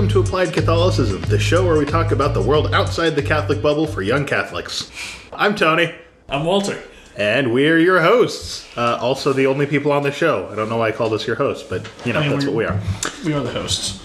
welcome 0.00 0.14
to 0.14 0.20
Applied 0.26 0.54
Catholicism, 0.54 1.20
the 1.28 1.38
show 1.38 1.62
where 1.62 1.76
we 1.78 1.84
talk 1.84 2.10
about 2.10 2.32
the 2.32 2.40
world 2.40 2.72
outside 2.72 3.10
the 3.10 3.22
Catholic 3.22 3.60
bubble 3.60 3.86
for 3.86 4.00
young 4.00 4.24
Catholics. 4.24 4.90
I'm 5.30 5.54
Tony, 5.54 5.94
I'm 6.26 6.46
Walter. 6.46 6.82
and 7.18 7.52
we're 7.52 7.78
your 7.78 8.00
hosts. 8.00 8.66
Uh, 8.78 8.96
also, 8.98 9.34
the 9.34 9.44
only 9.46 9.66
people 9.66 9.92
on 9.92 10.02
the 10.02 10.10
show. 10.10 10.48
I 10.50 10.54
don't 10.54 10.70
know 10.70 10.78
why 10.78 10.88
I 10.88 10.92
called 10.92 11.12
us 11.12 11.26
your 11.26 11.36
host, 11.36 11.68
but 11.68 11.86
you 12.06 12.14
know, 12.14 12.20
I 12.20 12.22
mean, 12.22 12.30
that's 12.32 12.46
what 12.46 12.54
we 12.54 12.64
we're- 12.64 12.80
We 13.26 13.34
are 13.34 13.42
the 13.42 13.50
hosts. 13.50 14.02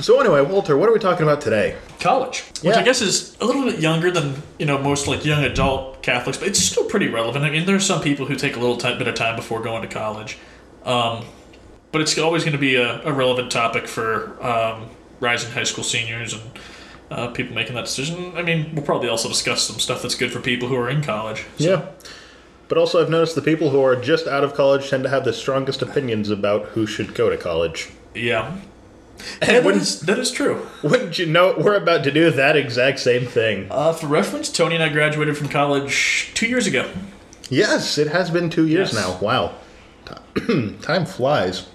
So, 0.00 0.18
anyway, 0.20 0.40
Walter, 0.40 0.78
what 0.78 0.88
are 0.88 0.92
we 0.94 0.98
talking 0.98 1.24
about 1.24 1.42
today? 1.42 1.76
College, 2.00 2.42
which 2.62 2.74
Yeah. 2.74 2.80
I 2.80 2.82
guess 2.82 3.02
is 3.02 3.36
a 3.38 3.44
little 3.44 3.64
bit 3.64 3.78
younger 3.78 4.10
than 4.10 4.42
you 4.58 4.64
know 4.64 4.78
most 4.78 5.06
like 5.06 5.22
young 5.26 5.44
adult 5.44 6.00
Catholics, 6.02 6.38
but 6.38 6.48
it's 6.48 6.60
still 6.60 6.84
pretty 6.84 7.08
relevant. 7.08 7.44
I 7.44 7.50
mean, 7.50 7.66
there's 7.66 7.84
some 7.84 8.00
people 8.00 8.24
who 8.24 8.36
take 8.36 8.56
a 8.56 8.58
little 8.58 8.78
ti- 8.78 8.96
bit 8.96 9.06
of 9.06 9.14
time 9.14 9.36
before 9.36 9.60
going 9.60 9.82
to 9.82 9.88
college, 9.88 10.38
um, 10.86 11.26
but 11.92 12.00
it's 12.00 12.16
always 12.18 12.42
going 12.42 12.54
to 12.54 12.58
be 12.58 12.76
a, 12.76 13.02
a 13.04 13.12
relevant 13.12 13.52
topic 13.52 13.86
for 13.86 14.42
um, 14.42 14.88
rising 15.20 15.50
high 15.52 15.64
school 15.64 15.84
seniors 15.84 16.32
and 16.34 16.42
uh, 17.10 17.28
people 17.28 17.54
making 17.54 17.74
that 17.74 17.84
decision. 17.84 18.32
I 18.36 18.42
mean, 18.42 18.74
we'll 18.74 18.84
probably 18.84 19.08
also 19.08 19.28
discuss 19.28 19.62
some 19.62 19.78
stuff 19.78 20.02
that's 20.02 20.14
good 20.14 20.32
for 20.32 20.40
people 20.40 20.68
who 20.68 20.76
are 20.76 20.88
in 20.90 21.02
college. 21.02 21.44
So, 21.58 21.70
Yeah. 21.70 21.86
But 22.68 22.78
also, 22.78 23.00
I've 23.00 23.10
noticed 23.10 23.36
the 23.36 23.42
people 23.42 23.70
who 23.70 23.80
are 23.80 23.94
just 23.94 24.26
out 24.26 24.42
of 24.42 24.54
college 24.54 24.90
tend 24.90 25.04
to 25.04 25.08
have 25.08 25.24
the 25.24 25.32
strongest 25.32 25.82
opinions 25.82 26.30
about 26.30 26.64
who 26.70 26.84
should 26.84 27.14
go 27.14 27.30
to 27.30 27.36
college. 27.36 27.90
yeah. 28.14 28.56
And 29.40 29.64
that 29.64 29.74
is, 29.76 30.00
that 30.08 30.18
is 30.18 30.30
true. 30.30 30.66
wouldn't 30.82 31.18
you 31.18 31.24
know 31.26 31.54
we're 31.56 31.76
about 31.76 32.04
to 32.04 32.10
do 32.10 32.30
that 32.30 32.54
exact 32.56 32.98
same 32.98 33.24
thing? 33.24 33.66
Uh, 33.70 33.92
for 33.94 34.08
reference, 34.08 34.50
Tony 34.52 34.74
and 34.74 34.84
I 34.84 34.88
graduated 34.90 35.38
from 35.38 35.48
college 35.48 36.32
two 36.34 36.46
years 36.46 36.66
ago. 36.66 36.90
Yes, 37.48 37.96
it 37.98 38.08
has 38.08 38.30
been 38.30 38.50
two 38.50 38.66
years 38.66 38.92
Yes. 38.92 39.06
now. 39.06 39.18
Wow. 39.20 39.54
Time 40.82 41.06
flies. 41.06 41.66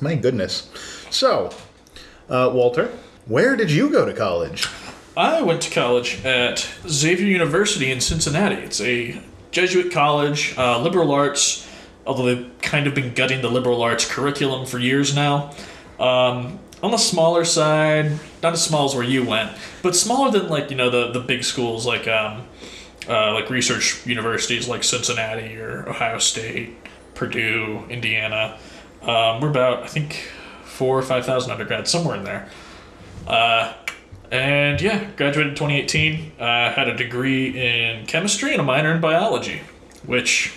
My 0.00 0.14
goodness. 0.16 0.70
So, 1.10 1.50
uh, 2.28 2.50
Walter, 2.52 2.90
where 3.26 3.56
did 3.56 3.70
you 3.70 3.90
go 3.90 4.04
to 4.04 4.12
college? 4.12 4.68
I 5.16 5.40
went 5.42 5.62
to 5.62 5.70
college 5.70 6.24
at 6.24 6.68
Xavier 6.86 7.26
University 7.26 7.90
in 7.90 8.00
Cincinnati. 8.00 8.56
It's 8.56 8.80
a 8.80 9.20
Jesuit 9.50 9.90
college, 9.90 10.54
uh, 10.58 10.80
liberal 10.80 11.10
arts, 11.12 11.66
although 12.06 12.24
they've 12.24 12.50
kind 12.60 12.86
of 12.86 12.94
been 12.94 13.14
gutting 13.14 13.40
the 13.40 13.50
liberal 13.50 13.82
arts 13.82 14.10
curriculum 14.10 14.66
for 14.66 14.78
years 14.78 15.14
now. 15.14 15.54
Um, 15.98 16.58
on 16.82 16.90
the 16.90 16.98
smaller 16.98 17.44
side, 17.44 18.12
not 18.42 18.52
as 18.52 18.62
small 18.62 18.84
as 18.84 18.94
where 18.94 19.04
you 19.04 19.24
went, 19.24 19.50
but 19.82 19.96
smaller 19.96 20.30
than 20.30 20.48
like 20.48 20.70
you 20.70 20.76
know 20.76 20.90
the 20.90 21.10
the 21.10 21.20
big 21.20 21.42
schools 21.42 21.86
like 21.86 22.06
um, 22.06 22.46
uh, 23.08 23.32
like 23.32 23.48
research 23.48 24.06
universities 24.06 24.68
like 24.68 24.84
Cincinnati 24.84 25.56
or 25.56 25.88
Ohio 25.88 26.18
State, 26.18 26.76
Purdue, 27.14 27.84
Indiana. 27.88 28.58
Um, 29.00 29.40
we're 29.40 29.50
about 29.50 29.84
I 29.84 29.86
think 29.86 30.30
four 30.76 30.98
or 30.98 31.02
five 31.02 31.24
thousand 31.24 31.50
undergrads 31.50 31.90
somewhere 31.90 32.16
in 32.16 32.24
there. 32.24 32.48
Uh, 33.26 33.72
and 34.30 34.80
yeah, 34.80 35.10
graduated 35.16 35.52
in 35.52 35.54
2018. 35.54 36.32
Uh, 36.38 36.72
had 36.72 36.88
a 36.88 36.96
degree 36.96 37.48
in 37.58 38.06
chemistry 38.06 38.52
and 38.52 38.60
a 38.60 38.64
minor 38.64 38.92
in 38.92 39.00
biology, 39.00 39.62
which 40.04 40.54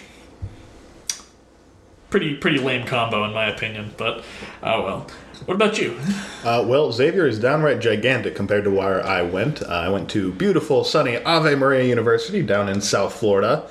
pretty 2.10 2.36
pretty 2.36 2.60
lame 2.60 2.86
combo 2.86 3.24
in 3.24 3.34
my 3.34 3.46
opinion. 3.46 3.94
But 3.98 4.24
oh 4.64 4.84
well. 4.84 5.08
What 5.46 5.56
about 5.56 5.80
you? 5.80 5.98
Uh, 6.42 6.64
well, 6.66 6.90
Xavier 6.90 7.28
is 7.28 7.38
downright 7.38 7.82
gigantic 7.82 8.34
compared 8.34 8.64
to 8.64 8.72
where 8.72 9.06
I 9.06 9.22
went. 9.22 9.62
Uh, 9.62 9.66
I 9.68 9.90
went 9.90 10.10
to 10.12 10.32
beautiful, 10.32 10.86
sunny 10.86 11.18
Ave 11.18 11.54
Maria 11.56 11.84
University 11.84 12.42
down 12.42 12.70
in 12.70 12.80
South 12.80 13.14
Florida, 13.14 13.70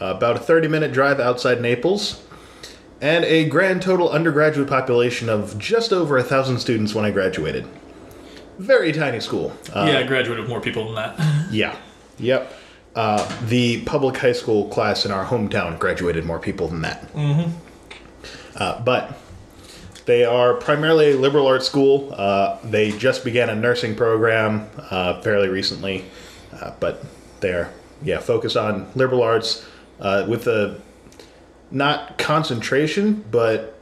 uh, 0.00 0.14
about 0.16 0.36
a 0.36 0.38
30 0.38 0.66
minute 0.68 0.92
drive 0.94 1.20
outside 1.20 1.60
Naples, 1.60 2.22
and 3.00 3.24
a 3.24 3.48
grand 3.48 3.82
total 3.82 4.10
undergraduate 4.10 4.68
population 4.68 5.28
of 5.28 5.58
just 5.58 5.92
over 5.92 6.16
a 6.16 6.22
thousand 6.22 6.58
students 6.58 6.94
when 6.94 7.04
I 7.04 7.10
graduated. 7.10 7.66
Very 8.58 8.92
tiny 8.92 9.20
school. 9.20 9.52
Uh, 9.74 9.86
yeah, 9.90 9.98
I 9.98 10.02
graduated 10.04 10.40
with 10.44 10.48
more 10.48 10.60
people 10.60 10.86
than 10.86 10.94
that. 10.94 11.20
Yeah. 11.50 11.76
Yep. 12.18 12.52
Uh, 12.94 13.46
the 13.46 13.82
public 13.82 14.16
high 14.16 14.32
school 14.32 14.68
class 14.68 15.04
in 15.04 15.12
our 15.12 15.24
hometown 15.24 15.78
graduated 15.78 16.24
more 16.24 16.38
people 16.38 16.66
than 16.66 16.80
that. 16.80 17.12
Mm-hmm. 17.12 17.50
Uh, 18.56 18.80
but 18.80 19.16
they 20.06 20.24
are 20.24 20.54
primarily 20.54 21.12
a 21.12 21.16
liberal 21.16 21.46
arts 21.46 21.66
school. 21.66 22.14
Uh, 22.16 22.58
they 22.64 22.90
just 22.92 23.22
began 23.24 23.50
a 23.50 23.54
nursing 23.54 23.94
program 23.94 24.68
uh, 24.90 25.20
fairly 25.20 25.48
recently, 25.48 26.04
uh, 26.52 26.72
but 26.80 27.04
they're 27.40 27.70
yeah 28.02 28.18
focused 28.18 28.56
on 28.56 28.90
liberal 28.94 29.22
arts 29.22 29.66
uh, 30.00 30.24
with 30.28 30.46
a 30.46 30.80
not 31.70 32.18
concentration, 32.18 33.24
but 33.30 33.74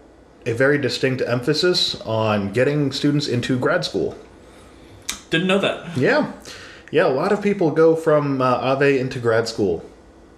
a 0.46 0.52
very 0.52 0.78
distinct 0.78 1.22
emphasis 1.22 2.00
on 2.02 2.52
getting 2.52 2.92
students 2.92 3.26
into 3.28 3.58
grad 3.58 3.84
school. 3.84 4.16
Didn't 5.30 5.46
know 5.46 5.58
that. 5.58 5.96
Yeah. 5.96 6.32
Yeah, 6.90 7.06
a 7.06 7.08
lot 7.08 7.32
of 7.32 7.42
people 7.42 7.70
go 7.70 7.96
from 7.96 8.40
uh, 8.40 8.44
Ave 8.44 8.98
into 8.98 9.18
grad 9.18 9.48
school. 9.48 9.84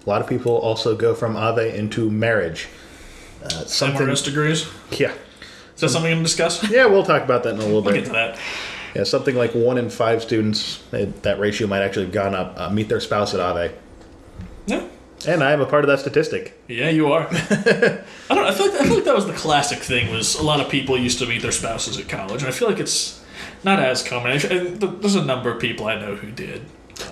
A 0.06 0.08
lot 0.08 0.20
of 0.22 0.28
people 0.28 0.56
also 0.56 0.96
go 0.96 1.14
from 1.14 1.36
Ave 1.36 1.76
into 1.76 2.08
marriage. 2.10 2.68
Uh, 3.44 3.48
something. 3.64 4.06
MRS 4.06 4.24
degrees. 4.24 4.66
Yeah. 4.92 5.12
Is 5.74 5.80
that 5.82 5.88
something 5.90 6.10
gonna 6.10 6.22
discuss? 6.22 6.68
Yeah, 6.70 6.86
we'll 6.86 7.04
talk 7.04 7.22
about 7.22 7.42
that 7.42 7.50
in 7.54 7.56
a 7.56 7.64
little 7.64 7.82
We'll 7.82 7.92
get 7.92 8.00
bit. 8.04 8.06
to 8.06 8.12
that. 8.12 8.38
Yeah, 8.94 9.04
something 9.04 9.36
like 9.36 9.54
one 9.54 9.76
in 9.76 9.90
five 9.90 10.22
students, 10.22 10.82
that 10.90 11.38
ratio 11.38 11.66
might 11.66 11.82
actually 11.82 12.06
have 12.06 12.14
gone 12.14 12.34
up, 12.34 12.54
uh, 12.56 12.70
meet 12.70 12.88
their 12.88 13.00
spouse 13.00 13.34
at 13.34 13.40
Ave. 13.40 13.74
Yeah. 14.66 14.86
And 15.26 15.42
I 15.42 15.52
am 15.52 15.60
a 15.60 15.66
part 15.66 15.82
of 15.84 15.88
that 15.88 15.98
statistic. 16.00 16.58
Yeah, 16.68 16.90
you 16.90 17.12
are. 17.12 17.26
I 17.30 18.02
don't. 18.28 18.44
I 18.44 18.52
feel 18.52 18.70
like 18.70 18.80
I 18.80 18.84
feel 18.84 18.94
like 18.96 19.04
that 19.04 19.14
was 19.14 19.26
the 19.26 19.32
classic 19.32 19.78
thing. 19.78 20.12
Was 20.12 20.34
a 20.34 20.42
lot 20.42 20.60
of 20.60 20.68
people 20.68 20.98
used 20.98 21.18
to 21.20 21.26
meet 21.26 21.42
their 21.42 21.52
spouses 21.52 21.98
at 21.98 22.08
college, 22.08 22.42
and 22.42 22.48
I 22.48 22.52
feel 22.52 22.68
like 22.68 22.78
it's 22.78 23.24
not 23.64 23.80
as 23.80 24.02
common. 24.02 24.32
And 24.32 24.80
there's 24.80 25.14
a 25.14 25.24
number 25.24 25.50
of 25.50 25.60
people 25.60 25.86
I 25.88 25.98
know 25.98 26.14
who 26.16 26.30
did, 26.30 26.62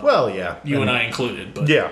Well, 0.03 0.29
yeah. 0.31 0.57
you 0.65 0.81
and 0.83 0.91
I 0.91 1.03
included. 1.05 1.55
But 1.55 1.69
Yeah. 1.69 1.91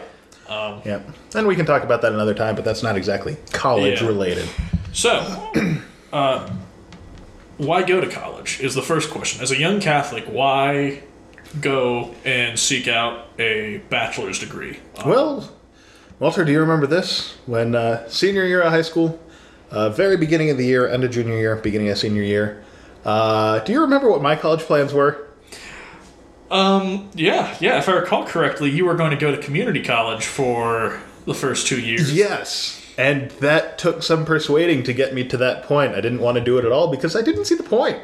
Um, 0.48 0.82
Yeah. 0.84 1.00
And 1.34 1.46
we 1.46 1.56
can 1.56 1.66
talk 1.66 1.82
about 1.82 2.02
that 2.02 2.12
another 2.12 2.34
time, 2.34 2.54
but 2.54 2.64
that's 2.64 2.82
not 2.82 2.96
exactly 2.96 3.36
college 3.52 4.00
Yeah. 4.02 4.06
related. 4.08 4.48
So, 4.92 5.50
uh, 6.12 6.48
why 7.56 7.82
go 7.82 8.00
to 8.00 8.08
college 8.08 8.60
is 8.60 8.74
the 8.74 8.82
first 8.82 9.10
question. 9.10 9.42
As 9.42 9.50
a 9.50 9.56
young 9.58 9.80
Catholic, 9.80 10.24
why 10.26 11.02
go 11.60 12.14
and 12.24 12.58
seek 12.58 12.86
out 12.88 13.28
a 13.38 13.78
bachelor's 13.88 14.38
degree? 14.38 14.78
Uh, 14.96 15.02
Well, 15.06 15.50
Walter, 16.22 16.44
do 16.44 16.52
you 16.52 16.60
remember 16.60 16.86
this? 16.86 17.34
When 17.46 17.74
uh, 17.74 18.08
senior 18.08 18.46
year 18.46 18.62
of 18.62 18.70
high 18.70 18.82
school, 18.82 19.18
uh, 19.72 19.90
very 19.90 20.16
beginning 20.16 20.50
of 20.50 20.56
the 20.56 20.64
year, 20.64 20.88
end 20.88 21.02
of 21.02 21.10
junior 21.10 21.34
year, 21.34 21.56
beginning 21.56 21.88
of 21.88 21.98
senior 21.98 22.22
year. 22.22 22.62
Uh, 23.04 23.58
do 23.58 23.72
you 23.72 23.80
remember 23.80 24.08
what 24.08 24.22
my 24.22 24.36
college 24.36 24.60
plans 24.60 24.94
were? 24.94 25.26
um, 26.52 27.10
yeah, 27.14 27.56
yeah. 27.58 27.76
If 27.80 27.88
I 27.88 27.94
recall 27.94 28.24
correctly, 28.24 28.70
you 28.70 28.84
were 28.84 28.94
going 28.94 29.10
to 29.10 29.16
go 29.16 29.34
to 29.34 29.42
community 29.42 29.82
college 29.82 30.24
for 30.24 31.00
the 31.24 31.34
first 31.34 31.66
two 31.66 31.80
years. 31.80 32.14
Yes. 32.14 32.80
And 32.96 33.32
that 33.40 33.76
took 33.78 34.04
some 34.04 34.24
persuading 34.24 34.84
to 34.84 34.92
get 34.92 35.14
me 35.14 35.24
to 35.26 35.36
that 35.38 35.64
point. 35.64 35.92
I 35.96 36.00
didn't 36.00 36.20
want 36.20 36.38
to 36.38 36.44
do 36.44 36.56
it 36.56 36.64
at 36.64 36.70
all 36.70 36.88
because 36.88 37.16
I 37.16 37.22
didn't 37.22 37.46
see 37.46 37.56
the 37.56 37.64
point. 37.64 37.98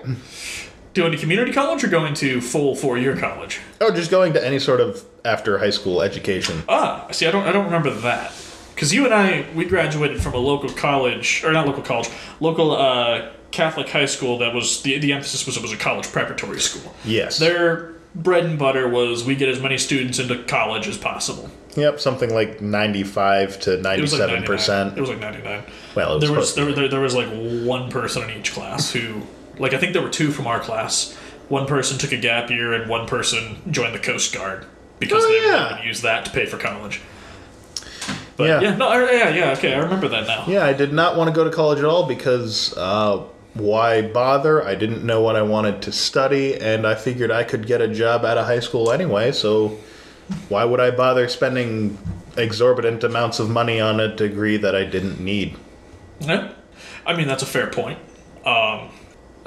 Going 0.95 1.13
to 1.13 1.19
community 1.19 1.53
college 1.53 1.85
or 1.85 1.89
going 1.89 2.15
to 2.15 2.41
full 2.41 2.75
four-year 2.75 3.17
college? 3.17 3.61
Oh, 3.81 3.91
just 3.93 4.11
going 4.11 4.33
to 4.33 4.45
any 4.45 4.59
sort 4.59 4.81
of 4.81 5.05
after 5.25 5.59
high 5.59 5.71
school 5.71 6.03
education. 6.03 6.63
Ah, 6.69 7.09
see, 7.11 7.27
I 7.27 7.31
don't, 7.31 7.47
I 7.47 7.53
don't 7.53 7.67
remember 7.67 7.91
that. 7.91 8.33
Because 8.75 8.95
you 8.95 9.05
and 9.05 9.13
I, 9.13 9.47
we 9.55 9.65
graduated 9.65 10.23
from 10.23 10.35
a 10.35 10.39
local 10.39 10.71
college, 10.71 11.43
or 11.45 11.53
not 11.53 11.67
local 11.67 11.83
college, 11.83 12.09
local 12.41 12.73
uh, 12.73 13.31
Catholic 13.51 13.89
high 13.89 14.07
school 14.07 14.39
that 14.39 14.55
was, 14.55 14.83
the, 14.83 14.99
the 14.99 15.13
emphasis 15.13 15.47
was 15.47 15.57
it 15.57 15.63
was 15.63 15.73
a 15.73 15.77
college 15.77 16.07
preparatory 16.11 16.61
school. 16.61 16.95
Yes. 17.05 17.39
Their 17.39 17.95
bread 18.15 18.45
and 18.45 18.59
butter 18.59 18.89
was 18.89 19.25
we 19.25 19.37
get 19.37 19.49
as 19.49 19.61
many 19.61 19.79
students 19.79 20.19
into 20.19 20.43
college 20.45 20.89
as 20.89 20.97
possible. 20.97 21.51
Yep, 21.77 22.01
something 22.01 22.33
like 22.33 22.61
95 22.61 23.61
to 23.61 23.75
It 23.75 24.01
was 24.01 24.19
like 24.19 24.31
97%. 24.31 24.49
99. 24.69 24.97
It 24.97 25.01
was 25.01 25.11
like 25.11 25.21
99. 25.21 25.63
Well, 25.95 26.11
it 26.13 26.15
was 26.15 26.23
there 26.29 26.37
was 26.39 26.55
there, 26.55 26.73
there, 26.73 26.89
there 26.89 27.01
was 27.01 27.15
like 27.15 27.29
one 27.29 27.91
person 27.91 28.29
in 28.29 28.39
each 28.39 28.53
class 28.53 28.91
who, 28.91 29.23
like 29.59 29.75
I 29.75 29.79
think 29.79 29.93
there 29.93 30.03
were 30.03 30.09
two 30.11 30.31
from 30.31 30.47
our 30.47 30.61
class. 30.61 31.17
One 31.49 31.67
person 31.67 31.99
took 31.99 32.13
a 32.13 32.17
gap 32.17 32.51
year 32.51 32.73
and 32.75 32.89
one 32.91 33.07
person 33.07 33.57
joined 33.71 33.95
the 33.95 33.99
Coast 33.99 34.35
Guard 34.35 34.67
because 34.99 35.25
Oh, 35.25 35.29
they 35.29 35.41
were 35.41 35.53
yeah. 35.55 35.69
going 35.71 35.83
to 35.83 35.89
use 35.89 36.03
that 36.03 36.25
to 36.27 36.31
pay 36.31 36.45
for 36.47 36.59
college. 36.59 37.01
But 38.37 38.49
Yeah. 38.49 38.61
yeah, 38.61 38.77
no, 38.77 38.93
yeah, 39.11 39.29
yeah, 39.31 39.51
okay, 39.53 39.75
I 39.75 39.79
remember 39.79 40.09
that 40.09 40.27
now. 40.27 40.45
Yeah, 40.47 40.65
I 40.65 40.73
did 40.73 40.93
not 40.93 41.17
want 41.17 41.29
to 41.29 41.35
go 41.35 41.45
to 41.45 41.51
college 41.51 41.79
at 41.79 41.85
all 41.85 42.07
because 42.07 42.77
uh, 42.77 43.25
why 43.55 44.03
bother? 44.03 44.63
I 44.65 44.75
didn't 44.75 45.05
know 45.05 45.21
what 45.23 45.35
I 45.37 45.43
wanted 45.43 45.83
to 45.83 45.93
study, 45.93 46.55
and 46.61 46.87
I 46.87 46.95
figured 46.95 47.31
I 47.33 47.43
could 47.45 47.67
get 47.67 47.81
a 47.81 47.89
job 47.89 48.25
out 48.25 48.39
of 48.39 48.47
high 48.47 48.61
school 48.61 48.93
anyway, 48.93 49.33
so 49.33 49.79
why 50.49 50.65
would 50.65 50.79
I 50.81 50.91
bother 50.93 51.27
spending 51.29 51.99
exorbitant 52.37 53.03
amounts 53.03 53.41
of 53.41 53.51
money 53.51 53.81
on 53.81 53.99
a 53.99 54.15
degree 54.15 54.57
that 54.59 54.77
I 54.77 54.85
didn't 54.85 55.19
need? 55.19 55.57
Yeah. 56.21 56.53
I 57.07 57.17
mean, 57.17 57.27
that's 57.27 57.43
a 57.43 57.47
fair 57.47 57.67
point. 57.69 57.99
Um, 58.45 58.91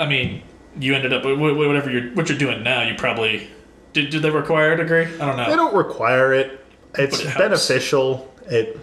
I 0.01 0.07
mean, 0.07 0.42
you 0.80 0.95
ended 0.95 1.13
up 1.13 1.21
wh- 1.24 1.38
wh- 1.38 1.56
whatever 1.57 1.92
you're 1.92 2.12
what 2.13 2.27
you're 2.27 2.38
doing 2.38 2.63
now. 2.63 2.81
You 2.81 2.95
probably 2.95 3.48
did. 3.94 4.09
Did 4.09 4.24
they 4.24 4.31
require 4.31 4.74
a 4.74 4.77
degree? 4.77 5.06
I 5.06 5.25
don't 5.25 5.38
know. 5.38 5.50
They 5.50 5.56
don't 5.56 5.75
require 5.75 6.33
it. 6.33 6.65
It's 6.95 7.19
it 7.19 7.38
beneficial. 7.38 8.33
It 8.48 8.80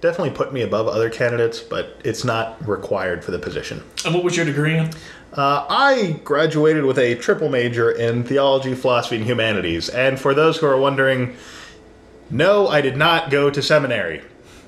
definitely 0.00 0.30
put 0.30 0.52
me 0.52 0.62
above 0.62 0.88
other 0.88 1.10
candidates, 1.10 1.60
but 1.60 2.00
it's 2.04 2.24
not 2.24 2.66
required 2.66 3.22
for 3.24 3.30
the 3.30 3.38
position. 3.38 3.82
And 4.04 4.14
what 4.14 4.24
was 4.24 4.36
your 4.36 4.46
degree 4.46 4.76
in? 4.76 4.90
Uh, 5.34 5.66
I 5.68 6.20
graduated 6.24 6.84
with 6.84 6.98
a 6.98 7.16
triple 7.16 7.48
major 7.48 7.90
in 7.90 8.24
theology, 8.24 8.74
philosophy, 8.74 9.16
and 9.16 9.24
humanities. 9.24 9.88
And 9.88 10.18
for 10.18 10.32
those 10.32 10.58
who 10.58 10.66
are 10.66 10.76
wondering, 10.78 11.36
no, 12.30 12.68
I 12.68 12.80
did 12.80 12.96
not 12.96 13.30
go 13.30 13.50
to 13.50 13.60
seminary. 13.62 14.22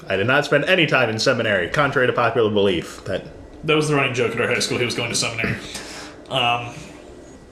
I 0.09 0.17
did 0.17 0.27
not 0.27 0.45
spend 0.45 0.65
any 0.65 0.87
time 0.87 1.09
in 1.09 1.19
seminary, 1.19 1.69
contrary 1.69 2.07
to 2.09 2.13
popular 2.13 2.51
belief. 2.51 3.05
That 3.05 3.27
That 3.67 3.77
was 3.77 3.89
the 3.89 3.95
running 3.95 4.15
joke 4.15 4.35
at 4.35 4.41
our 4.41 4.49
high 4.49 4.61
school. 4.61 4.79
He 4.79 4.85
was 4.85 4.95
going 4.95 5.11
to 5.11 5.17
seminary. 5.17 5.59
Um, 6.29 6.75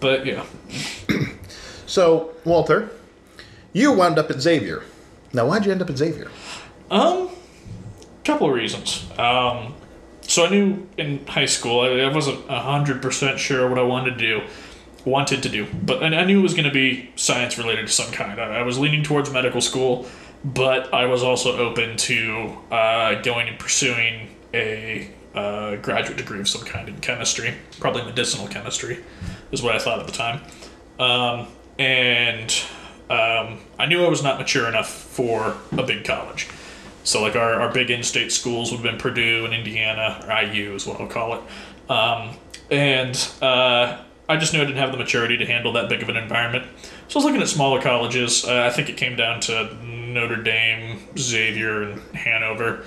but 0.01 0.27
yeah, 0.27 0.45
so, 1.87 2.33
Walter, 2.45 2.91
you 3.73 3.93
wound 3.93 4.19
up 4.19 4.29
at 4.29 4.41
Xavier. 4.41 4.83
Now, 5.33 5.47
why'd 5.47 5.65
you 5.65 5.71
end 5.71 5.81
up 5.81 5.91
at 5.91 5.97
Xavier? 5.97 6.29
Um, 6.91 7.31
couple 8.25 8.49
of 8.49 8.55
reasons. 8.55 9.09
Um, 9.19 9.75
so 10.23 10.47
I 10.47 10.51
knew 10.51 10.89
in 10.97 11.25
high 11.27 11.45
school 11.45 11.81
I, 11.83 12.01
I 12.01 12.13
wasn't 12.13 12.49
hundred 12.49 13.01
percent 13.01 13.39
sure 13.39 13.69
what 13.69 13.79
I 13.79 13.83
wanted 13.83 14.13
to 14.13 14.17
do, 14.17 14.43
wanted 15.05 15.43
to 15.45 15.49
do, 15.49 15.67
but 15.85 16.03
I 16.03 16.25
knew 16.25 16.41
it 16.41 16.43
was 16.43 16.55
going 16.55 16.65
to 16.65 16.75
be 16.75 17.13
science 17.17 17.59
related 17.59 17.87
to 17.87 17.93
some 17.93 18.11
kind. 18.13 18.41
I, 18.41 18.59
I 18.59 18.63
was 18.63 18.77
leaning 18.77 19.05
towards 19.05 19.31
medical 19.31 19.61
school, 19.61 20.07
but 20.45 20.93
I 20.93 21.07
was 21.07 21.23
also 21.23 21.57
open 21.57 21.97
to 21.97 22.57
uh, 22.73 23.23
going 23.23 23.47
and 23.47 23.59
pursuing 23.59 24.35
a 24.53 25.11
uh, 25.35 25.77
graduate 25.77 26.17
degree 26.17 26.41
of 26.41 26.49
some 26.49 26.63
kind 26.63 26.89
in 26.89 26.99
chemistry, 27.01 27.55
probably 27.81 28.05
medicinal 28.05 28.47
chemistry, 28.49 29.05
is 29.53 29.63
what 29.63 29.75
I 29.75 29.79
thought 29.79 30.01
at 30.01 30.07
the 30.07 30.13
time. 30.13 30.41
Um, 30.99 31.49
and 31.79 32.51
um, 33.11 33.61
I 33.79 33.87
knew 33.87 34.05
I 34.05 34.09
was 34.09 34.23
not 34.23 34.39
mature 34.39 34.69
enough 34.69 34.89
for 34.89 35.57
a 35.73 35.83
big 35.83 36.05
college. 36.05 36.49
So 37.03 37.21
like 37.21 37.37
our, 37.37 37.61
our 37.61 37.73
big 37.73 37.91
in-state 37.91 38.33
schools 38.33 38.71
would 38.71 38.81
have 38.81 38.85
been 38.85 38.99
Purdue 38.99 39.45
and 39.45 39.53
Indiana, 39.53 40.25
or 40.27 40.43
IU 40.43 40.75
is 40.75 40.87
what 40.87 41.01
I'll 41.01 41.07
call 41.07 41.35
it. 41.35 41.91
Um, 41.91 42.37
and 42.71 43.29
uh, 43.43 44.03
I 44.29 44.37
just 44.39 44.55
knew 44.55 44.63
I 44.63 44.65
didn't 44.65 44.79
have 44.79 44.91
the 44.91 44.97
maturity 44.97 45.37
to 45.37 45.47
handle 45.47 45.73
that 45.75 45.91
big 45.91 46.03
of 46.03 46.09
an 46.09 46.17
environment. 46.17 46.65
So 47.09 47.17
I 47.17 47.19
was 47.19 47.25
looking 47.27 47.43
at 47.43 47.49
smaller 47.49 47.81
colleges. 47.81 48.45
Uh, 48.45 48.63
I 48.63 48.71
think 48.71 48.89
it 48.89 48.97
came 48.97 49.17
down 49.17 49.41
to 49.43 49.75
Notre 49.85 50.43
Dame, 50.43 51.01
Xavier, 51.19 51.83
and 51.83 52.17
Hanover. 52.17 52.85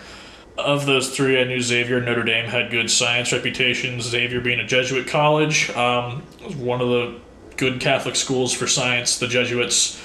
Of 0.57 0.87
those 0.87 1.15
three, 1.15 1.39
I 1.39 1.43
knew 1.43 1.61
Xavier 1.61 1.97
and 1.97 2.05
Notre 2.05 2.23
Dame 2.23 2.45
had 2.45 2.71
good 2.71 2.89
science 2.89 3.31
reputations. 3.31 4.05
Xavier 4.05 4.41
being 4.41 4.59
a 4.59 4.65
Jesuit 4.65 5.07
college, 5.07 5.69
um, 5.71 6.23
was 6.43 6.55
one 6.55 6.81
of 6.81 6.89
the 6.89 7.19
good 7.57 7.79
Catholic 7.79 8.15
schools 8.15 8.53
for 8.53 8.65
science. 8.65 9.19
The 9.19 9.27
Jesuits, 9.27 10.01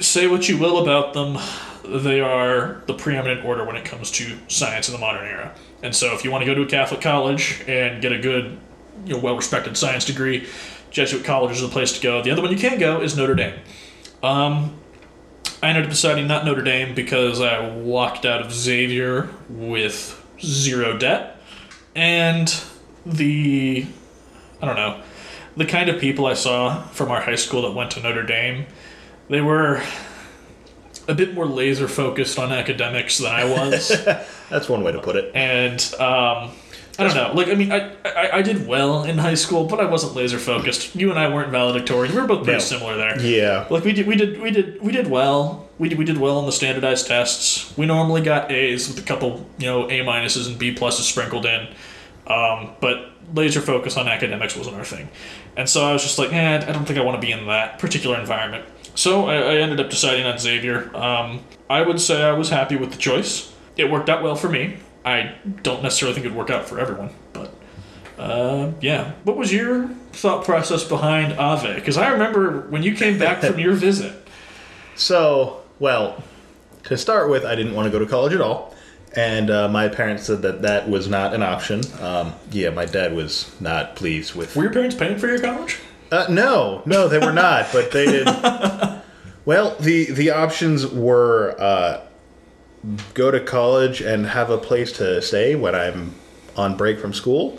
say 0.00 0.28
what 0.28 0.48
you 0.48 0.56
will 0.56 0.78
about 0.78 1.14
them, 1.14 1.38
they 1.84 2.20
are 2.20 2.82
the 2.86 2.94
preeminent 2.94 3.44
order 3.44 3.64
when 3.64 3.74
it 3.74 3.84
comes 3.84 4.12
to 4.12 4.38
science 4.46 4.88
in 4.88 4.92
the 4.92 5.00
modern 5.00 5.26
era. 5.26 5.52
And 5.82 5.94
so, 5.96 6.14
if 6.14 6.24
you 6.24 6.30
want 6.30 6.42
to 6.42 6.46
go 6.46 6.54
to 6.54 6.62
a 6.62 6.66
Catholic 6.66 7.00
college 7.00 7.64
and 7.66 8.00
get 8.00 8.12
a 8.12 8.18
good, 8.18 8.56
you 9.04 9.14
know, 9.14 9.18
well-respected 9.18 9.76
science 9.76 10.04
degree, 10.04 10.46
Jesuit 10.90 11.24
college 11.24 11.56
is 11.56 11.62
the 11.62 11.68
place 11.68 11.92
to 11.92 12.00
go. 12.00 12.22
The 12.22 12.30
other 12.30 12.42
one 12.42 12.52
you 12.52 12.58
can 12.58 12.78
go 12.78 13.00
is 13.00 13.16
Notre 13.16 13.34
Dame. 13.34 13.58
Um, 14.22 14.78
I 15.62 15.68
ended 15.68 15.84
up 15.84 15.90
deciding 15.90 16.26
not 16.26 16.44
Notre 16.44 16.62
Dame 16.62 16.94
because 16.94 17.40
I 17.40 17.68
walked 17.68 18.24
out 18.24 18.40
of 18.40 18.52
Xavier 18.52 19.28
with 19.48 20.16
zero 20.40 20.96
debt, 20.96 21.36
and 21.94 22.62
the 23.04 23.86
I 24.62 24.66
don't 24.66 24.76
know 24.76 25.02
the 25.56 25.66
kind 25.66 25.90
of 25.90 26.00
people 26.00 26.26
I 26.26 26.34
saw 26.34 26.82
from 26.88 27.10
our 27.10 27.20
high 27.20 27.34
school 27.34 27.62
that 27.62 27.72
went 27.72 27.90
to 27.92 28.00
Notre 28.00 28.22
Dame. 28.22 28.66
They 29.28 29.40
were 29.40 29.82
a 31.08 31.14
bit 31.14 31.34
more 31.34 31.46
laser 31.46 31.88
focused 31.88 32.38
on 32.38 32.52
academics 32.52 33.18
than 33.18 33.32
I 33.32 33.44
was, 33.44 33.88
That's 34.50 34.68
one 34.68 34.82
way 34.82 34.92
to 34.92 35.00
put 35.00 35.16
it. 35.16 35.34
and 35.34 35.94
um, 36.00 36.52
I 37.00 37.04
don't 37.08 37.14
know. 37.14 37.32
Like, 37.34 37.48
I 37.48 37.54
mean, 37.54 37.72
I, 37.72 37.90
I 38.04 38.30
I 38.38 38.42
did 38.42 38.66
well 38.66 39.04
in 39.04 39.18
high 39.18 39.34
school, 39.34 39.64
but 39.64 39.80
I 39.80 39.84
wasn't 39.86 40.14
laser 40.14 40.38
focused. 40.38 40.94
You 40.94 41.10
and 41.10 41.18
I 41.18 41.32
weren't 41.32 41.50
valedictorians. 41.52 42.10
We 42.10 42.20
were 42.20 42.26
both 42.26 42.44
pretty 42.44 42.52
No. 42.58 42.58
similar 42.58 42.96
there. 42.96 43.20
Yeah. 43.20 43.66
Like 43.70 43.84
we 43.84 43.92
did, 43.92 44.06
we 44.06 44.16
did, 44.16 44.40
we 44.40 44.50
did, 44.50 44.80
we 44.82 44.92
did 44.92 45.06
well. 45.08 45.68
We 45.78 45.88
did, 45.88 45.98
we 45.98 46.04
did 46.04 46.18
well 46.18 46.38
on 46.38 46.46
the 46.46 46.52
standardized 46.52 47.06
tests. 47.06 47.76
We 47.76 47.86
normally 47.86 48.20
got 48.20 48.52
A's 48.52 48.88
with 48.88 48.98
a 48.98 49.02
couple, 49.06 49.46
you 49.58 49.66
know, 49.66 49.86
A 49.90 50.00
minuses 50.00 50.46
and 50.46 50.58
B 50.58 50.74
pluses 50.74 51.02
sprinkled 51.10 51.46
in. 51.46 51.68
Um, 52.26 52.70
but 52.80 53.10
laser 53.34 53.60
focus 53.60 53.96
on 53.96 54.06
academics 54.08 54.54
wasn't 54.56 54.76
our 54.76 54.84
thing, 54.84 55.08
and 55.56 55.68
so 55.68 55.84
I 55.84 55.92
was 55.92 56.02
just 56.02 56.18
like, 56.18 56.32
eh, 56.32 56.56
I 56.56 56.72
don't 56.72 56.84
think 56.84 56.98
I 56.98 57.02
want 57.02 57.20
to 57.20 57.26
be 57.26 57.32
in 57.32 57.46
that 57.46 57.78
particular 57.78 58.18
environment. 58.20 58.64
So 58.94 59.26
I, 59.28 59.34
I 59.36 59.54
ended 59.56 59.80
up 59.80 59.88
deciding 59.90 60.26
on 60.26 60.38
Xavier. 60.38 60.94
Um, 60.96 61.42
I 61.68 61.82
would 61.82 62.00
say 62.00 62.22
I 62.22 62.32
was 62.32 62.50
happy 62.50 62.76
with 62.76 62.90
the 62.92 62.98
choice. 62.98 63.52
It 63.76 63.90
worked 63.90 64.08
out 64.08 64.22
well 64.22 64.36
for 64.36 64.48
me. 64.48 64.76
I 65.04 65.34
don't 65.62 65.82
necessarily 65.82 66.14
think 66.14 66.26
it'd 66.26 66.36
work 66.36 66.50
out 66.50 66.68
for 66.68 66.78
everyone, 66.78 67.10
but 67.32 67.52
uh, 68.18 68.72
yeah. 68.80 69.12
What 69.24 69.36
was 69.36 69.52
your 69.52 69.88
thought 70.12 70.44
process 70.44 70.84
behind 70.84 71.32
Ave? 71.34 71.74
Because 71.74 71.96
I 71.96 72.08
remember 72.08 72.62
when 72.68 72.82
you 72.82 72.94
came 72.94 73.18
back 73.18 73.40
from 73.40 73.58
your 73.58 73.72
visit. 73.88 74.28
So, 74.94 75.62
well, 75.78 76.22
to 76.84 76.98
start 76.98 77.30
with, 77.30 77.44
I 77.46 77.54
didn't 77.54 77.74
want 77.74 77.86
to 77.86 77.90
go 77.90 77.98
to 77.98 78.06
college 78.06 78.34
at 78.34 78.40
all. 78.40 78.74
And 79.16 79.50
uh, 79.50 79.68
my 79.68 79.88
parents 79.88 80.24
said 80.24 80.42
that 80.42 80.62
that 80.62 80.88
was 80.88 81.08
not 81.08 81.34
an 81.34 81.42
option. 81.42 81.80
Um, 82.00 82.34
yeah, 82.52 82.70
my 82.70 82.84
dad 82.84 83.14
was 83.14 83.50
not 83.60 83.96
pleased 83.96 84.34
with. 84.34 84.54
Were 84.54 84.62
your 84.62 84.72
parents 84.72 84.94
paying 84.94 85.18
for 85.18 85.26
your 85.26 85.40
college? 85.40 85.78
Uh, 86.12 86.26
no, 86.28 86.82
no, 86.86 87.08
they 87.08 87.18
were 87.18 87.32
not. 87.32 87.68
But 87.72 87.90
they 87.90 88.06
did. 88.06 88.28
Well, 89.46 89.74
the 89.80 90.10
the 90.10 90.30
options 90.30 90.86
were 90.86 91.56
uh, 91.58 92.02
go 93.14 93.30
to 93.30 93.40
college 93.40 94.00
and 94.00 94.26
have 94.26 94.50
a 94.50 94.58
place 94.58 94.92
to 94.92 95.20
stay 95.20 95.54
when 95.54 95.74
I'm 95.74 96.14
on 96.56 96.76
break 96.76 96.98
from 96.98 97.12
school, 97.12 97.56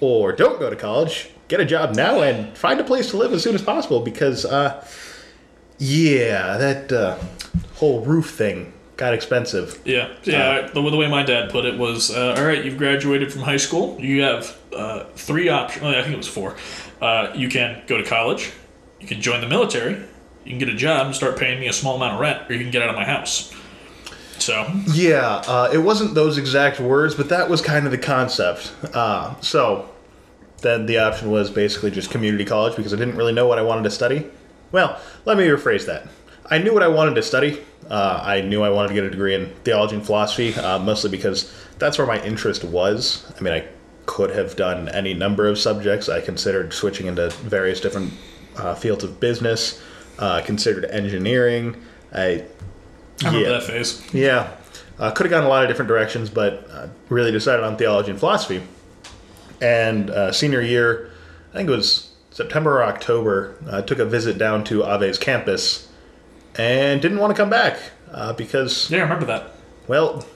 or 0.00 0.32
don't 0.32 0.58
go 0.58 0.68
to 0.70 0.76
college, 0.76 1.30
get 1.48 1.60
a 1.60 1.64
job 1.64 1.94
now, 1.94 2.22
and 2.22 2.56
find 2.56 2.80
a 2.80 2.84
place 2.84 3.10
to 3.10 3.16
live 3.16 3.32
as 3.32 3.42
soon 3.42 3.54
as 3.54 3.62
possible. 3.62 4.00
Because, 4.00 4.44
uh, 4.44 4.86
yeah, 5.78 6.56
that 6.56 6.92
uh, 6.92 7.18
whole 7.76 8.00
roof 8.04 8.30
thing 8.30 8.72
got 8.96 9.14
expensive. 9.14 9.80
Yeah, 9.84 10.12
yeah. 10.24 10.68
the, 10.68 10.82
the 10.82 10.96
way 10.96 11.08
my 11.08 11.22
dad 11.22 11.50
put 11.50 11.64
it 11.64 11.78
was, 11.78 12.10
uh, 12.10 12.34
all 12.36 12.44
right, 12.44 12.64
you've 12.64 12.78
graduated 12.78 13.32
from 13.32 13.42
high 13.42 13.58
school. 13.58 13.96
You 14.00 14.22
have 14.22 14.56
uh, 14.74 15.04
three 15.14 15.48
options. 15.48 15.84
I 15.84 16.02
think 16.02 16.14
it 16.14 16.18
was 16.18 16.28
four. 16.28 16.56
Uh, 17.00 17.32
you 17.34 17.48
can 17.48 17.82
go 17.86 17.98
to 17.98 18.04
college. 18.04 18.52
You 19.00 19.06
can 19.06 19.20
join 19.20 19.40
the 19.40 19.48
military. 19.48 19.94
You 20.44 20.50
can 20.50 20.58
get 20.58 20.68
a 20.68 20.74
job 20.74 21.06
and 21.06 21.14
start 21.14 21.38
paying 21.38 21.60
me 21.60 21.68
a 21.68 21.72
small 21.72 21.96
amount 21.96 22.14
of 22.14 22.20
rent, 22.20 22.50
or 22.50 22.54
you 22.54 22.60
can 22.60 22.70
get 22.70 22.82
out 22.82 22.88
of 22.88 22.96
my 22.96 23.04
house. 23.04 23.52
So 24.38 24.70
Yeah, 24.92 25.42
uh, 25.46 25.70
it 25.72 25.78
wasn't 25.78 26.14
those 26.14 26.38
exact 26.38 26.80
words, 26.80 27.14
but 27.14 27.28
that 27.28 27.48
was 27.50 27.60
kind 27.60 27.86
of 27.86 27.92
the 27.92 27.98
concept. 27.98 28.72
Uh, 28.94 29.38
so 29.40 29.88
then 30.62 30.86
the 30.86 30.98
option 30.98 31.30
was 31.30 31.50
basically 31.50 31.90
just 31.90 32.10
community 32.10 32.44
college 32.44 32.76
because 32.76 32.92
I 32.92 32.96
didn't 32.96 33.16
really 33.16 33.32
know 33.32 33.46
what 33.46 33.58
I 33.58 33.62
wanted 33.62 33.84
to 33.84 33.90
study. 33.90 34.26
Well, 34.72 35.00
let 35.24 35.36
me 35.36 35.44
rephrase 35.44 35.86
that. 35.86 36.08
I 36.50 36.58
knew 36.58 36.72
what 36.72 36.82
I 36.82 36.88
wanted 36.88 37.14
to 37.16 37.22
study. 37.22 37.62
Uh, 37.88 38.20
I 38.22 38.40
knew 38.40 38.62
I 38.62 38.70
wanted 38.70 38.88
to 38.88 38.94
get 38.94 39.04
a 39.04 39.10
degree 39.10 39.34
in 39.34 39.52
theology 39.64 39.96
and 39.96 40.04
philosophy, 40.04 40.54
uh, 40.54 40.78
mostly 40.78 41.10
because 41.10 41.52
that's 41.78 41.98
where 41.98 42.06
my 42.06 42.22
interest 42.24 42.64
was. 42.64 43.30
I 43.36 43.40
mean, 43.40 43.52
I 43.52 43.66
could 44.06 44.30
have 44.30 44.56
done 44.56 44.88
any 44.88 45.14
number 45.14 45.46
of 45.46 45.58
subjects. 45.58 46.08
I 46.08 46.20
considered 46.20 46.72
switching 46.72 47.06
into 47.06 47.30
various 47.30 47.80
different 47.80 48.12
uh, 48.56 48.74
fields 48.74 49.04
of 49.04 49.20
business, 49.20 49.80
uh, 50.18 50.40
considered 50.42 50.84
engineering. 50.86 51.76
I 52.12 52.44
I 53.22 53.26
remember 53.28 53.48
Yeah. 53.50 53.58
that 53.58 53.62
phase. 53.66 54.02
yeah, 54.12 54.48
uh, 54.98 55.10
could 55.12 55.26
have 55.26 55.30
gone 55.30 55.44
a 55.44 55.48
lot 55.48 55.62
of 55.62 55.68
different 55.68 55.88
directions, 55.88 56.28
but 56.30 56.68
uh, 56.72 56.86
really 57.08 57.32
decided 57.32 57.64
on 57.64 57.76
theology 57.76 58.10
and 58.10 58.18
philosophy. 58.20 58.62
And 59.60 60.10
uh, 60.10 60.32
senior 60.32 60.60
year, 60.60 61.10
I 61.52 61.56
think 61.56 61.68
it 61.68 61.72
was 61.72 62.10
September 62.30 62.78
or 62.78 62.84
October, 62.84 63.56
uh, 63.68 63.82
took 63.82 63.98
a 63.98 64.04
visit 64.04 64.36
down 64.36 64.64
to 64.64 64.84
Ave's 64.84 65.18
campus, 65.18 65.88
and 66.56 67.00
didn't 67.00 67.18
want 67.18 67.34
to 67.34 67.40
come 67.42 67.48
back 67.50 67.78
uh, 68.12 68.32
because, 68.34 68.90
Yeah, 68.90 68.98
I 68.98 69.02
remember 69.02 69.26
that. 69.26 69.52
well, 69.88 70.26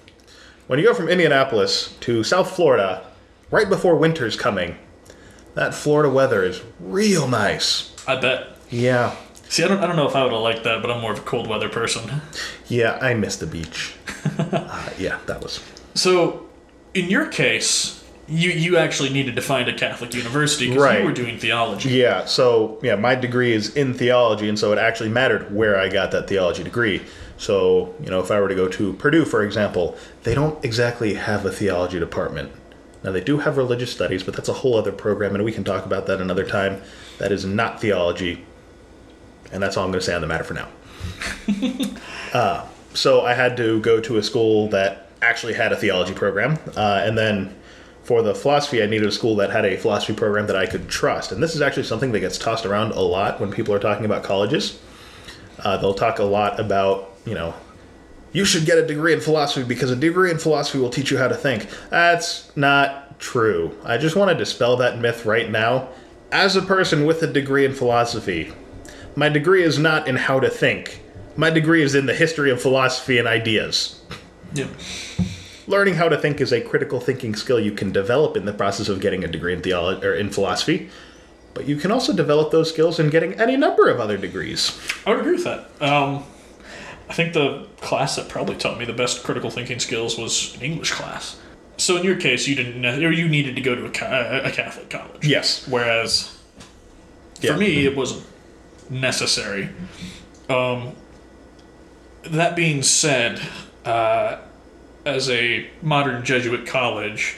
when 0.67 0.79
you 0.79 0.85
go 0.87 0.95
from 0.95 1.09
Indianapolis 1.09 1.95
to 2.01 2.23
South 2.25 2.51
Florida, 2.55 3.05
right 3.51 3.69
before 3.69 3.97
winter's 3.97 4.37
coming, 4.37 4.77
that 5.55 5.75
Florida 5.75 6.09
weather 6.09 6.43
is 6.45 6.63
real 6.79 7.27
nice. 7.29 7.93
I 8.07 8.17
bet. 8.17 8.47
Yeah, 8.71 9.15
See, 9.51 9.65
I 9.65 9.69
don't, 9.69 9.83
I 9.83 9.87
don't 9.89 9.97
know 9.97 10.07
if 10.07 10.15
I 10.15 10.23
would 10.23 10.33
have 10.33 10.41
liked 10.43 10.63
that, 10.63 10.81
but 10.81 10.93
I'm 10.93 11.01
more 11.01 11.11
of 11.13 11.19
a 11.19 11.23
cold 11.23 11.49
weather 11.49 11.69
person. 11.69 12.23
yeah, 12.69 12.99
I 13.03 13.15
miss 13.15 13.35
the 13.35 13.49
beach. 13.49 13.95
uh, 14.39 14.91
yeah, 14.97 15.19
that 15.27 15.43
was 15.43 15.61
So, 15.95 16.47
in 16.95 17.11
your 17.11 17.27
case, 17.27 18.05
you 18.29 18.51
you 18.51 18.77
actually 18.77 19.11
needed 19.11 19.35
to 19.35 19.43
find 19.43 19.69
a 19.69 19.75
Catholic 19.75 20.15
university 20.15 20.69
because 20.69 20.81
Right. 20.85 21.01
you 21.01 21.05
were 21.05 21.13
doing 21.13 21.37
theology. 21.37 21.89
Yeah, 21.89 22.27
so 22.27 22.79
yeah, 22.81 22.95
my 22.95 23.17
degree 23.17 23.53
is 23.53 23.75
in 23.75 23.93
theology, 23.93 24.49
and 24.49 24.57
so 24.57 24.71
it 24.73 24.79
actually 24.79 25.09
mattered 25.09 25.53
where 25.53 25.77
I 25.77 25.89
got 25.89 26.13
that 26.13 26.29
theology 26.29 26.63
degree. 26.63 27.03
So, 27.37 27.93
you 28.01 28.09
know, 28.11 28.21
if 28.21 28.31
I 28.31 28.39
were 28.41 28.49
to 28.49 28.55
go 28.55 28.69
to 28.69 28.93
Purdue, 28.93 29.25
for 29.25 29.43
example, 29.43 29.97
they 30.23 30.35
don't 30.35 30.65
exactly 30.65 31.15
have 31.15 31.45
a 31.45 31.51
theology 31.51 31.99
department. 31.99 32.53
Now, 33.03 33.11
they 33.13 33.23
do 33.23 33.39
have 33.39 33.57
religious 33.57 33.91
studies, 33.91 34.23
but 34.23 34.37
that's 34.37 34.49
a 34.49 34.53
whole 34.53 34.77
other 34.77 34.93
program, 34.93 35.35
and 35.35 35.43
we 35.43 35.51
can 35.53 35.65
talk 35.65 35.85
about 35.87 36.07
that 36.07 36.21
another 36.21 36.45
time. 36.47 36.83
That 37.19 37.33
is 37.33 37.45
not 37.47 37.81
theology, 37.81 38.45
and 39.53 39.63
that's 39.63 39.77
all 39.77 39.85
I'm 39.85 39.91
going 39.91 40.01
to 40.01 40.07
say 40.07 40.15
on 40.15 40.21
the 40.21 40.27
matter 40.27 40.45
for 40.45 40.55
now. 40.55 40.69
uh, 42.35 42.67
so, 42.95 43.23
I 43.23 43.35
had 43.35 43.57
to 43.59 43.81
go 43.81 44.01
to 44.01 44.17
a 44.19 44.23
school 44.23 44.69
that 44.69 45.11
actually 45.23 45.55
had 45.55 45.73
a 45.73 45.77
theology 45.77 46.15
program, 46.15 46.59
uh, 46.77 47.03
and 47.05 47.17
then 47.17 47.55
for 48.03 48.23
the 48.23 48.35
philosophy, 48.35 48.83
I 48.83 48.87
needed 48.87 49.07
a 49.07 49.13
school 49.13 49.37
that 49.37 49.51
had 49.51 49.65
a 49.65 49.77
philosophy 49.77 50.15
program 50.15 50.49
that 50.49 50.57
I 50.57 50.67
could 50.67 50.89
trust. 50.89 51.31
And 51.31 51.41
this 51.41 51.55
is 51.55 51.63
actually 51.63 51.85
something 51.85 52.11
that 52.11 52.19
gets 52.19 52.39
tossed 52.39 52.67
around 52.67 52.91
a 52.91 53.01
lot 53.01 53.41
when 53.41 53.53
people 53.53 53.73
are 53.73 53.79
talking 53.79 54.05
about 54.05 54.25
colleges. 54.25 54.81
Uh, 55.61 55.77
they'll 55.77 55.95
talk 55.95 56.19
a 56.19 56.25
lot 56.25 56.59
about, 56.59 57.11
you 57.25 57.35
know, 57.35 57.55
you 58.33 58.45
should 58.45 58.65
get 58.65 58.79
a 58.79 58.87
degree 58.87 59.13
in 59.13 59.21
philosophy 59.21 59.67
because 59.67 59.91
a 59.91 59.97
degree 59.97 60.31
in 60.31 60.39
philosophy 60.39 60.79
will 60.79 60.91
teach 60.91 61.11
you 61.11 61.19
how 61.19 61.29
to 61.29 61.35
think. 61.35 61.69
That's 61.91 62.55
not 62.57 63.19
true. 63.21 63.79
I 63.85 63.99
just 63.99 64.17
want 64.17 64.31
to 64.31 64.37
dispel 64.37 64.77
that 64.79 64.99
myth 64.99 65.27
right 65.27 65.51
now. 65.51 65.89
As 66.33 66.57
a 66.57 66.63
person 66.63 67.07
with 67.07 67.23
a 67.23 67.27
degree 67.27 67.65
in 67.65 67.75
philosophy, 67.75 68.53
my 69.17 69.29
degree 69.29 69.63
is 69.63 69.79
not 69.79 70.09
in 70.09 70.17
how 70.17 70.41
to 70.41 70.49
think. 70.49 71.03
My 71.37 71.51
degree 71.51 71.83
is 71.83 71.95
in 71.95 72.07
the 72.07 72.15
history 72.15 72.51
of 72.51 72.61
philosophy 72.61 73.19
and 73.19 73.27
ideas. 73.27 74.01
Yeah. 74.55 74.67
Learning 75.67 75.95
how 75.95 76.09
to 76.09 76.19
think 76.19 76.41
is 76.41 76.53
a 76.53 76.61
critical 76.61 77.01
thinking 77.01 77.35
skill 77.37 77.61
you 77.61 77.73
can 77.73 77.93
develop 77.93 78.37
in 78.37 78.45
the 78.45 78.53
process 78.53 78.89
of 78.89 79.01
getting 79.01 79.23
a 79.25 79.29
degree 79.29 79.53
in 79.53 79.63
theology 79.63 80.05
or 80.07 80.15
in 80.15 80.31
philosophy. 80.31 80.91
But 81.55 81.67
you 81.67 81.77
can 81.77 81.91
also 81.91 82.13
develop 82.13 82.51
those 82.51 82.69
skills 82.69 82.99
in 82.99 83.11
getting 83.11 83.35
any 83.35 83.57
number 83.57 83.89
of 83.89 84.01
other 84.01 84.17
degrees. 84.17 84.79
I 85.07 85.11
would 85.11 85.21
agree 85.21 85.33
with 85.35 85.45
that. 85.45 85.71
Um, 85.81 86.25
I 87.09 87.13
think 87.13 87.33
the 87.33 87.67
class 87.81 88.17
that 88.17 88.29
probably 88.29 88.57
taught 88.57 88.79
me 88.79 88.85
the 88.85 88.93
best 88.93 89.25
critical 89.25 89.51
thinking 89.51 89.79
skills 89.81 90.17
was 90.19 90.55
an 90.57 90.63
English 90.63 90.93
class. 90.93 91.41
So 91.77 91.97
in 91.97 92.05
your 92.05 92.17
case, 92.17 92.47
you 92.47 92.55
didn't, 92.55 92.85
or 92.85 93.11
you 93.11 93.29
needed 93.29 93.57
to 93.57 93.63
go 93.63 93.75
to 93.75 93.85
a, 93.85 94.49
a 94.49 94.51
Catholic 94.53 94.91
college. 94.91 95.27
Yes. 95.27 95.67
Whereas 95.67 96.37
Yeah. 97.41 97.53
for 97.55 97.59
me, 97.59 97.85
it 97.87 97.97
wasn't 97.97 98.25
necessary. 98.91 99.71
Um, 100.49 100.95
that 102.25 102.57
being 102.57 102.83
said, 102.83 103.41
uh, 103.85 104.39
as 105.07 105.31
a 105.31 105.71
modern 105.81 106.25
Jesuit 106.25 106.67
college, 106.67 107.37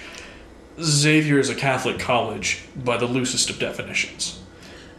Xavier 0.80 1.38
is 1.38 1.48
a 1.48 1.54
Catholic 1.54 1.98
college 1.98 2.64
by 2.74 2.96
the 2.96 3.06
loosest 3.06 3.50
of 3.50 3.58
definitions. 3.58 4.40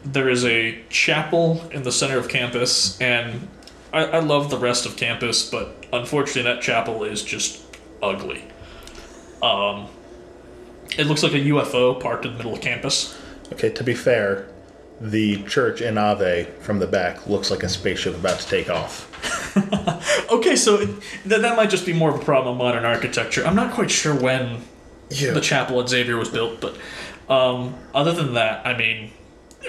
There 0.06 0.30
is 0.30 0.46
a 0.46 0.82
chapel 0.90 1.68
in 1.72 1.84
the 1.84 1.92
center 1.92 2.18
of 2.18 2.30
campus, 2.30 3.00
and 3.02 3.48
I, 3.92 4.06
I 4.06 4.20
love 4.20 4.50
the 4.50 4.58
rest 4.58 4.86
of 4.86 4.96
campus, 4.96 5.50
but 5.50 5.86
unfortunately, 5.92 6.44
that 6.44 6.62
chapel 6.62 7.04
is 7.04 7.24
just 7.24 7.62
ugly. 8.02 8.44
Um, 9.42 9.88
it 10.98 11.08
looks 11.08 11.24
like 11.24 11.34
a 11.34 11.40
UFO 11.40 12.00
parked 12.00 12.26
in 12.26 12.32
the 12.32 12.38
middle 12.38 12.54
of 12.54 12.62
campus. 12.62 13.20
Okay, 13.52 13.70
to 13.72 13.84
be 13.84 13.94
fair, 13.94 14.48
the 15.02 15.44
church 15.44 15.82
in 15.82 15.98
Ave 15.98 16.46
from 16.62 16.80
the 16.80 16.88
back 16.88 17.28
looks 17.28 17.52
like 17.52 17.64
a 17.64 17.70
spaceship 17.70 18.16
about 18.16 18.40
to 18.40 18.48
take 18.48 18.70
off. 18.70 19.10
Okay, 20.32 20.56
so 20.56 20.76
it, 20.82 20.90
that 21.26 21.42
that 21.44 21.56
might 21.56 21.70
just 21.70 21.86
be 21.86 21.94
more 21.94 22.10
of 22.14 22.20
a 22.22 22.26
problem 22.26 22.54
of 22.54 22.58
modern 22.58 22.86
architecture. 22.86 23.46
I'm 23.46 23.56
not 23.56 23.74
quite 23.74 23.92
sure 23.92 24.14
when 24.16 24.62
Yeah. 25.10 25.32
the 25.32 25.42
chapel 25.42 25.80
at 25.80 25.88
Xavier 25.90 26.18
was 26.18 26.30
built, 26.30 26.60
but 26.60 26.76
um, 27.30 27.76
other 27.94 28.12
than 28.14 28.34
that, 28.34 28.66
I 28.66 28.76
mean, 28.76 29.12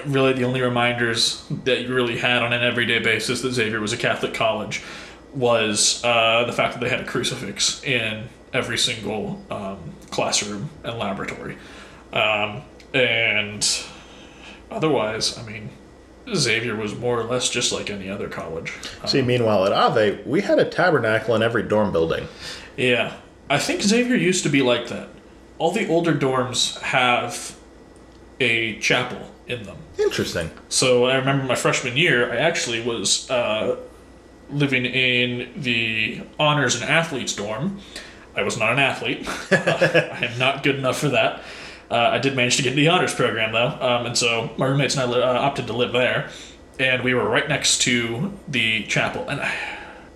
really 0.05 0.33
the 0.33 0.43
only 0.43 0.61
reminders 0.61 1.45
that 1.65 1.81
you 1.81 1.93
really 1.93 2.17
had 2.17 2.41
on 2.41 2.51
an 2.51 2.63
everyday 2.63 2.99
basis 2.99 3.41
that 3.41 3.51
Xavier 3.53 3.79
was 3.79 3.93
a 3.93 3.97
Catholic 3.97 4.33
college 4.33 4.81
was 5.33 6.03
uh, 6.03 6.43
the 6.45 6.53
fact 6.53 6.73
that 6.73 6.79
they 6.81 6.89
had 6.89 7.01
a 7.01 7.05
crucifix 7.05 7.83
in 7.83 8.27
every 8.53 8.77
single 8.77 9.41
um, 9.51 9.77
classroom 10.09 10.69
and 10.83 10.97
laboratory. 10.97 11.57
Um, 12.11 12.63
and 12.93 13.65
otherwise, 14.75 15.37
I 15.37 15.43
mean, 15.43 15.69
Xavier 16.33 16.75
was 16.75 16.95
more 16.95 17.19
or 17.19 17.23
less 17.23 17.49
just 17.49 17.71
like 17.71 17.89
any 17.89 18.09
other 18.09 18.27
college. 18.27 18.73
See, 19.05 19.21
meanwhile, 19.21 19.65
at 19.65 19.71
Ave, 19.71 20.23
we 20.25 20.41
had 20.41 20.59
a 20.59 20.65
tabernacle 20.65 21.35
in 21.35 21.41
every 21.41 21.63
dorm 21.63 21.91
building. 21.91 22.27
Yeah. 22.77 23.15
I 23.49 23.59
think 23.59 23.81
Xavier 23.81 24.15
used 24.15 24.43
to 24.43 24.49
be 24.49 24.61
like 24.61 24.87
that. 24.89 25.09
All 25.57 25.71
the 25.71 25.87
older 25.87 26.13
dorms 26.13 26.79
have 26.81 27.57
a 28.39 28.77
chapel 28.79 29.31
in 29.47 29.63
them. 29.63 29.77
Interesting. 29.97 30.49
So 30.67 31.05
I 31.05 31.15
remember 31.15 31.45
my 31.45 31.55
freshman 31.55 31.95
year, 31.95 32.31
I 32.31 32.37
actually 32.37 32.81
was 32.81 33.29
uh, 33.29 33.77
living 34.49 34.85
in 34.85 35.61
the 35.61 36.21
honors 36.39 36.75
and 36.75 36.83
athletes 36.83 37.33
dorm. 37.33 37.79
I 38.35 38.43
was 38.43 38.57
not 38.57 38.73
an 38.73 38.79
athlete. 38.79 39.27
I 39.51 40.29
am 40.29 40.37
not 40.37 40.63
good 40.63 40.75
enough 40.75 40.99
for 40.99 41.09
that. 41.09 41.41
Uh, 41.89 41.95
I 41.95 42.17
did 42.19 42.35
manage 42.35 42.57
to 42.57 42.63
get 42.63 42.71
into 42.73 42.81
the 42.81 42.87
honors 42.89 43.13
program 43.13 43.51
though, 43.53 43.67
um, 43.67 44.05
and 44.07 44.17
so 44.17 44.49
my 44.57 44.65
roommates 44.65 44.95
and 44.95 45.03
I 45.03 45.13
li- 45.13 45.21
uh, 45.21 45.39
opted 45.39 45.67
to 45.67 45.73
live 45.73 45.91
there, 45.93 46.29
and 46.79 47.03
we 47.03 47.13
were 47.13 47.27
right 47.29 47.47
next 47.47 47.81
to 47.83 48.33
the 48.47 48.83
chapel. 48.83 49.27
And 49.29 49.39
I, 49.41 49.53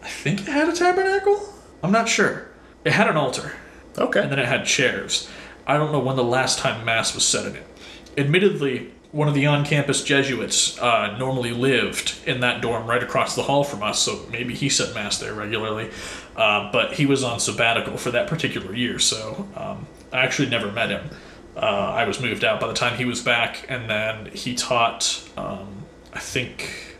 I 0.02 0.08
think 0.08 0.42
it 0.42 0.48
had 0.48 0.68
a 0.70 0.74
tabernacle. 0.76 1.54
I'm 1.84 1.92
not 1.92 2.10
sure. 2.10 2.48
It 2.84 2.94
had 2.94 3.08
an 3.08 3.18
altar 3.18 3.54
Okay. 3.98 4.22
and 4.22 4.32
then 4.32 4.40
it 4.40 4.48
had 4.48 4.66
chairs. 4.66 5.30
I 5.68 5.78
don't 5.78 5.92
know 5.92 6.00
when 6.00 6.16
the 6.16 6.24
last 6.24 6.60
time 6.60 6.84
mass 6.86 7.14
was 7.14 7.26
said 7.26 7.46
in 7.48 7.56
it. 7.58 7.68
Admittedly, 8.18 8.92
one 9.12 9.28
of 9.28 9.34
the 9.34 9.46
on-campus 9.46 10.04
Jesuits 10.04 10.80
uh, 10.80 11.16
normally 11.18 11.52
lived 11.52 12.16
in 12.26 12.40
that 12.42 12.62
dorm 12.62 12.88
right 12.88 13.02
across 13.04 13.36
the 13.36 13.44
hall 13.44 13.64
from 13.64 13.82
us, 13.84 14.00
so 14.00 14.26
maybe 14.32 14.54
he 14.56 14.70
said 14.70 14.94
mass 14.96 15.18
there 15.20 15.34
regularly. 15.34 15.90
Uh, 16.36 16.72
but 16.72 16.94
he 16.94 17.06
was 17.06 17.24
on 17.24 17.40
sabbatical 17.40 17.98
for 17.98 18.12
that 18.12 18.28
particular 18.28 18.76
year, 18.76 19.00
so 19.00 19.48
um, 19.56 19.88
I 20.14 20.20
actually 20.20 20.50
never 20.50 20.72
met 20.72 20.90
him. 20.90 21.10
Uh, 21.56 21.60
I 21.60 22.06
was 22.06 22.22
moved 22.22 22.44
out 22.44 22.60
by 22.60 22.68
the 22.68 22.74
time 22.74 22.98
he 22.98 23.06
was 23.06 23.22
back, 23.22 23.66
and 23.70 23.90
then 23.90 24.28
he 24.34 24.56
taught. 24.56 25.28
Um, 25.38 25.86
I 26.14 26.20
think. 26.20 26.98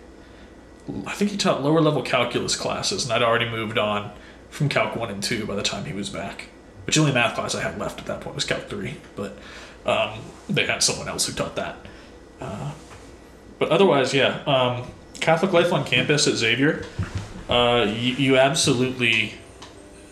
I 1.06 1.14
think 1.14 1.30
he 1.30 1.38
taught 1.38 1.62
lower 1.62 1.82
level 1.82 2.02
calculus 2.02 2.56
classes, 2.56 3.04
and 3.04 3.14
I'd 3.14 3.22
already 3.22 3.48
moved 3.48 3.78
on 3.78 4.12
from 4.50 4.70
Calc 4.70 4.96
1 4.96 5.12
and 5.12 5.22
2 5.22 5.46
by 5.46 5.56
the 5.56 5.62
time 5.62 5.86
he 5.86 5.94
was 5.94 6.10
back. 6.10 6.48
Which 6.86 6.96
the 6.96 7.02
only 7.02 7.14
math 7.14 7.36
class 7.36 7.54
I 7.54 7.62
had 7.62 7.78
left 7.78 8.00
at 8.00 8.08
that 8.08 8.22
point 8.22 8.36
was 8.36 8.44
Calc 8.46 8.68
3, 8.68 8.96
but 9.16 9.38
um, 9.86 10.20
they 10.50 10.66
had 10.66 10.82
someone 10.82 11.08
else 11.08 11.28
who 11.28 11.34
taught 11.34 11.56
that. 11.56 11.78
Uh, 12.42 12.72
but 13.60 13.70
otherwise, 13.70 14.14
yeah, 14.14 14.42
um, 14.48 14.88
Catholic 15.20 15.52
life 15.52 15.72
on 15.72 15.86
campus 15.86 16.28
at 16.28 16.36
Xavier, 16.36 16.86
uh, 17.50 17.86
you 17.96 18.38
absolutely 18.38 19.34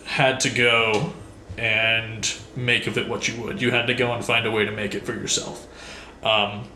had 0.04 0.40
to 0.40 0.50
go 0.50 1.12
and 1.58 2.34
make 2.54 2.86
of 2.86 2.96
it 2.96 3.08
what 3.08 3.26
you 3.26 3.42
would. 3.42 3.60
You 3.60 3.72
had 3.72 3.88
to 3.88 3.94
go 3.94 4.12
and 4.12 4.24
find 4.24 4.46
a 4.46 4.50
way 4.50 4.64
to 4.64 4.70
make 4.70 4.94
it 4.94 5.04
for 5.04 5.12
yourself. 5.12 5.66
Um, 6.24 6.68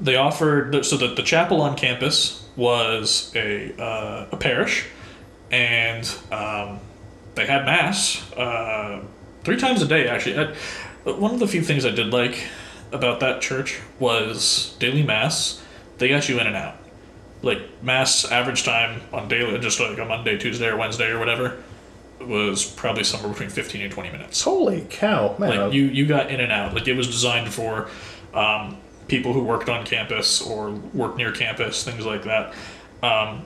they 0.00 0.16
offered 0.16 0.84
so 0.84 0.96
that 0.98 1.16
the 1.16 1.22
chapel 1.22 1.62
on 1.62 1.76
campus 1.76 2.46
was 2.56 3.32
a 3.34 3.74
uh, 3.80 4.26
a 4.32 4.36
parish, 4.36 4.86
and 5.50 6.04
um, 6.30 6.80
they 7.34 7.46
had 7.46 7.64
mass 7.64 8.30
uh, 8.32 9.02
three 9.44 9.56
times 9.56 9.82
a 9.82 9.86
day. 9.86 10.08
Actually, 10.08 10.38
I, 10.38 11.10
one 11.10 11.32
of 11.32 11.40
the 11.40 11.48
few 11.48 11.62
things 11.62 11.84
I 11.86 11.90
did 11.90 12.12
like 12.12 12.46
about 12.92 13.20
that 13.20 13.40
church 13.40 13.80
was 13.98 14.76
daily 14.78 15.02
mass. 15.02 15.62
They 15.98 16.08
got 16.08 16.28
you 16.28 16.38
in 16.38 16.46
and 16.46 16.56
out. 16.56 16.76
Like 17.42 17.82
mass 17.82 18.30
average 18.30 18.64
time 18.64 19.02
on 19.12 19.28
daily, 19.28 19.58
just 19.58 19.80
like 19.80 19.98
a 19.98 20.04
Monday, 20.04 20.36
Tuesday, 20.36 20.68
or 20.68 20.76
Wednesday, 20.76 21.10
or 21.10 21.18
whatever, 21.18 21.62
was 22.20 22.64
probably 22.64 23.04
somewhere 23.04 23.30
between 23.30 23.50
fifteen 23.50 23.82
and 23.82 23.92
twenty 23.92 24.10
minutes. 24.10 24.42
Holy 24.42 24.86
cow, 24.88 25.36
man! 25.38 25.56
like 25.56 25.72
you 25.72 25.84
you 25.84 26.06
got 26.06 26.30
in 26.30 26.40
and 26.40 26.52
out. 26.52 26.74
Like 26.74 26.88
it 26.88 26.94
was 26.94 27.06
designed 27.06 27.52
for 27.52 27.88
um, 28.34 28.78
people 29.08 29.32
who 29.32 29.42
worked 29.42 29.68
on 29.68 29.84
campus 29.84 30.40
or 30.40 30.70
worked 30.70 31.16
near 31.16 31.32
campus 31.32 31.84
things 31.84 32.04
like 32.04 32.24
that. 32.24 32.54
Um, 33.02 33.44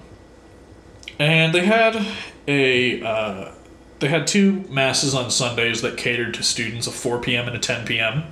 and 1.18 1.54
they 1.54 1.64
had 1.64 2.06
a 2.48 3.02
uh, 3.02 3.52
they 4.00 4.08
had 4.08 4.26
two 4.26 4.64
masses 4.68 5.14
on 5.14 5.30
sundays 5.30 5.82
that 5.82 5.96
catered 5.96 6.34
to 6.34 6.42
students 6.42 6.86
of 6.86 6.94
4 6.94 7.20
p.m 7.20 7.46
and 7.46 7.56
a 7.56 7.60
10 7.60 7.86
p.m 7.86 8.24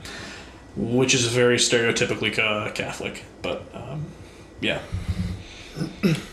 which 0.75 1.15
is 1.15 1.27
very 1.27 1.57
stereotypically 1.57 2.33
catholic 2.75 3.25
but 3.43 3.63
um, 3.75 4.07
yeah 4.61 4.81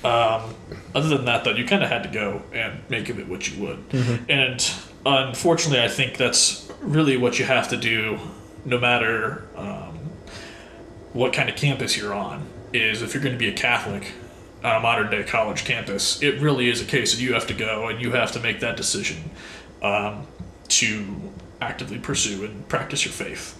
um, 0.03 0.55
other 0.93 1.09
than 1.09 1.25
that, 1.25 1.43
though, 1.43 1.51
you 1.51 1.65
kind 1.65 1.83
of 1.83 1.89
had 1.89 2.03
to 2.03 2.09
go 2.09 2.41
and 2.53 2.79
make 2.89 3.09
of 3.09 3.19
it 3.19 3.27
what 3.27 3.49
you 3.49 3.63
would. 3.63 3.83
And 4.29 4.71
unfortunately, 5.05 5.83
I 5.83 5.87
think 5.87 6.17
that's 6.17 6.71
really 6.81 7.17
what 7.17 7.39
you 7.39 7.45
have 7.45 7.69
to 7.69 7.77
do, 7.77 8.19
no 8.65 8.79
matter 8.79 9.43
um, 9.55 9.99
what 11.13 11.33
kind 11.33 11.49
of 11.49 11.55
campus 11.55 11.97
you're 11.97 12.13
on. 12.13 12.47
Is 12.73 13.01
if 13.01 13.13
you're 13.13 13.23
going 13.23 13.35
to 13.35 13.39
be 13.39 13.47
a 13.47 13.53
Catholic 13.53 14.11
on 14.63 14.75
a 14.75 14.79
modern 14.79 15.09
day 15.09 15.23
college 15.23 15.63
campus, 15.63 16.21
it 16.21 16.41
really 16.41 16.69
is 16.69 16.81
a 16.81 16.85
case 16.85 17.15
that 17.15 17.21
you 17.21 17.33
have 17.33 17.47
to 17.47 17.53
go 17.53 17.87
and 17.87 18.01
you 18.01 18.11
have 18.11 18.31
to 18.33 18.39
make 18.39 18.59
that 18.59 18.75
decision 18.75 19.29
um, 19.81 20.27
to 20.67 21.05
actively 21.61 21.97
pursue 21.99 22.43
and 22.43 22.67
practice 22.67 23.05
your 23.05 23.13
faith. 23.13 23.57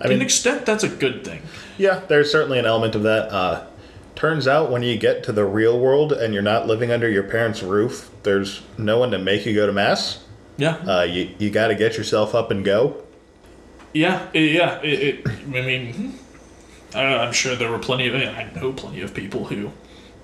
I 0.00 0.04
to 0.04 0.08
mean- 0.08 0.18
an 0.18 0.22
extent, 0.22 0.66
that's 0.66 0.82
a 0.82 0.88
good 0.88 1.24
thing. 1.24 1.42
Yeah, 1.78 2.00
there's 2.08 2.32
certainly 2.32 2.58
an 2.58 2.66
element 2.66 2.94
of 2.96 3.04
that. 3.04 3.30
Uh, 3.30 3.66
turns 4.14 4.46
out 4.46 4.70
when 4.70 4.82
you 4.82 4.96
get 4.96 5.22
to 5.24 5.32
the 5.32 5.44
real 5.44 5.78
world 5.78 6.12
and 6.12 6.32
you're 6.34 6.42
not 6.42 6.66
living 6.66 6.90
under 6.90 7.08
your 7.08 7.22
parents' 7.22 7.62
roof, 7.62 8.10
there's 8.22 8.62
no 8.78 8.98
one 8.98 9.10
to 9.10 9.18
make 9.18 9.46
you 9.46 9.54
go 9.54 9.66
to 9.66 9.72
mass. 9.72 10.24
Yeah. 10.56 10.76
Uh, 10.86 11.02
you 11.02 11.30
you 11.38 11.50
got 11.50 11.68
to 11.68 11.74
get 11.74 11.96
yourself 11.96 12.34
up 12.34 12.50
and 12.50 12.64
go. 12.64 13.02
Yeah, 13.94 14.28
yeah. 14.32 14.80
It, 14.82 15.26
it, 15.26 15.28
I 15.28 15.44
mean, 15.46 16.18
I, 16.94 17.02
I'm 17.02 17.32
sure 17.32 17.56
there 17.56 17.70
were 17.70 17.78
plenty 17.78 18.08
of. 18.08 18.14
I 18.14 18.50
know 18.54 18.72
plenty 18.72 19.00
of 19.00 19.14
people 19.14 19.46
who 19.46 19.70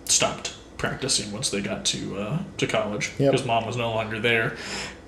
stopped 0.04 0.54
practicing 0.76 1.32
once 1.32 1.50
they 1.50 1.60
got 1.60 1.84
to 1.86 2.18
uh, 2.18 2.38
to 2.58 2.66
college 2.66 3.10
Yep. 3.18 3.32
because 3.32 3.46
mom 3.46 3.66
was 3.66 3.76
no 3.76 3.90
longer 3.90 4.20
there, 4.20 4.56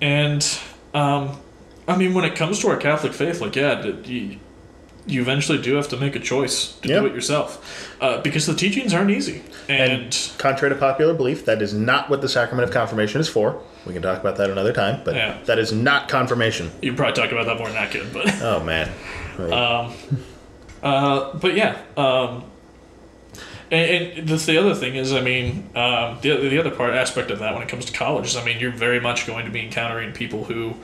and 0.01 0.47
um, 0.95 1.39
I 1.87 1.97
mean 1.97 2.13
when 2.15 2.25
it 2.25 2.35
comes 2.35 2.59
to 2.61 2.69
our 2.69 2.77
Catholic 2.77 3.13
faith, 3.13 3.41
like 3.41 3.57
yeah, 3.57 3.85
you, 4.05 4.39
you 5.11 5.21
eventually 5.23 5.61
do 5.61 5.75
have 5.75 5.89
to 5.89 5.97
make 5.97 6.15
a 6.17 6.21
choice 6.21 6.73
to 6.83 6.89
Yep. 6.89 7.01
do 7.01 7.07
it 7.09 7.15
yourself 7.15 7.95
uh, 8.01 8.21
because 8.23 8.47
the 8.47 8.55
teachings 8.55 8.95
aren't 8.95 9.11
easy, 9.11 9.43
and, 9.69 10.17
Contrary 10.39 10.73
to 10.75 10.79
popular 10.81 11.13
belief, 11.15 11.45
that 11.45 11.61
is 11.63 11.75
not 11.75 12.09
what 12.09 12.21
the 12.23 12.29
sacrament 12.29 12.69
of 12.69 12.73
confirmation 12.75 13.21
is 13.21 13.29
for. 13.29 13.61
We 13.87 13.93
can 13.93 14.03
talk 14.03 14.21
about 14.21 14.37
that 14.37 14.51
another 14.51 14.73
time, 14.73 15.01
but 15.05 15.15
Yeah. 15.15 15.39
that 15.47 15.59
is 15.59 15.73
not 15.73 16.09
confirmation. 16.09 16.71
you 16.83 16.91
can 16.91 16.97
probably 16.97 17.15
talk 17.21 17.33
about 17.33 17.47
that 17.47 17.59
more 17.59 17.69
than 17.69 17.77
I 17.77 17.87
could, 17.87 18.13
but. 18.13 18.27
Oh 18.43 18.61
man. 18.63 18.89
Uh, 20.83 21.37
but 21.39 21.55
yeah, 21.55 21.79
um, 21.97 22.45
and, 23.71 24.13
and 24.19 24.29
that's 24.29 24.47
the 24.47 24.57
other 24.59 24.75
thing 24.75 24.97
is, 24.97 25.13
I 25.13 25.21
mean, 25.21 25.69
um, 25.77 26.19
the 26.23 26.37
the 26.49 26.59
other 26.59 26.71
part 26.71 26.95
aspect 26.95 27.31
of 27.31 27.39
that 27.41 27.53
when 27.55 27.63
it 27.63 27.69
comes 27.69 27.85
to 27.87 27.93
college 27.93 28.27
is, 28.27 28.37
I 28.37 28.45
mean, 28.45 28.59
you're 28.59 28.73
very 28.73 28.99
much 29.01 29.27
going 29.27 29.45
to 29.45 29.51
be 29.51 29.61
encountering 29.61 30.13
people 30.13 30.45
who 30.45 30.75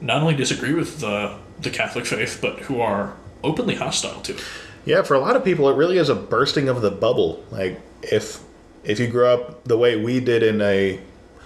not 0.00 0.22
only 0.22 0.34
disagree 0.34 0.72
with 0.74 1.00
the 1.00 1.36
the 1.60 1.70
Catholic 1.70 2.06
faith, 2.06 2.38
but 2.40 2.60
who 2.60 2.80
are 2.80 3.14
openly 3.46 3.76
hostile 3.76 4.20
to 4.22 4.34
it. 4.34 4.44
Yeah, 4.84 5.02
for 5.02 5.14
a 5.14 5.18
lot 5.18 5.36
of 5.36 5.44
people, 5.44 5.68
it 5.68 5.76
really 5.76 5.98
is 5.98 6.08
a 6.08 6.14
bursting 6.14 6.68
of 6.68 6.80
the 6.80 6.90
bubble. 6.90 7.44
Like 7.50 7.80
if 8.02 8.42
if 8.84 9.00
you 9.00 9.08
grew 9.08 9.26
up 9.26 9.64
the 9.64 9.76
way 9.76 9.96
we 9.96 10.20
did 10.20 10.42
in 10.42 10.60
a 10.60 11.00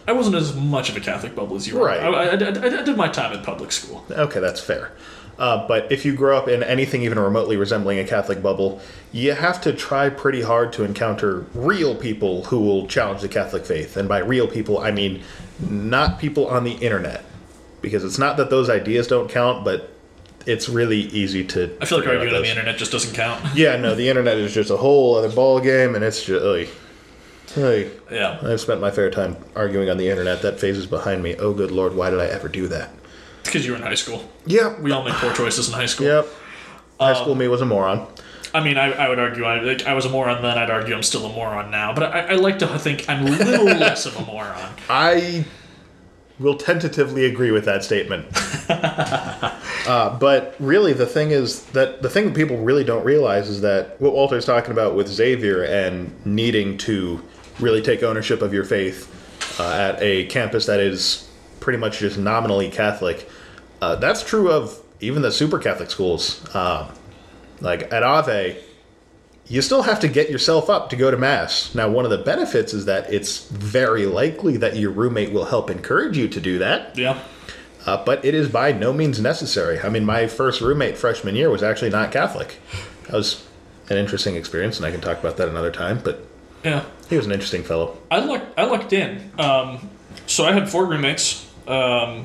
I 0.06 0.12
wasn't 0.12 0.36
as 0.36 0.56
much 0.56 0.90
of 0.90 0.96
a 0.96 1.00
Catholic 1.00 1.34
bubble 1.34 1.56
as 1.56 1.68
you 1.68 1.78
were. 1.78 1.86
Right. 1.86 2.00
I, 2.00 2.08
I, 2.08 2.24
I, 2.26 2.80
I 2.80 2.82
did 2.82 2.96
my 2.96 3.08
time 3.08 3.32
in 3.32 3.44
public 3.44 3.70
school. 3.70 4.04
okay, 4.10 4.40
that's 4.40 4.60
fair. 4.60 4.92
Uh, 5.38 5.66
but 5.66 5.90
if 5.90 6.04
you 6.04 6.14
grow 6.14 6.36
up 6.36 6.48
in 6.48 6.62
anything 6.62 7.02
even 7.02 7.18
remotely 7.18 7.56
resembling 7.56 7.98
a 7.98 8.04
Catholic 8.04 8.42
bubble, 8.42 8.80
you 9.10 9.32
have 9.32 9.58
to 9.62 9.72
try 9.72 10.10
pretty 10.10 10.42
hard 10.42 10.70
to 10.74 10.84
encounter 10.84 11.46
real 11.54 11.94
people 11.94 12.44
who 12.44 12.60
will 12.60 12.86
challenge 12.86 13.22
the 13.22 13.28
Catholic 13.28 13.64
faith. 13.64 13.96
And 13.96 14.06
by 14.06 14.18
real 14.18 14.46
people, 14.46 14.78
I 14.78 14.90
mean 14.90 15.22
not 15.58 16.18
people 16.18 16.46
on 16.46 16.64
the 16.64 16.72
internet, 16.72 17.24
because 17.80 18.04
it's 18.04 18.18
not 18.18 18.36
that 18.36 18.50
those 18.50 18.68
ideas 18.68 19.06
don't 19.06 19.30
count, 19.30 19.64
but 19.64 19.90
it's 20.46 20.68
really 20.68 21.00
easy 21.00 21.44
to. 21.44 21.76
I 21.80 21.84
feel 21.84 21.98
like 21.98 22.08
arguing 22.08 22.34
on 22.34 22.42
the 22.42 22.48
internet 22.48 22.76
just 22.76 22.92
doesn't 22.92 23.14
count. 23.14 23.44
Yeah, 23.54 23.76
no, 23.76 23.94
the 23.94 24.08
internet 24.08 24.38
is 24.38 24.54
just 24.54 24.70
a 24.70 24.76
whole 24.76 25.16
other 25.16 25.30
ball 25.30 25.60
game, 25.60 25.94
and 25.94 26.04
it's 26.04 26.24
just. 26.24 26.44
like, 26.44 26.68
Oy. 27.58 27.90
yeah. 28.10 28.38
I've 28.42 28.60
spent 28.60 28.80
my 28.80 28.90
fair 28.90 29.10
time 29.10 29.36
arguing 29.56 29.90
on 29.90 29.96
the 29.96 30.08
internet. 30.08 30.42
That 30.42 30.60
phase 30.60 30.76
is 30.76 30.86
behind 30.86 31.22
me. 31.22 31.34
Oh, 31.36 31.52
good 31.52 31.70
lord, 31.70 31.94
why 31.94 32.10
did 32.10 32.20
I 32.20 32.26
ever 32.26 32.48
do 32.48 32.68
that? 32.68 32.90
Because 33.44 33.66
you 33.66 33.72
were 33.72 33.78
in 33.78 33.82
high 33.82 33.94
school. 33.94 34.30
Yep. 34.46 34.80
We 34.80 34.92
all 34.92 35.02
make 35.02 35.14
poor 35.14 35.32
choices 35.34 35.68
in 35.68 35.74
high 35.74 35.86
school. 35.86 36.06
Yep. 36.06 36.26
High 37.00 37.14
school 37.14 37.32
um, 37.32 37.38
me 37.38 37.48
was 37.48 37.60
a 37.60 37.66
moron. 37.66 38.06
I 38.52 38.62
mean, 38.62 38.76
I, 38.76 38.92
I 38.92 39.08
would 39.08 39.18
argue 39.18 39.44
I, 39.44 39.60
like, 39.60 39.86
I 39.86 39.94
was 39.94 40.04
a 40.04 40.08
moron 40.08 40.42
then. 40.42 40.58
I'd 40.58 40.70
argue 40.70 40.94
I'm 40.94 41.02
still 41.02 41.24
a 41.26 41.32
moron 41.32 41.70
now. 41.70 41.94
But 41.94 42.14
I, 42.14 42.20
I 42.20 42.32
like 42.34 42.58
to 42.60 42.78
think 42.78 43.08
I'm 43.08 43.26
a 43.26 43.30
little 43.30 43.64
less 43.78 44.06
of 44.06 44.16
a 44.16 44.24
moron. 44.24 44.72
I 44.88 45.44
will 46.40 46.56
tentatively 46.56 47.26
agree 47.26 47.50
with 47.50 47.66
that 47.66 47.84
statement. 47.84 48.26
uh, 48.70 50.18
but 50.18 50.56
really, 50.58 50.92
the 50.92 51.06
thing 51.06 51.30
is 51.30 51.64
that 51.66 52.02
the 52.02 52.08
thing 52.08 52.26
that 52.26 52.34
people 52.34 52.56
really 52.56 52.82
don't 52.82 53.04
realize 53.04 53.48
is 53.48 53.60
that 53.60 54.00
what 54.00 54.14
Walter's 54.14 54.46
talking 54.46 54.72
about 54.72 54.94
with 54.94 55.06
Xavier 55.06 55.62
and 55.62 56.14
needing 56.26 56.78
to 56.78 57.22
really 57.60 57.82
take 57.82 58.02
ownership 58.02 58.40
of 58.40 58.54
your 58.54 58.64
faith 58.64 59.60
uh, 59.60 59.70
at 59.70 60.02
a 60.02 60.24
campus 60.26 60.66
that 60.66 60.80
is 60.80 61.28
pretty 61.60 61.78
much 61.78 61.98
just 61.98 62.18
nominally 62.18 62.70
Catholic. 62.70 63.28
Uh, 63.82 63.96
that's 63.96 64.24
true 64.24 64.50
of 64.50 64.80
even 65.00 65.22
the 65.22 65.30
super 65.30 65.58
Catholic 65.58 65.90
schools. 65.90 66.42
Um, 66.54 66.88
like 67.60 67.92
at 67.92 68.02
Ave, 68.02 68.58
you 69.50 69.60
still 69.60 69.82
have 69.82 69.98
to 70.00 70.08
get 70.08 70.30
yourself 70.30 70.70
up 70.70 70.88
to 70.90 70.96
go 70.96 71.10
to 71.10 71.16
mass. 71.16 71.74
Now, 71.74 71.88
one 71.90 72.04
of 72.04 72.10
the 72.12 72.18
benefits 72.18 72.72
is 72.72 72.84
that 72.86 73.12
it's 73.12 73.48
very 73.48 74.06
likely 74.06 74.56
that 74.56 74.76
your 74.76 74.92
roommate 74.92 75.32
will 75.32 75.46
help 75.46 75.68
encourage 75.70 76.16
you 76.16 76.28
to 76.28 76.40
do 76.40 76.58
that, 76.60 76.96
Yeah. 76.96 77.18
uh, 77.84 78.02
but 78.04 78.24
it 78.24 78.32
is 78.34 78.48
by 78.48 78.70
no 78.72 78.92
means 78.92 79.20
necessary. 79.20 79.80
I 79.80 79.88
mean, 79.88 80.04
my 80.04 80.28
first 80.28 80.60
roommate 80.60 80.96
freshman 80.96 81.34
year 81.34 81.50
was 81.50 81.62
actually 81.64 81.90
not 81.90 82.12
Catholic. 82.12 82.60
That 83.08 83.14
was 83.16 83.44
an 83.88 83.96
interesting 83.96 84.36
experience, 84.36 84.76
and 84.76 84.86
I 84.86 84.92
can 84.92 85.00
talk 85.00 85.18
about 85.18 85.36
that 85.38 85.48
another 85.48 85.72
time. 85.72 86.00
But 86.04 86.24
Yeah. 86.62 86.82
he 87.08 87.16
was 87.16 87.26
an 87.26 87.32
interesting 87.32 87.64
fellow. 87.64 87.98
I 88.10 88.20
lucked, 88.20 88.56
I 88.56 88.64
lucked 88.64 88.92
in. 88.92 89.32
Um, 89.36 89.90
so 90.28 90.44
I 90.46 90.52
had 90.52 90.70
four 90.70 90.86
roommates. 90.86 91.44
Um, 91.66 92.24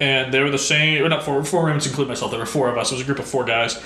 and 0.00 0.32
they 0.32 0.40
were 0.42 0.50
the 0.50 0.58
same, 0.58 1.02
or 1.04 1.08
not 1.08 1.22
four, 1.22 1.42
four 1.44 1.64
roommates 1.66 1.86
include 1.86 2.08
myself. 2.08 2.30
There 2.30 2.40
were 2.40 2.46
four 2.46 2.68
of 2.70 2.76
us. 2.78 2.90
It 2.90 2.94
was 2.96 3.02
a 3.02 3.04
group 3.06 3.18
of 3.18 3.26
four 3.26 3.44
guys. 3.44 3.76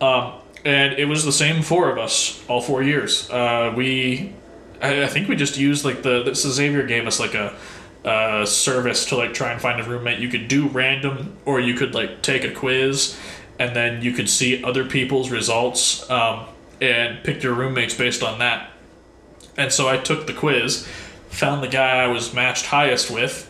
Um, 0.00 0.32
and 0.64 0.94
it 0.94 1.06
was 1.06 1.24
the 1.24 1.32
same 1.32 1.62
four 1.62 1.90
of 1.90 1.98
us 1.98 2.42
all 2.48 2.60
four 2.60 2.82
years. 2.82 3.28
Uh, 3.30 3.72
we, 3.76 4.32
I, 4.80 5.04
I 5.04 5.06
think 5.06 5.28
we 5.28 5.36
just 5.36 5.58
used 5.58 5.84
like 5.84 6.02
the, 6.02 6.22
the 6.22 6.34
so 6.34 6.50
Xavier 6.50 6.86
gave 6.86 7.06
us 7.06 7.18
like 7.18 7.34
a, 7.34 7.54
uh, 8.04 8.44
service 8.44 9.06
to 9.06 9.16
like 9.16 9.32
try 9.32 9.52
and 9.52 9.60
find 9.60 9.80
a 9.80 9.84
roommate. 9.84 10.18
You 10.18 10.28
could 10.28 10.48
do 10.48 10.68
random, 10.68 11.36
or 11.44 11.60
you 11.60 11.74
could 11.74 11.94
like 11.94 12.22
take 12.22 12.44
a 12.44 12.50
quiz, 12.52 13.16
and 13.58 13.76
then 13.76 14.02
you 14.02 14.12
could 14.12 14.28
see 14.28 14.62
other 14.64 14.84
people's 14.84 15.30
results 15.30 16.08
um, 16.10 16.46
and 16.80 17.22
pick 17.22 17.42
your 17.42 17.54
roommates 17.54 17.94
based 17.94 18.22
on 18.22 18.40
that. 18.40 18.70
And 19.56 19.72
so 19.72 19.88
I 19.88 19.98
took 19.98 20.26
the 20.26 20.32
quiz, 20.32 20.86
found 21.28 21.62
the 21.62 21.68
guy 21.68 22.02
I 22.02 22.08
was 22.08 22.34
matched 22.34 22.66
highest 22.66 23.10
with, 23.10 23.48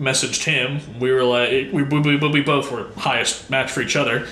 messaged 0.00 0.44
him. 0.44 0.98
We 0.98 1.12
were 1.12 1.24
like, 1.24 1.72
we, 1.72 1.82
we, 1.82 2.00
we, 2.00 2.16
we 2.16 2.40
both 2.40 2.72
were 2.72 2.88
highest 2.96 3.50
match 3.50 3.70
for 3.70 3.82
each 3.82 3.94
other. 3.94 4.26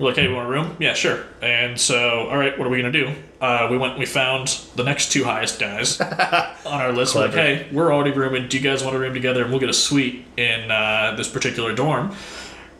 We're 0.00 0.06
like, 0.06 0.16
hey, 0.16 0.28
you 0.30 0.34
want 0.34 0.48
a 0.48 0.50
room? 0.50 0.76
Yeah, 0.80 0.94
sure. 0.94 1.24
And 1.42 1.78
so, 1.78 2.26
all 2.30 2.38
right, 2.38 2.58
what 2.58 2.66
are 2.66 2.70
we 2.70 2.78
gonna 2.78 2.90
do? 2.90 3.14
Uh, 3.38 3.68
we 3.70 3.76
went, 3.76 3.98
we 3.98 4.06
found 4.06 4.48
the 4.74 4.82
next 4.82 5.12
two 5.12 5.24
highest 5.24 5.60
guys 5.60 6.00
on 6.00 6.56
our 6.64 6.90
list. 6.90 7.14
We're 7.14 7.26
like, 7.26 7.34
hey, 7.34 7.68
we're 7.70 7.92
already 7.92 8.12
rooming. 8.12 8.48
Do 8.48 8.56
you 8.56 8.62
guys 8.62 8.82
want 8.82 8.96
a 8.96 8.98
room 8.98 9.12
together? 9.12 9.42
And 9.42 9.50
we'll 9.50 9.60
get 9.60 9.68
a 9.68 9.74
suite 9.74 10.24
in 10.38 10.70
uh, 10.70 11.14
this 11.18 11.28
particular 11.28 11.74
dorm. 11.74 12.14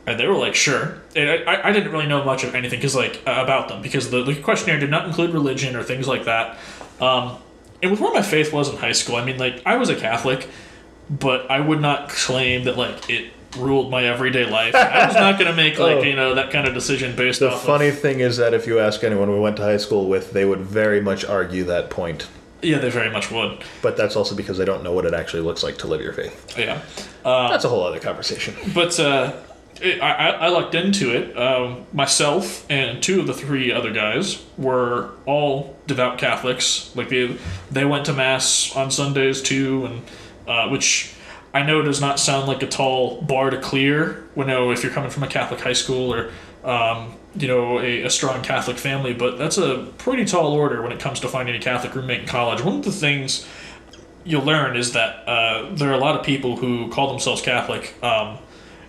And 0.06 0.18
they 0.18 0.26
were 0.26 0.34
like, 0.38 0.54
sure. 0.54 0.98
And 1.14 1.46
I, 1.46 1.68
I- 1.68 1.72
didn't 1.72 1.92
really 1.92 2.06
know 2.06 2.24
much 2.24 2.42
of 2.42 2.54
anything 2.54 2.78
because 2.78 2.94
like 2.96 3.20
uh, 3.26 3.32
about 3.44 3.68
them 3.68 3.82
because 3.82 4.10
the, 4.10 4.24
the 4.24 4.34
questionnaire 4.40 4.80
did 4.80 4.90
not 4.90 5.04
include 5.06 5.30
religion 5.34 5.76
or 5.76 5.82
things 5.82 6.08
like 6.08 6.24
that. 6.24 6.56
Um, 7.02 7.36
and 7.82 7.90
with 7.90 8.00
where 8.00 8.14
my 8.14 8.22
faith 8.22 8.50
was 8.50 8.70
in 8.70 8.76
high 8.78 8.92
school, 8.92 9.16
I 9.16 9.24
mean, 9.26 9.36
like 9.36 9.60
I 9.66 9.76
was 9.76 9.90
a 9.90 9.94
Catholic, 9.94 10.48
but 11.10 11.50
I 11.50 11.60
would 11.60 11.82
not 11.82 12.08
claim 12.08 12.64
that 12.64 12.78
like 12.78 13.10
it 13.10 13.30
ruled 13.58 13.90
my 13.90 14.04
everyday 14.04 14.44
life. 14.44 14.74
I 14.74 15.06
was 15.06 15.14
not 15.14 15.38
going 15.38 15.50
to 15.50 15.56
make 15.56 15.78
like 15.78 15.96
Oh. 16.00 16.02
you 16.02 16.14
know 16.14 16.34
that 16.34 16.50
kind 16.50 16.66
of 16.68 16.74
decision 16.74 17.16
based 17.16 17.40
The 17.40 17.50
funny 17.50 17.90
thing 17.90 18.20
is 18.20 18.36
that 18.36 18.54
if 18.54 18.66
you 18.66 18.78
ask 18.78 19.02
anyone 19.02 19.30
we 19.32 19.40
went 19.40 19.56
to 19.56 19.62
high 19.62 19.76
school 19.78 20.08
with, 20.08 20.32
they 20.32 20.44
would 20.44 20.60
very 20.60 21.00
much 21.00 21.24
argue 21.24 21.64
that 21.64 21.90
point. 21.90 22.28
yeah, 22.62 22.78
they 22.78 22.90
very 22.90 23.10
much 23.10 23.30
would. 23.30 23.62
But 23.82 23.96
that's 23.96 24.16
also 24.16 24.36
because 24.36 24.58
they 24.58 24.64
don't 24.64 24.82
know 24.84 24.92
what 24.92 25.04
it 25.06 25.14
actually 25.14 25.42
looks 25.42 25.62
like 25.62 25.78
to 25.78 25.86
live 25.88 26.00
your 26.00 26.12
faith. 26.12 26.56
Yeah. 26.58 26.80
That's 27.24 27.64
a 27.64 27.68
whole 27.68 27.82
other 27.84 27.98
conversation. 28.00 28.54
but 28.74 28.98
uh, 29.00 29.32
it, 29.80 30.00
I, 30.02 30.30
I 30.30 30.48
lucked 30.48 30.74
into 30.74 31.10
it. 31.16 31.36
Um, 31.36 31.86
myself 31.92 32.66
and 32.70 33.02
two 33.02 33.20
of 33.20 33.26
the 33.26 33.32
three 33.34 33.72
other 33.72 33.92
guys 33.92 34.44
were 34.58 35.10
all 35.26 35.74
devout 35.86 36.18
Catholics. 36.18 36.94
Like 36.94 37.08
they 37.08 37.36
they 37.70 37.84
went 37.86 38.04
to 38.06 38.12
mass 38.12 38.76
on 38.76 38.90
Sundays 38.90 39.40
too, 39.42 39.86
and 39.86 40.02
uh, 40.46 40.68
which 40.68 41.14
I 41.52 41.62
know 41.62 41.80
it 41.80 41.84
does 41.84 42.00
not 42.00 42.20
sound 42.20 42.46
like 42.46 42.62
a 42.62 42.66
tall 42.66 43.20
bar 43.22 43.50
to 43.50 43.60
clear. 43.60 44.24
When 44.34 44.46
know 44.46 44.70
if 44.70 44.82
you're 44.82 44.92
coming 44.92 45.10
from 45.10 45.22
a 45.22 45.28
Catholic 45.28 45.60
high 45.60 45.72
school 45.72 46.14
or 46.14 46.30
um, 46.64 47.14
you 47.34 47.48
know 47.48 47.80
a, 47.80 48.02
a 48.02 48.10
strong 48.10 48.42
Catholic 48.42 48.78
family, 48.78 49.14
but 49.14 49.38
that's 49.38 49.58
a 49.58 49.88
pretty 49.98 50.24
tall 50.24 50.52
order 50.52 50.82
when 50.82 50.92
it 50.92 51.00
comes 51.00 51.20
to 51.20 51.28
finding 51.28 51.56
a 51.56 51.60
Catholic 51.60 51.94
roommate 51.94 52.20
in 52.20 52.26
college. 52.26 52.62
One 52.62 52.76
of 52.76 52.84
the 52.84 52.92
things 52.92 53.46
you'll 54.24 54.44
learn 54.44 54.76
is 54.76 54.92
that 54.92 55.26
uh, 55.26 55.74
there 55.74 55.90
are 55.90 55.94
a 55.94 55.98
lot 55.98 56.18
of 56.18 56.24
people 56.24 56.56
who 56.56 56.88
call 56.90 57.08
themselves 57.08 57.42
Catholic, 57.42 57.94
um, 58.02 58.38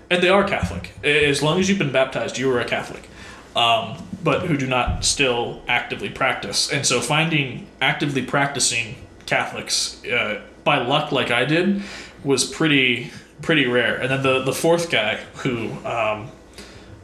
and 0.10 0.22
they 0.22 0.30
are 0.30 0.44
Catholic. 0.44 0.94
As 1.04 1.42
long 1.42 1.60
as 1.60 1.70
you've 1.70 1.80
been 1.80 1.92
baptized, 1.92 2.38
you 2.38 2.52
are 2.52 2.60
a 2.60 2.66
Catholic, 2.66 3.10
um, 3.56 3.98
but 4.24 4.44
who 4.44 4.56
do 4.56 4.68
not 4.68 5.04
still 5.04 5.64
actively 5.68 6.10
practice. 6.10 6.72
And 6.72 6.86
so, 6.86 7.02
finding 7.02 7.68
actively 7.82 8.22
practicing 8.22 8.96
Catholics 9.26 10.04
uh, 10.06 10.42
by 10.64 10.80
luck, 10.80 11.12
like 11.12 11.32
I 11.32 11.46
did, 11.46 11.82
was 12.24 12.44
pretty 12.46 13.12
pretty 13.42 13.66
rare. 13.68 13.96
And 14.00 14.10
then 14.10 14.22
the 14.24 14.44
the 14.44 14.54
fourth 14.54 14.90
guy 14.92 15.16
who. 15.38 15.72
Um, 15.86 16.30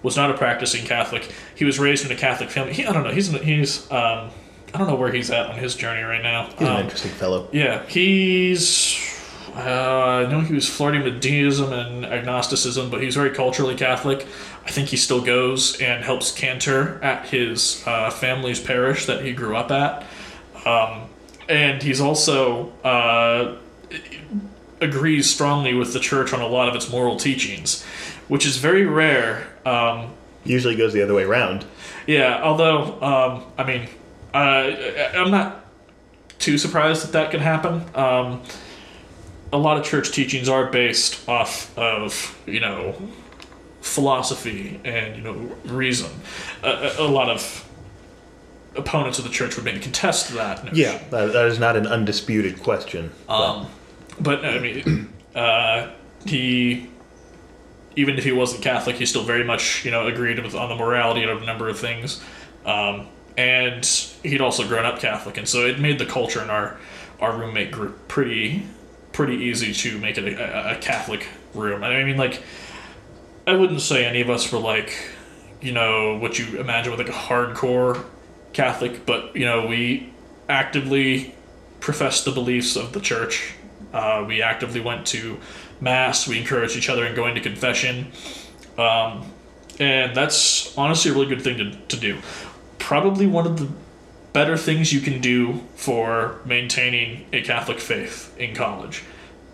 was 0.04 0.16
not 0.16 0.30
a 0.30 0.36
practicing 0.36 0.86
Catholic. 0.86 1.30
He 1.56 1.66
was 1.66 1.80
raised 1.80 2.06
in 2.06 2.12
a 2.12 2.16
Catholic 2.16 2.52
family. 2.52 2.72
He, 2.72 2.86
I 2.86 2.94
don't 2.94 3.04
know. 3.04 3.12
He's 3.12 3.30
he's 3.42 3.92
um, 3.92 4.30
I 4.74 4.78
don't 4.78 4.88
know 4.88 4.96
where 4.96 5.12
he's 5.12 5.32
at 5.32 5.48
on 5.48 5.56
his 5.58 5.76
journey 5.76 6.04
right 6.04 6.22
now. 6.22 6.46
He's 6.52 6.62
an 6.62 6.68
Um, 6.68 6.82
interesting 6.84 7.12
fellow. 7.12 7.50
yeah, 7.52 7.84
he's. 7.88 8.96
Uh, 9.56 10.24
I 10.28 10.32
know 10.32 10.42
he 10.42 10.54
was 10.54 10.70
flirting 10.70 11.04
with 11.04 11.20
deism 11.20 11.74
and 11.74 12.06
agnosticism, 12.06 12.92
but 12.92 13.02
he's 13.02 13.16
very 13.16 13.32
culturally 13.32 13.74
Catholic. 13.76 14.28
I 14.66 14.70
think 14.70 14.90
he 14.90 14.98
still 14.98 15.20
goes 15.20 15.82
and 15.82 16.04
helps 16.06 16.32
cantor 16.32 17.04
at 17.04 17.28
his 17.30 17.84
uh, 17.88 18.12
family's 18.12 18.60
parish 18.62 19.08
that 19.08 19.26
he 19.26 19.34
grew 19.34 19.58
up 19.58 19.72
at. 19.72 20.04
Um, 20.64 21.07
and 21.50 21.82
he's 21.82 22.02
also 22.02 22.72
uh, 22.84 23.56
agrees 24.82 25.30
strongly 25.30 25.74
with 25.74 25.94
the 25.94 26.00
church 26.00 26.34
on 26.34 26.42
a 26.42 26.48
lot 26.48 26.70
of 26.70 26.76
its 26.76 26.90
moral 26.90 27.18
teachings, 27.18 27.84
which 28.28 28.46
is 28.46 28.58
very 28.58 28.86
rare. 28.86 29.48
Um, 29.66 30.14
Usually 30.44 30.76
goes 30.76 30.94
the 30.94 31.02
other 31.02 31.14
way 31.14 31.24
around. 31.24 31.66
yeah, 32.06 32.42
although 32.44 33.02
um, 33.02 33.44
I 33.58 33.64
mean, 33.66 33.90
uh, 34.34 34.38
I'm 35.16 35.32
not. 35.32 35.66
too 36.40 36.58
surprised 36.58 37.04
that 37.04 37.12
that 37.14 37.32
can 37.32 37.40
happen. 37.40 37.84
Um, 37.96 38.44
a 39.52 39.58
lot 39.58 39.78
of 39.78 39.84
church 39.84 40.12
teachings 40.12 40.48
are 40.48 40.70
based 40.70 41.28
off 41.28 41.76
of 41.78 42.38
you 42.46 42.60
know 42.60 42.96
philosophy 43.82 44.80
and 44.84 45.16
you 45.16 45.22
know 45.24 45.34
reason. 45.66 46.12
A, 46.64 47.04
lot 47.04 47.30
of 47.30 47.67
opponents 48.78 49.18
of 49.18 49.26
the 49.26 49.32
church 49.32 49.56
would 49.56 49.66
maybe 49.66 49.80
contest 49.80 50.34
that. 50.34 50.64
notion. 50.64 50.78
Yeah, 50.78 50.98
that, 51.10 51.34
that 51.34 51.46
is 51.48 51.60
not 51.60 51.76
an 51.76 51.88
undisputed 51.88 52.62
question. 52.62 53.12
Um, 53.28 53.68
but 54.20 54.46
I 54.46 54.60
mean, 54.60 55.14
uh, 55.36 55.92
he, 56.26 56.90
even 57.96 58.18
if 58.18 58.24
he 58.24 58.32
wasn't 58.32 58.64
Catholic, 58.64 58.98
he 58.98 59.06
still 59.06 59.24
very 59.24 59.44
much 59.44 59.84
you 59.86 59.92
know 59.92 60.08
agreed 60.08 60.40
with 60.40 60.56
on 60.56 60.70
the 60.70 60.76
morality 60.76 61.24
of 61.24 61.42
a 61.42 61.46
number 61.46 61.68
of 61.70 61.80
things, 61.80 62.22
um, 62.66 63.08
and 63.38 63.86
he'd 64.24 64.42
also 64.42 64.68
grown 64.68 64.86
up 64.86 65.00
Catholic, 65.00 65.38
and 65.38 65.48
so 65.48 65.66
it 65.66 65.80
made 65.80 66.00
the 66.00 66.06
culture 66.06 66.42
in 66.42 66.50
our 66.50 66.78
our 67.20 67.36
roommate 67.36 67.72
group 67.72 68.08
pretty 68.08 68.64
pretty 69.18 69.36
easy 69.36 69.74
to 69.74 69.98
make 69.98 70.18
it 70.18 70.26
a, 70.26 70.74
a, 70.74 70.74
a 70.74 70.78
Catholic 70.78 71.28
room. 71.56 71.84
I 71.84 72.04
mean, 72.04 72.18
like, 72.18 72.44
I 73.48 73.56
wouldn't 73.56 73.82
say 73.82 74.06
any 74.06 74.22
of 74.22 74.30
us 74.30 74.52
were 74.52 74.60
like, 74.60 74.94
you 75.60 75.72
know, 75.72 76.18
what 76.18 76.38
you 76.38 76.60
imagine 76.60 76.92
with 76.92 77.00
like 77.00 77.10
a 77.10 77.18
hardcore 77.18 78.06
Catholic, 78.54 79.06
but 79.06 79.36
you 79.36 79.46
know, 79.46 79.68
we 79.68 80.14
actively 80.50 81.36
professed 81.80 82.26
the 82.26 82.32
beliefs 82.32 82.76
of 82.76 82.94
the 82.94 83.00
church. 83.00 83.54
Uh, 83.94 84.26
we 84.28 84.42
actively 84.42 84.82
went 84.82 85.06
to 85.08 85.38
mass. 85.80 86.28
We 86.28 86.40
encouraged 86.40 86.76
each 86.76 86.90
other 86.90 87.06
in 87.06 87.16
going 87.16 87.36
to 87.36 87.42
confession, 87.42 88.12
um, 88.78 89.32
and 89.80 90.16
that's 90.16 90.78
honestly 90.78 91.12
a 91.12 91.14
really 91.14 91.28
good 91.28 91.42
thing 91.42 91.58
to, 91.58 91.72
to 91.72 91.98
do. 91.98 92.20
Probably 92.80 93.28
one 93.28 93.46
of 93.46 93.60
the 93.60 93.70
better 94.34 94.58
things 94.58 94.94
you 94.94 95.02
can 95.02 95.22
do 95.22 95.62
for 95.76 96.42
maintaining 96.46 97.26
a 97.34 97.42
Catholic 97.42 97.80
faith 97.80 98.36
in 98.38 98.54
college 98.54 99.04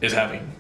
is 0.02 0.14
having 0.14 0.52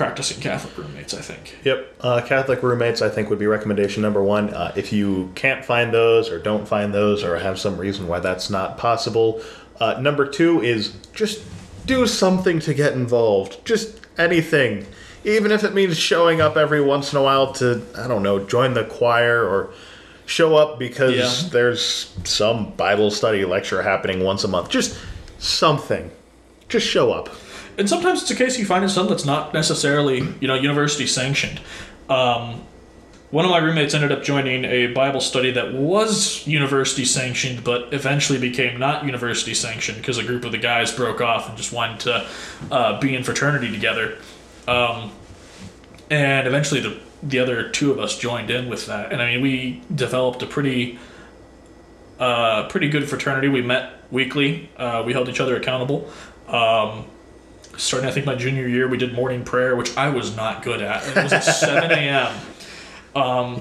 practicing 0.00 0.40
Catholic 0.40 0.78
roommates. 0.78 1.12
I 1.12 1.20
think. 1.20 1.58
Yep. 1.62 1.94
Uh, 2.00 2.22
Catholic 2.22 2.62
roommates, 2.62 3.02
I 3.02 3.10
think, 3.10 3.28
would 3.28 3.38
be 3.38 3.46
recommendation 3.46 4.00
number 4.02 4.22
one. 4.22 4.48
Uh, 4.48 4.72
if 4.74 4.94
you 4.94 5.30
can't 5.34 5.62
find 5.62 5.92
those, 5.92 6.30
or 6.30 6.38
don't 6.38 6.66
find 6.66 6.94
those, 6.94 7.22
or 7.22 7.38
have 7.38 7.58
some 7.58 7.76
reason 7.76 8.08
why 8.08 8.18
that's 8.18 8.48
not 8.48 8.78
possible, 8.78 9.42
uh, 9.78 10.00
number 10.00 10.26
two 10.26 10.62
is 10.62 10.94
just 11.12 11.42
do 11.84 12.06
something 12.06 12.60
to 12.60 12.72
get 12.72 12.94
involved. 12.94 13.62
Just 13.66 14.00
anything. 14.16 14.86
Even 15.24 15.52
if 15.52 15.64
it 15.64 15.74
means 15.74 15.98
showing 15.98 16.40
up 16.40 16.56
every 16.56 16.80
once 16.80 17.12
in 17.12 17.18
a 17.18 17.22
while 17.22 17.52
to, 17.54 17.82
I 17.94 18.08
don't 18.08 18.22
know, 18.22 18.38
join 18.38 18.72
the 18.72 18.84
choir 18.84 19.44
or 19.44 19.70
show 20.24 20.56
up 20.56 20.78
because 20.78 21.14
Yeah. 21.42 21.48
there's 21.50 22.14
some 22.24 22.70
Bible 22.70 23.10
study 23.10 23.44
lecture 23.44 23.82
happening 23.82 24.24
once 24.24 24.44
a 24.44 24.48
month. 24.48 24.70
Just 24.70 24.96
something. 25.38 26.10
Just 26.70 26.86
show 26.86 27.12
up. 27.12 27.28
And 27.80 27.88
sometimes 27.88 28.20
it's 28.20 28.30
a 28.30 28.36
case 28.36 28.58
you 28.58 28.66
find 28.66 28.84
in 28.84 28.90
some 28.90 29.08
that's 29.08 29.24
not 29.24 29.54
necessarily 29.54 30.18
you 30.38 30.46
know 30.46 30.54
university 30.54 31.06
sanctioned. 31.06 31.60
Um, 32.10 32.62
one 33.30 33.46
of 33.46 33.50
my 33.50 33.58
roommates 33.58 33.94
ended 33.94 34.12
up 34.12 34.22
joining 34.22 34.66
a 34.66 34.88
Bible 34.88 35.20
study 35.20 35.52
that 35.52 35.72
was 35.72 36.46
university 36.46 37.06
sanctioned, 37.06 37.64
but 37.64 37.94
eventually 37.94 38.38
became 38.38 38.78
not 38.78 39.06
university 39.06 39.54
sanctioned 39.54 39.96
because 39.98 40.18
a 40.18 40.24
group 40.24 40.44
of 40.44 40.52
the 40.52 40.58
guys 40.58 40.92
broke 40.92 41.22
off 41.22 41.48
and 41.48 41.56
just 41.56 41.72
wanted 41.72 42.00
to 42.00 42.28
uh, 42.70 43.00
be 43.00 43.14
in 43.14 43.24
fraternity 43.24 43.70
together. 43.72 44.18
Um, 44.68 45.12
and 46.10 46.46
eventually, 46.46 46.80
the 46.82 47.00
the 47.22 47.38
other 47.38 47.70
two 47.70 47.90
of 47.90 47.98
us 47.98 48.18
joined 48.18 48.50
in 48.50 48.68
with 48.68 48.86
that, 48.86 49.10
and 49.10 49.22
I 49.22 49.32
mean, 49.32 49.40
we 49.40 49.82
developed 49.94 50.42
a 50.42 50.46
pretty 50.46 50.98
uh, 52.18 52.68
pretty 52.68 52.90
good 52.90 53.08
fraternity. 53.08 53.48
We 53.48 53.62
met 53.62 54.04
weekly. 54.10 54.68
Uh, 54.76 55.02
we 55.06 55.14
held 55.14 55.30
each 55.30 55.40
other 55.40 55.56
accountable. 55.56 56.10
Um, 56.46 57.06
starting, 57.80 58.08
I 58.08 58.12
think, 58.12 58.26
my 58.26 58.34
junior 58.34 58.66
year, 58.66 58.88
we 58.88 58.96
did 58.96 59.12
morning 59.12 59.44
prayer, 59.44 59.74
which 59.76 59.96
I 59.96 60.08
was 60.10 60.36
not 60.36 60.62
good 60.62 60.80
at. 60.82 61.06
It 61.08 61.22
was 61.22 61.32
at 61.32 61.40
7 61.40 61.90
a.m. 61.98 62.34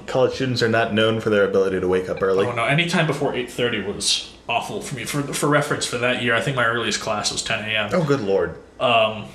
College 0.06 0.34
students 0.36 0.62
are 0.62 0.70
not 0.70 0.94
known 0.94 1.20
for 1.20 1.30
their 1.30 1.44
ability 1.46 1.80
to 1.80 1.88
wake 1.88 2.10
up 2.10 2.22
early. 2.22 2.46
Oh 2.46 2.52
no, 2.52 2.66
anytime 2.66 3.08
before 3.08 3.34
8.30 3.34 3.94
was 3.94 4.34
awful 4.48 4.82
for 4.82 4.96
me. 4.96 5.06
For, 5.06 5.22
for 5.34 5.48
reference, 5.48 5.86
for 5.86 5.98
that 5.98 6.22
year, 6.22 6.36
I 6.36 6.42
think 6.42 6.56
my 6.56 6.66
earliest 6.66 7.00
class 7.00 7.32
was 7.32 7.42
10 7.44 7.68
a.m. 7.70 7.90
Oh, 7.94 8.04
good 8.04 8.22
lord. 8.22 8.58
Um, 8.80 9.26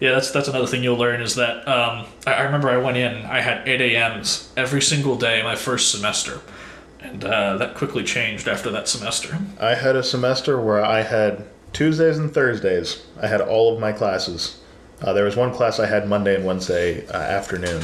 Yeah, 0.00 0.12
that's 0.12 0.30
that's 0.30 0.48
another 0.48 0.66
thing 0.66 0.82
you'll 0.84 0.96
learn 0.96 1.20
is 1.20 1.34
that 1.36 1.66
um, 1.66 2.06
I, 2.26 2.34
I 2.34 2.42
remember 2.42 2.68
I 2.68 2.76
went 2.76 2.96
in, 2.96 3.24
I 3.26 3.40
had 3.40 3.66
8 3.68 3.80
a.m.s 3.80 4.52
every 4.56 4.82
single 4.82 5.16
day 5.16 5.42
my 5.42 5.56
first 5.56 5.90
semester. 5.90 6.40
And 7.00 7.22
uh, 7.24 7.58
that 7.58 7.74
quickly 7.74 8.02
changed 8.02 8.48
after 8.48 8.70
that 8.70 8.88
semester. 8.88 9.38
I 9.60 9.74
had 9.74 9.94
a 9.94 10.02
semester 10.02 10.58
where 10.60 10.82
I 10.82 11.02
had 11.02 11.44
Tuesdays 11.74 12.18
and 12.18 12.32
Thursdays. 12.32 13.04
I 13.20 13.26
had 13.26 13.40
all 13.40 13.74
of 13.74 13.80
my 13.80 13.92
classes. 13.92 14.60
Uh, 15.02 15.12
there 15.12 15.24
was 15.24 15.36
one 15.36 15.52
class 15.52 15.80
I 15.80 15.86
had 15.86 16.08
Monday 16.08 16.36
and 16.36 16.46
Wednesday 16.46 17.04
uh, 17.08 17.16
afternoon, 17.16 17.82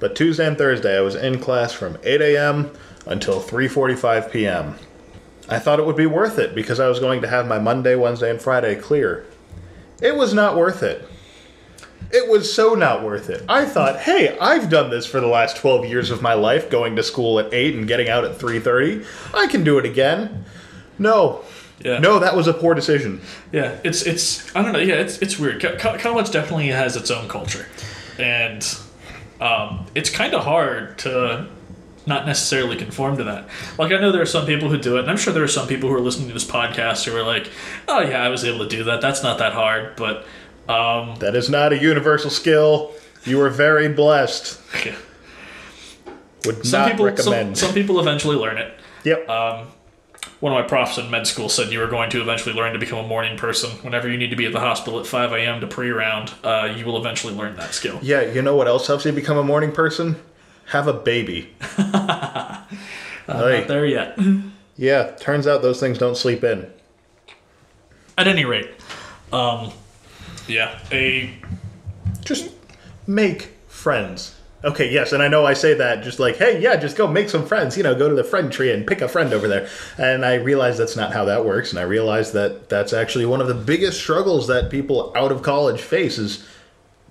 but 0.00 0.16
Tuesday 0.16 0.46
and 0.46 0.58
Thursday 0.58 0.98
I 0.98 1.00
was 1.00 1.14
in 1.14 1.38
class 1.38 1.72
from 1.72 1.96
8 2.02 2.20
a.m. 2.20 2.72
until 3.06 3.40
3:45 3.40 4.32
p.m. 4.32 4.74
I 5.48 5.60
thought 5.60 5.78
it 5.78 5.86
would 5.86 5.96
be 5.96 6.04
worth 6.04 6.38
it 6.38 6.54
because 6.54 6.80
I 6.80 6.88
was 6.88 6.98
going 6.98 7.22
to 7.22 7.28
have 7.28 7.46
my 7.46 7.60
Monday, 7.60 7.94
Wednesday, 7.94 8.28
and 8.28 8.42
Friday 8.42 8.74
clear. 8.74 9.24
It 10.02 10.16
was 10.16 10.34
not 10.34 10.56
worth 10.56 10.82
it. 10.82 11.08
It 12.10 12.28
was 12.28 12.52
so 12.52 12.74
not 12.74 13.04
worth 13.04 13.30
it. 13.30 13.44
I 13.48 13.66
thought, 13.66 14.00
hey, 14.00 14.36
I've 14.38 14.68
done 14.68 14.90
this 14.90 15.06
for 15.06 15.20
the 15.20 15.26
last 15.26 15.58
12 15.58 15.84
years 15.86 16.10
of 16.10 16.22
my 16.22 16.34
life, 16.34 16.70
going 16.70 16.96
to 16.96 17.02
school 17.02 17.38
at 17.38 17.52
8 17.54 17.76
and 17.76 17.86
getting 17.86 18.08
out 18.08 18.24
at 18.24 18.36
3:30. 18.36 19.06
I 19.32 19.46
can 19.46 19.62
do 19.62 19.78
it 19.78 19.86
again. 19.86 20.44
No. 20.98 21.44
Yeah. 21.84 21.98
No, 21.98 22.18
that 22.18 22.34
was 22.34 22.46
a 22.48 22.52
poor 22.54 22.74
decision. 22.74 23.20
Yeah, 23.52 23.78
it's 23.84 24.02
it's 24.02 24.54
I 24.56 24.62
don't 24.62 24.72
know. 24.72 24.78
Yeah, 24.80 24.94
it's 24.96 25.18
it's 25.18 25.38
weird. 25.38 25.60
Co- 25.62 25.76
co- 25.76 25.98
college 25.98 26.30
definitely 26.30 26.68
has 26.68 26.96
its 26.96 27.10
own 27.10 27.28
culture, 27.28 27.66
and 28.18 28.62
um, 29.40 29.86
it's 29.94 30.10
kind 30.10 30.34
of 30.34 30.42
hard 30.44 30.98
to 31.00 31.46
not 32.06 32.26
necessarily 32.26 32.74
conform 32.76 33.16
to 33.18 33.24
that. 33.24 33.48
Like 33.78 33.92
I 33.92 34.00
know 34.00 34.10
there 34.10 34.22
are 34.22 34.26
some 34.26 34.44
people 34.46 34.68
who 34.70 34.78
do 34.78 34.96
it, 34.96 35.00
and 35.02 35.10
I'm 35.10 35.16
sure 35.16 35.32
there 35.32 35.42
are 35.44 35.48
some 35.48 35.68
people 35.68 35.88
who 35.88 35.94
are 35.94 36.00
listening 36.00 36.28
to 36.28 36.34
this 36.34 36.44
podcast 36.44 37.04
who 37.04 37.16
are 37.16 37.22
like, 37.22 37.50
"Oh 37.86 38.00
yeah, 38.00 38.22
I 38.22 38.28
was 38.28 38.44
able 38.44 38.60
to 38.60 38.68
do 38.68 38.84
that. 38.84 39.00
That's 39.00 39.22
not 39.22 39.38
that 39.38 39.52
hard." 39.52 39.94
But 39.96 40.26
um, 40.68 41.14
That 41.20 41.36
is 41.36 41.48
not 41.48 41.72
a 41.72 41.78
universal 41.78 42.30
skill. 42.30 42.92
You 43.24 43.40
are 43.42 43.50
very 43.50 43.88
blessed. 43.88 44.60
Would 46.44 46.64
some 46.66 46.80
not 46.82 46.90
people 46.92 47.04
recommend. 47.06 47.58
some 47.58 47.74
people 47.74 48.00
eventually 48.00 48.36
learn 48.36 48.58
it. 48.58 48.72
yep. 49.04 49.28
One 50.40 50.52
of 50.52 50.58
my 50.60 50.66
profs 50.66 50.98
in 50.98 51.10
med 51.10 51.26
school 51.26 51.48
said 51.48 51.72
you 51.72 51.82
are 51.82 51.88
going 51.88 52.10
to 52.10 52.20
eventually 52.20 52.54
learn 52.54 52.72
to 52.72 52.78
become 52.78 52.98
a 53.04 53.06
morning 53.08 53.36
person. 53.36 53.70
Whenever 53.82 54.08
you 54.08 54.16
need 54.16 54.30
to 54.30 54.36
be 54.36 54.46
at 54.46 54.52
the 54.52 54.60
hospital 54.60 55.00
at 55.00 55.06
5 55.06 55.32
a.m. 55.32 55.60
to 55.60 55.66
pre-round, 55.66 56.32
uh, 56.44 56.72
you 56.76 56.84
will 56.84 56.96
eventually 56.96 57.34
learn 57.34 57.56
that 57.56 57.74
skill. 57.74 57.98
yeah, 58.02 58.20
you 58.22 58.40
know 58.42 58.54
what 58.54 58.68
else 58.68 58.86
helps 58.86 59.04
you 59.04 59.12
become 59.12 59.36
a 59.36 59.42
morning 59.42 59.72
person? 59.72 60.16
Have 60.66 60.86
a 60.86 60.92
baby. 60.92 61.54
I'm 61.78 62.66
not 63.26 63.68
there 63.68 63.86
yet. 63.86 64.18
Yeah, 64.80 65.10
turns 65.16 65.48
out 65.48 65.60
those 65.60 65.80
things 65.80 65.98
don't 65.98 66.16
sleep 66.16 66.44
in. 66.44 66.70
At 68.16 68.28
any 68.28 68.44
rate, 68.44 68.70
um, 69.32 69.72
yeah, 70.46 70.78
a 70.92 71.34
Just 72.24 72.52
make 73.04 73.56
friends. 73.66 74.37
Okay, 74.64 74.90
yes, 74.90 75.12
and 75.12 75.22
I 75.22 75.28
know 75.28 75.46
I 75.46 75.54
say 75.54 75.74
that 75.74 76.02
just 76.02 76.18
like, 76.18 76.36
hey, 76.36 76.60
yeah, 76.60 76.74
just 76.76 76.96
go 76.96 77.06
make 77.06 77.28
some 77.30 77.46
friends. 77.46 77.76
You 77.76 77.84
know, 77.84 77.94
go 77.94 78.08
to 78.08 78.14
the 78.14 78.24
friend 78.24 78.50
tree 78.52 78.72
and 78.72 78.84
pick 78.86 79.00
a 79.00 79.08
friend 79.08 79.32
over 79.32 79.46
there. 79.46 79.68
And 79.96 80.24
I 80.24 80.34
realize 80.34 80.76
that's 80.76 80.96
not 80.96 81.12
how 81.12 81.24
that 81.26 81.44
works, 81.44 81.70
and 81.70 81.78
I 81.78 81.82
realize 81.82 82.32
that 82.32 82.68
that's 82.68 82.92
actually 82.92 83.24
one 83.26 83.40
of 83.40 83.46
the 83.46 83.54
biggest 83.54 84.00
struggles 84.00 84.48
that 84.48 84.68
people 84.68 85.12
out 85.14 85.30
of 85.30 85.42
college 85.42 85.80
face 85.80 86.18
is 86.18 86.44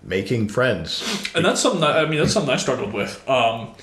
making 0.04 0.50
friends. 0.50 1.04
and 1.36 1.46
that's 1.46 1.62
something 1.62 1.82
that 1.82 1.98
I 1.98 2.10
mean 2.10 2.20
that's 2.20 2.34
something 2.34 2.54
I 2.54 2.58
struggled 2.58 2.94
with. 2.94 3.28
Um, 3.30 3.74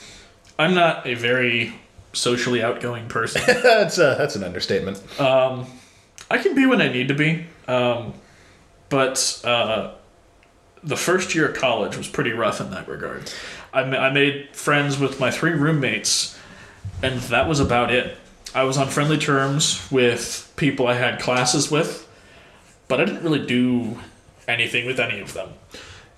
I'm 0.59 0.75
not 0.75 1.07
a 1.07 1.15
very 1.15 1.75
socially 2.13 2.63
outgoing 2.63 3.09
person. 3.09 3.43
that's 3.47 3.99
uh, 3.99 4.15
that's 4.17 4.37
an 4.37 4.45
understatement. 4.45 5.03
Um, 5.19 5.67
I 6.31 6.39
can 6.39 6.55
be 6.55 6.67
when 6.67 6.81
I 6.81 6.89
need 6.89 7.09
to 7.09 7.15
be, 7.15 7.47
um, 7.67 8.15
but 8.89 9.41
uh, 9.45 9.93
the 10.85 10.97
first 10.97 11.35
year 11.35 11.49
of 11.49 11.57
college 11.57 11.97
was 11.97 12.07
pretty 12.07 12.33
rough 12.33 12.61
in 12.61 12.71
that 12.71 12.87
regard. 12.87 13.31
I, 13.73 13.81
I 13.83 14.13
made 14.13 14.51
friends 14.55 14.99
with 14.99 15.19
my 15.19 15.31
three 15.31 15.53
roommates, 15.53 16.39
and 17.03 17.21
that 17.23 17.49
was 17.49 17.59
about 17.59 17.91
it. 17.91 18.17
I 18.55 18.65
was 18.65 18.77
on 18.77 18.89
friendly 18.89 19.19
terms 19.19 19.91
with 19.91 20.53
people 20.57 20.87
I 20.87 20.95
had 20.95 21.21
classes 21.21 21.71
with, 21.71 22.09
but 22.87 23.01
I 23.01 23.05
didn't 23.05 23.25
really 23.25 23.45
do 23.45 23.99
anything 24.47 24.87
with 24.87 25.01
any 25.01 25.21
of 25.21 25.33
them. 25.33 25.49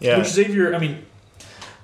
Yeah. 0.01 0.19
Which 0.19 0.29
Xavier, 0.29 0.75
I 0.75 0.79
mean, 0.79 1.07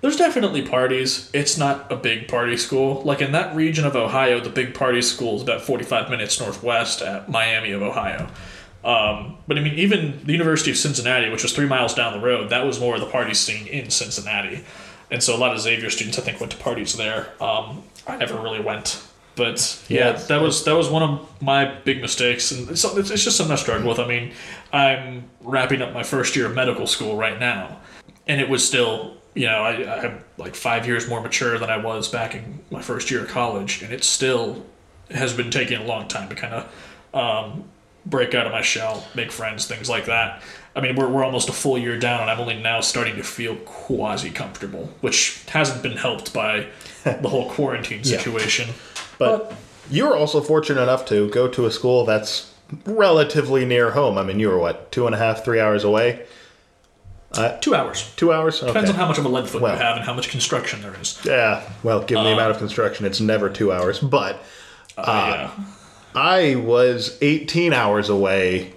there's 0.03 0.17
definitely 0.17 0.63
parties. 0.63 1.31
It's 1.33 1.57
not 1.57 1.91
a 1.91 1.97
big 1.97 2.29
party 2.29 2.57
school. 2.57 3.03
Like 3.03 3.23
in 3.23 3.33
that 3.33 3.55
region 3.55 3.87
of 3.87 3.97
Ohio, 3.97 4.41
the 4.41 4.51
big 4.51 4.75
party 4.75 5.01
school 5.01 5.37
is 5.37 5.43
about 5.43 5.63
45 5.63 6.11
minutes 6.11 6.41
northwest 6.41 7.01
at 7.01 7.31
Miami 7.31 7.71
of 7.71 7.83
Ohio. 7.83 8.29
Um, 8.85 9.37
but 9.47 9.59
I 9.59 9.61
mean, 9.63 9.75
even 9.75 10.21
the 10.25 10.33
University 10.33 10.71
of 10.71 10.77
Cincinnati, 10.77 11.31
which 11.31 11.43
was 11.43 11.53
three 11.53 11.67
miles 11.67 11.95
down 11.95 12.13
the 12.13 12.21
road, 12.21 12.51
that 12.51 12.67
was 12.67 12.81
more 12.81 12.95
of 12.95 13.01
the 13.01 13.07
party 13.07 13.35
scene 13.35 13.67
in 13.67 13.91
Cincinnati. 13.91 14.65
And 15.11 15.23
so 15.23 15.37
a 15.37 15.39
lot 15.39 15.53
of 15.53 15.61
Xavier 15.61 15.91
students, 15.91 16.19
I 16.19 16.23
think, 16.23 16.41
went 16.41 16.53
to 16.53 16.59
parties 16.59 16.97
there. 16.97 17.29
Um, 17.41 17.83
I 18.09 18.17
never 18.17 18.41
really 18.41 18.61
went 18.61 19.03
But 19.35 19.83
yeah, 19.89 20.13
that 20.13 20.43
was 20.43 20.65
that 20.65 20.75
was 20.77 20.91
one 20.91 21.03
of 21.03 21.43
my 21.43 21.65
big 21.65 22.03
mistakes, 22.03 22.53
and 22.53 22.69
it's, 22.69 22.85
it's 22.85 23.25
just 23.25 23.37
something 23.37 23.53
I 23.53 23.57
struggle 23.57 23.89
with. 23.89 23.99
I 23.99 24.07
mean, 24.07 24.33
I'm 24.73 25.25
wrapping 25.41 25.81
up 25.81 25.95
my 25.95 26.03
first 26.03 26.37
year 26.37 26.47
of 26.47 26.55
medical 26.55 26.87
school 26.87 27.17
right 27.17 27.41
now, 27.41 27.79
and 28.27 28.41
it 28.43 28.49
was 28.51 28.67
still, 28.67 29.17
you 29.35 29.47
know, 29.47 29.63
I, 29.63 30.05
I'm 30.05 30.25
like 30.37 30.55
five 30.55 30.87
years 30.87 31.09
more 31.09 31.23
mature 31.23 31.59
than 31.59 31.71
I 31.71 31.79
was 31.79 32.09
back 32.09 32.35
in 32.35 32.61
my 32.71 32.83
first 32.83 33.11
year 33.11 33.23
of 33.23 33.29
college, 33.29 33.83
and 33.83 33.91
it 33.93 34.05
still 34.05 34.67
has 35.11 35.33
been 35.33 35.51
taking 35.51 35.79
a 35.79 35.85
long 35.85 36.09
time 36.09 36.29
to 36.29 36.35
kind 36.35 36.55
of 36.55 37.15
um, 37.15 37.65
break 38.07 38.35
out 38.35 38.47
of 38.47 38.53
my 38.53 38.63
shell, 38.63 39.07
make 39.15 39.31
friends, 39.33 39.67
things 39.67 39.89
like 39.89 40.07
that. 40.07 40.43
I 40.75 40.81
mean, 40.81 40.97
we're, 40.97 41.09
we're 41.09 41.25
almost 41.25 41.49
a 41.49 41.53
full 41.53 41.77
year 41.79 41.99
down, 41.99 42.21
and 42.23 42.31
I'm 42.31 42.41
only 42.41 42.57
now 42.61 42.81
starting 42.81 43.17
to 43.17 43.23
feel 43.23 43.57
quasi 43.57 44.31
comfortable, 44.31 44.91
which 45.03 45.45
hasn't 45.49 45.83
been 45.83 45.97
helped 45.99 46.33
by 46.33 46.67
the 47.05 47.29
whole 47.29 47.51
quarantine 47.51 48.01
Yeah. 48.05 48.19
situation. 48.19 48.71
But 49.19 49.55
you 49.91 50.07
were 50.07 50.17
also 50.17 50.41
fortunate 50.41 50.81
enough 50.83 51.05
to 51.07 51.29
go 51.31 51.47
to 51.49 51.67
a 51.67 51.71
school 51.71 52.05
that's 52.07 52.53
relatively 52.87 53.65
near 53.67 53.91
home. 53.91 54.17
I 54.17 54.23
mean, 54.23 54.41
you 54.41 54.49
were 54.49 54.59
what, 54.59 54.91
two 54.91 55.05
and 55.07 55.15
a 55.15 55.19
half, 55.19 55.45
three 55.45 55.61
hours 55.61 55.85
away? 55.85 56.25
Two 57.61 57.75
hours. 57.75 58.13
Two 58.17 58.33
hours? 58.33 58.61
Depends 58.61 58.91
on 58.91 58.97
how 58.97 59.09
much 59.09 59.17
of 59.19 59.25
a 59.25 59.29
lead 59.29 59.49
foot 59.49 59.63
Well. 59.63 59.73
you 59.75 59.79
have 59.81 59.97
and 59.97 60.05
how 60.05 60.13
much 60.13 60.29
construction 60.29 60.83
there 60.83 60.95
is. 61.01 61.19
Yeah, 61.25 61.63
well, 61.83 62.01
given 62.03 62.25
the 62.25 62.31
Uh, 62.31 62.35
amount 62.35 62.51
of 62.51 62.59
construction, 62.59 63.07
it's 63.07 63.21
never 63.21 63.49
two 63.49 63.73
hours. 63.73 63.99
But 64.01 64.43
Uh, 64.99 65.49
yeah. 65.59 65.65
I 66.15 66.57
was 66.57 67.19
18 67.21 67.73
hours 67.73 68.09
away 68.09 68.75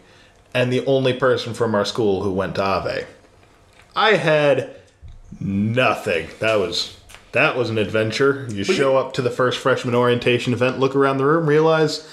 and 0.53 0.71
the 0.71 0.85
only 0.85 1.13
person 1.13 1.53
from 1.53 1.75
our 1.75 1.85
school 1.85 2.23
who 2.23 2.31
went 2.31 2.55
to 2.55 2.63
Ave. 2.63 3.05
I 3.95 4.15
had 4.15 4.75
nothing. 5.39 6.27
That 6.39 6.55
was 6.55 6.97
that 7.33 7.57
was 7.57 7.69
an 7.69 7.77
adventure. 7.77 8.47
You 8.49 8.63
show 8.63 8.95
up 8.97 9.11
to 9.13 9.21
the 9.21 9.29
first 9.29 9.59
freshman 9.59 9.93
orientation 9.93 10.53
event, 10.53 10.79
look 10.79 10.95
around 10.95 11.17
the 11.17 11.25
room, 11.25 11.47
realize 11.47 12.07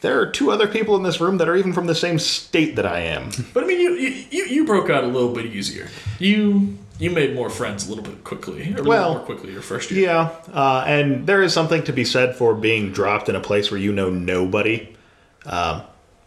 there 0.00 0.20
are 0.20 0.26
two 0.26 0.50
other 0.50 0.66
people 0.66 0.96
in 0.96 1.04
this 1.04 1.20
room 1.20 1.38
that 1.38 1.48
are 1.48 1.56
even 1.56 1.72
from 1.72 1.86
the 1.86 1.94
same 1.94 2.18
state 2.18 2.74
that 2.76 2.84
I 2.84 3.00
am. 3.00 3.30
But 3.54 3.64
I 3.64 3.66
mean, 3.66 3.80
you, 3.80 3.92
you 3.94 4.24
you 4.30 4.44
you 4.46 4.64
broke 4.64 4.90
out 4.90 5.04
a 5.04 5.06
little 5.06 5.32
bit 5.32 5.46
easier. 5.46 5.88
You 6.18 6.76
you 6.98 7.10
made 7.10 7.34
more 7.34 7.50
friends 7.50 7.86
a 7.86 7.88
little 7.92 8.04
bit 8.04 8.22
quickly, 8.24 8.72
Well, 8.72 8.84
little 8.84 9.14
more 9.14 9.24
quickly 9.24 9.52
your 9.52 9.62
first 9.62 9.90
year. 9.90 10.06
Yeah, 10.06 10.30
uh, 10.52 10.84
and 10.86 11.26
there 11.26 11.42
is 11.42 11.52
something 11.52 11.82
to 11.84 11.92
be 11.92 12.04
said 12.04 12.36
for 12.36 12.54
being 12.54 12.92
dropped 12.92 13.28
in 13.28 13.34
a 13.34 13.40
place 13.40 13.70
where 13.70 13.80
you 13.80 13.92
know 13.92 14.10
nobody. 14.10 14.94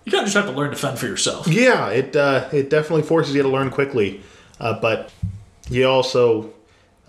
You 0.08 0.12
kind 0.12 0.22
of 0.22 0.32
just 0.32 0.36
have 0.38 0.46
to 0.46 0.52
learn 0.52 0.70
to 0.70 0.78
fend 0.78 1.00
for 1.00 1.06
yourself. 1.06 1.48
Yeah, 1.48 1.90
it 1.90 2.16
uh, 2.16 2.48
it 2.54 2.70
definitely 2.70 3.04
forces 3.04 3.36
you 3.36 3.44
to 3.44 3.50
learn 3.50 3.70
quickly, 3.70 4.22
uh, 4.60 4.80
but 4.80 5.12
you 5.70 5.86
also 5.86 6.54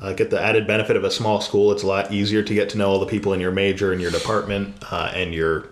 uh, 0.00 0.12
get 0.14 0.30
the 0.30 0.40
added 0.40 0.66
benefit 0.66 0.96
of 0.96 1.04
a 1.04 1.10
small 1.10 1.40
school. 1.40 1.70
It's 1.70 1.82
a 1.82 1.86
lot 1.86 2.12
easier 2.12 2.42
to 2.42 2.54
get 2.54 2.70
to 2.70 2.78
know 2.78 2.90
all 2.90 2.98
the 2.98 3.06
people 3.06 3.32
in 3.32 3.40
your 3.40 3.52
major 3.52 3.92
and 3.92 4.00
your 4.00 4.10
department 4.10 4.76
uh, 4.90 5.12
and 5.14 5.32
your 5.32 5.68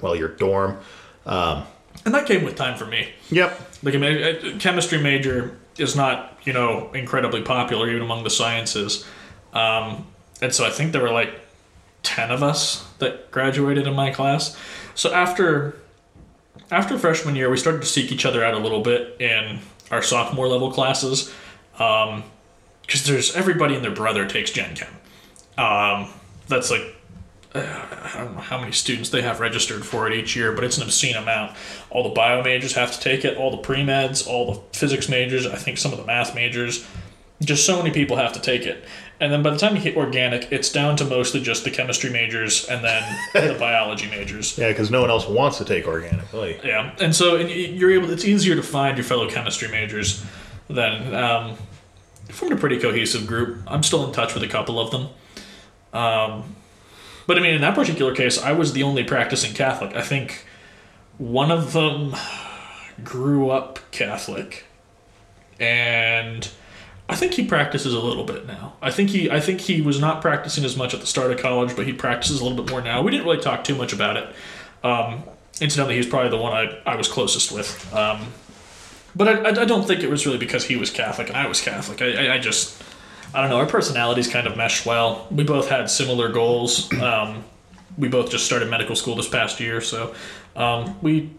well 0.00 0.14
your 0.14 0.28
dorm. 0.28 0.78
And 2.04 2.14
that 2.14 2.26
came 2.26 2.44
with 2.44 2.56
time 2.56 2.76
for 2.76 2.86
me. 2.86 3.08
Yep. 3.30 3.60
Like, 3.82 3.94
I 3.94 3.98
mean, 3.98 4.22
a 4.22 4.58
chemistry 4.58 4.98
major 4.98 5.56
is 5.78 5.96
not, 5.96 6.38
you 6.44 6.52
know, 6.52 6.90
incredibly 6.92 7.42
popular 7.42 7.88
even 7.88 8.02
among 8.02 8.24
the 8.24 8.30
sciences. 8.30 9.06
Um, 9.52 10.06
and 10.40 10.54
so 10.54 10.64
I 10.66 10.70
think 10.70 10.92
there 10.92 11.02
were 11.02 11.10
like 11.10 11.40
10 12.02 12.30
of 12.30 12.42
us 12.42 12.86
that 12.98 13.30
graduated 13.30 13.86
in 13.86 13.94
my 13.94 14.10
class. 14.10 14.56
So 14.94 15.12
after 15.12 15.76
after 16.70 16.98
freshman 16.98 17.36
year, 17.36 17.50
we 17.50 17.56
started 17.56 17.82
to 17.82 17.86
seek 17.86 18.10
each 18.12 18.24
other 18.24 18.44
out 18.44 18.54
a 18.54 18.58
little 18.58 18.80
bit 18.80 19.20
in 19.20 19.60
our 19.90 20.02
sophomore 20.02 20.48
level 20.48 20.72
classes. 20.72 21.32
Because 21.72 23.04
there's 23.04 23.34
everybody 23.36 23.74
and 23.74 23.84
their 23.84 23.94
brother 23.94 24.26
takes 24.26 24.50
Gen 24.50 24.74
Chem. 24.74 24.88
Um, 25.58 26.08
that's 26.48 26.70
like 26.70 26.96
I 27.54 28.14
don't 28.16 28.34
know 28.34 28.40
how 28.40 28.58
many 28.58 28.72
students 28.72 29.10
they 29.10 29.22
have 29.22 29.40
registered 29.40 29.84
for 29.84 30.06
it 30.06 30.14
each 30.14 30.34
year, 30.34 30.52
but 30.52 30.64
it's 30.64 30.78
an 30.78 30.84
obscene 30.84 31.16
amount. 31.16 31.54
All 31.90 32.02
the 32.02 32.14
bio 32.14 32.42
majors 32.42 32.74
have 32.74 32.92
to 32.92 33.00
take 33.00 33.24
it, 33.24 33.36
all 33.36 33.50
the 33.50 33.58
pre 33.58 33.78
meds, 33.78 34.26
all 34.26 34.52
the 34.52 34.60
physics 34.78 35.08
majors, 35.08 35.46
I 35.46 35.56
think 35.56 35.78
some 35.78 35.92
of 35.92 35.98
the 35.98 36.04
math 36.04 36.34
majors. 36.34 36.86
Just 37.40 37.66
so 37.66 37.76
many 37.76 37.90
people 37.90 38.16
have 38.16 38.32
to 38.34 38.40
take 38.40 38.62
it. 38.62 38.84
And 39.18 39.32
then 39.32 39.42
by 39.42 39.50
the 39.50 39.58
time 39.58 39.74
you 39.74 39.82
hit 39.82 39.96
organic, 39.96 40.50
it's 40.50 40.70
down 40.70 40.96
to 40.96 41.04
mostly 41.04 41.40
just 41.40 41.64
the 41.64 41.70
chemistry 41.70 42.10
majors 42.10 42.66
and 42.66 42.84
then 42.84 43.02
the 43.32 43.56
biology 43.58 44.08
majors. 44.08 44.56
Yeah, 44.56 44.68
because 44.68 44.90
no 44.90 45.00
one 45.00 45.10
else 45.10 45.28
wants 45.28 45.58
to 45.58 45.64
take 45.64 45.86
organic. 45.86 46.32
Like, 46.32 46.62
Yeah, 46.64 46.94
and 47.00 47.14
so 47.14 47.36
and 47.36 47.50
you're 47.50 47.92
able. 47.92 48.10
It's 48.10 48.24
easier 48.24 48.54
to 48.54 48.62
find 48.62 48.96
your 48.96 49.04
fellow 49.04 49.28
chemistry 49.28 49.68
majors 49.68 50.24
than 50.68 51.14
um, 51.14 51.56
formed 52.30 52.54
a 52.54 52.56
pretty 52.56 52.78
cohesive 52.78 53.26
group. 53.26 53.58
I'm 53.66 53.82
still 53.82 54.06
in 54.06 54.12
touch 54.12 54.34
with 54.34 54.42
a 54.42 54.48
couple 54.48 54.80
of 54.80 54.90
them. 54.90 55.08
Um, 55.92 56.56
but 57.26 57.38
I 57.38 57.40
mean, 57.40 57.54
in 57.54 57.60
that 57.60 57.74
particular 57.74 58.14
case, 58.14 58.40
I 58.40 58.52
was 58.52 58.72
the 58.72 58.82
only 58.82 59.04
practicing 59.04 59.54
Catholic. 59.54 59.94
I 59.96 60.02
think 60.02 60.44
one 61.18 61.50
of 61.50 61.72
them 61.72 62.14
grew 63.04 63.50
up 63.50 63.78
Catholic, 63.90 64.64
and 65.60 66.48
I 67.08 67.16
think 67.16 67.34
he 67.34 67.44
practices 67.44 67.94
a 67.94 68.00
little 68.00 68.24
bit 68.24 68.46
now. 68.46 68.74
I 68.80 68.90
think 68.90 69.10
he 69.10 69.30
I 69.30 69.40
think 69.40 69.60
he 69.60 69.80
was 69.80 70.00
not 70.00 70.20
practicing 70.20 70.64
as 70.64 70.76
much 70.76 70.94
at 70.94 71.00
the 71.00 71.06
start 71.06 71.30
of 71.30 71.38
college, 71.38 71.76
but 71.76 71.86
he 71.86 71.92
practices 71.92 72.40
a 72.40 72.44
little 72.44 72.62
bit 72.62 72.70
more 72.70 72.80
now. 72.80 73.02
We 73.02 73.10
didn't 73.10 73.26
really 73.26 73.42
talk 73.42 73.64
too 73.64 73.74
much 73.74 73.92
about 73.92 74.16
it. 74.16 74.34
Um, 74.84 75.24
incidentally, 75.60 75.96
he's 75.96 76.06
probably 76.06 76.30
the 76.30 76.38
one 76.38 76.52
I, 76.52 76.80
I 76.84 76.96
was 76.96 77.08
closest 77.08 77.52
with. 77.52 77.92
Um, 77.94 78.32
but 79.14 79.28
I, 79.28 79.62
I, 79.62 79.64
don't 79.64 79.86
think 79.86 80.02
it 80.02 80.10
was 80.10 80.24
really 80.26 80.38
because 80.38 80.64
he 80.64 80.76
was 80.76 80.90
Catholic 80.90 81.28
and 81.28 81.36
I 81.36 81.46
was 81.46 81.60
Catholic. 81.60 82.00
I, 82.00 82.34
I 82.34 82.38
just, 82.38 82.81
I 83.34 83.40
don't 83.40 83.50
know, 83.50 83.56
our 83.58 83.66
personalities 83.66 84.28
kind 84.28 84.46
of 84.46 84.56
meshed 84.56 84.84
well. 84.84 85.26
We 85.30 85.44
both 85.44 85.68
had 85.68 85.88
similar 85.90 86.28
goals. 86.30 86.92
Um, 86.94 87.44
we 87.96 88.08
both 88.08 88.30
just 88.30 88.44
started 88.46 88.68
medical 88.70 88.96
school 88.96 89.16
this 89.16 89.28
past 89.28 89.60
year, 89.60 89.80
so 89.80 90.14
um, 90.56 90.98
we, 91.02 91.30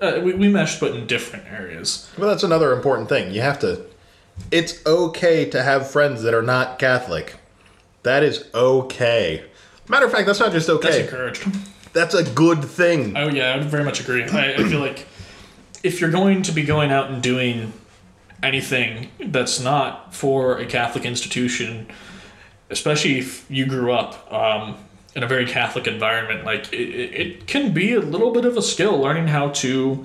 uh, 0.00 0.20
we 0.22 0.34
we 0.34 0.48
meshed, 0.48 0.80
but 0.80 0.94
in 0.94 1.06
different 1.06 1.46
areas. 1.46 2.10
well, 2.18 2.28
that's 2.28 2.42
another 2.42 2.72
important 2.72 3.08
thing. 3.08 3.32
You 3.34 3.40
have 3.42 3.58
to. 3.60 3.84
It's 4.50 4.84
okay 4.86 5.48
to 5.50 5.62
have 5.62 5.90
friends 5.90 6.22
that 6.22 6.32
are 6.34 6.42
not 6.42 6.78
Catholic. 6.78 7.36
That 8.02 8.22
is 8.22 8.46
okay. 8.54 9.44
Matter 9.88 10.06
of 10.06 10.12
fact, 10.12 10.26
that's 10.26 10.40
not 10.40 10.52
just 10.52 10.68
okay. 10.68 10.88
That's 10.88 11.04
encouraged. 11.04 11.46
That's 11.92 12.14
a 12.14 12.24
good 12.24 12.64
thing. 12.64 13.16
Oh 13.16 13.28
yeah, 13.28 13.52
I 13.52 13.58
would 13.58 13.66
very 13.68 13.84
much 13.84 14.00
agree. 14.00 14.24
I, 14.24 14.54
I 14.54 14.64
feel 14.64 14.80
like 14.80 15.06
if 15.82 16.00
you're 16.00 16.10
going 16.10 16.42
to 16.42 16.52
be 16.52 16.64
going 16.64 16.90
out 16.90 17.10
and 17.10 17.22
doing 17.22 17.72
anything 18.42 19.10
that's 19.20 19.60
not 19.60 20.14
for 20.14 20.58
a 20.58 20.66
Catholic 20.66 21.04
institution, 21.04 21.88
especially 22.70 23.18
if 23.18 23.48
you 23.50 23.66
grew 23.66 23.92
up 23.92 24.32
um, 24.32 24.76
in 25.14 25.22
a 25.22 25.26
very 25.26 25.46
Catholic 25.46 25.86
environment, 25.86 26.44
like 26.44 26.72
it, 26.72 26.76
it 26.76 27.46
can 27.46 27.72
be 27.72 27.92
a 27.92 28.00
little 28.00 28.32
bit 28.32 28.44
of 28.44 28.56
a 28.56 28.62
skill 28.62 28.98
learning 28.98 29.28
how 29.28 29.50
to 29.50 30.04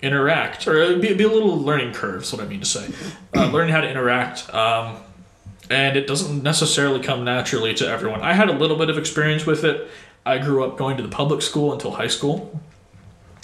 interact, 0.00 0.66
or 0.66 0.76
it'd 0.76 1.00
be, 1.00 1.12
be 1.14 1.24
a 1.24 1.28
little 1.28 1.58
learning 1.58 1.92
curve. 1.92 2.22
Is 2.22 2.32
what 2.32 2.42
I 2.42 2.46
mean 2.46 2.60
to 2.60 2.66
say. 2.66 2.88
Uh, 3.34 3.50
learning 3.50 3.72
how 3.72 3.80
to 3.80 3.88
interact. 3.88 4.52
Um, 4.54 4.98
and 5.70 5.96
it 5.96 6.06
doesn't 6.06 6.42
necessarily 6.42 7.00
come 7.00 7.24
naturally 7.24 7.72
to 7.74 7.88
everyone. 7.88 8.20
I 8.20 8.34
had 8.34 8.50
a 8.50 8.52
little 8.52 8.76
bit 8.76 8.90
of 8.90 8.98
experience 8.98 9.46
with 9.46 9.64
it. 9.64 9.88
I 10.26 10.38
grew 10.38 10.62
up 10.64 10.76
going 10.76 10.98
to 10.98 11.02
the 11.02 11.08
public 11.08 11.42
school 11.42 11.72
until 11.72 11.90
high 11.90 12.08
school, 12.08 12.60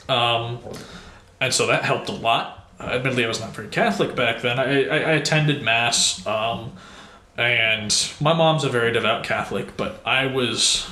um, 0.08 0.58
and 1.40 1.52
so 1.52 1.66
that 1.66 1.84
helped 1.84 2.08
a 2.08 2.12
lot. 2.12 2.59
Admittedly, 2.80 3.24
I 3.24 3.28
was 3.28 3.40
not 3.40 3.50
very 3.54 3.68
Catholic 3.68 4.16
back 4.16 4.40
then. 4.42 4.58
I, 4.58 4.84
I, 4.84 4.96
I 4.98 5.12
attended 5.12 5.62
mass, 5.62 6.26
um, 6.26 6.72
and 7.36 7.94
my 8.20 8.32
mom's 8.32 8.64
a 8.64 8.68
very 8.70 8.92
devout 8.92 9.24
Catholic, 9.24 9.76
but 9.76 10.00
I 10.04 10.26
was. 10.26 10.86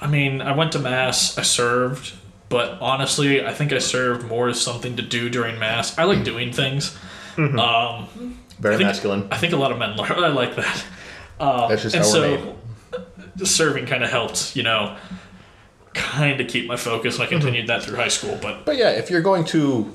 I 0.00 0.06
mean, 0.08 0.40
I 0.40 0.56
went 0.56 0.72
to 0.72 0.78
mass. 0.78 1.38
I 1.38 1.42
served, 1.42 2.14
but 2.48 2.78
honestly, 2.80 3.44
I 3.44 3.52
think 3.52 3.72
I 3.72 3.78
served 3.78 4.26
more 4.26 4.48
as 4.48 4.60
something 4.60 4.96
to 4.96 5.02
do 5.02 5.28
during 5.30 5.58
mass. 5.58 5.96
I 5.98 6.04
like 6.04 6.24
doing 6.24 6.52
things. 6.52 6.96
Um, 7.38 8.38
Very 8.58 8.74
I 8.74 8.78
think- 8.78 8.86
masculine. 8.88 9.28
I 9.30 9.38
think 9.38 9.52
a 9.52 9.56
lot 9.56 9.72
of 9.72 9.78
men 9.78 9.94
I 10.00 10.28
like 10.28 10.56
that. 10.56 10.84
Um, 11.38 11.68
That's 11.70 11.82
just 11.82 11.94
and 11.94 12.04
how 12.04 12.10
so, 12.10 12.20
we're 12.20 13.00
made. 13.36 13.46
serving 13.48 13.86
kind 13.86 14.02
of 14.04 14.10
helped, 14.10 14.54
you 14.56 14.62
know, 14.64 14.96
kind 15.94 16.40
of 16.40 16.48
keep 16.48 16.66
my 16.66 16.76
focus. 16.76 17.14
And 17.14 17.24
I 17.24 17.26
continued 17.26 17.68
that 17.68 17.82
through 17.84 17.96
high 17.96 18.08
school, 18.08 18.38
but 18.42 18.64
But 18.64 18.76
yeah, 18.76 18.90
if 18.90 19.08
you're 19.10 19.22
going 19.22 19.44
to 19.46 19.92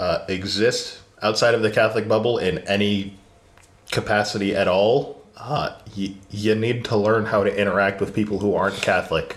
uh, 0.00 0.24
exist 0.28 0.98
outside 1.22 1.54
of 1.54 1.62
the 1.62 1.70
Catholic 1.70 2.06
bubble 2.08 2.38
in 2.38 2.58
any 2.58 3.16
capacity 3.90 4.54
at 4.54 4.68
all, 4.68 5.22
uh, 5.36 5.70
y- 5.96 6.14
you 6.30 6.54
need 6.54 6.84
to 6.86 6.96
learn 6.96 7.26
how 7.26 7.44
to 7.44 7.56
interact 7.60 8.00
with 8.00 8.14
people 8.14 8.38
who 8.40 8.54
aren't 8.54 8.76
Catholic. 8.76 9.36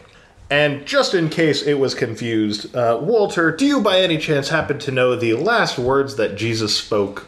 And 0.49 0.85
just 0.85 1.13
in 1.13 1.29
case 1.29 1.61
it 1.63 1.75
was 1.75 1.93
confused, 1.93 2.73
uh, 2.75 2.97
Walter, 3.01 3.51
do 3.51 3.65
you 3.65 3.81
by 3.81 3.99
any 3.99 4.17
chance 4.17 4.49
happen 4.49 4.79
to 4.79 4.91
know 4.91 5.15
the 5.15 5.33
last 5.33 5.77
words 5.77 6.15
that 6.15 6.35
Jesus 6.37 6.75
spoke? 6.75 7.27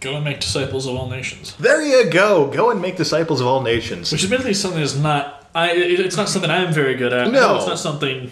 go 0.00 0.14
and 0.16 0.24
make 0.24 0.40
disciples 0.40 0.86
of 0.86 0.94
all 0.96 1.08
nations. 1.08 1.54
There 1.56 1.82
you 1.82 2.10
go. 2.10 2.46
Go 2.50 2.70
and 2.70 2.80
make 2.80 2.96
disciples 2.96 3.40
of 3.40 3.46
all 3.46 3.62
nations. 3.62 4.12
Which 4.12 4.24
admittedly 4.24 4.52
is 4.52 4.60
something 4.60 4.80
that's 4.80 4.96
not. 4.96 5.48
I, 5.54 5.72
it- 5.72 6.00
it's 6.00 6.16
not 6.16 6.28
something 6.28 6.50
I'm 6.50 6.72
very 6.72 6.94
good 6.94 7.12
at. 7.12 7.30
No. 7.32 7.56
it's 7.56 7.66
not 7.66 7.78
something 7.78 8.30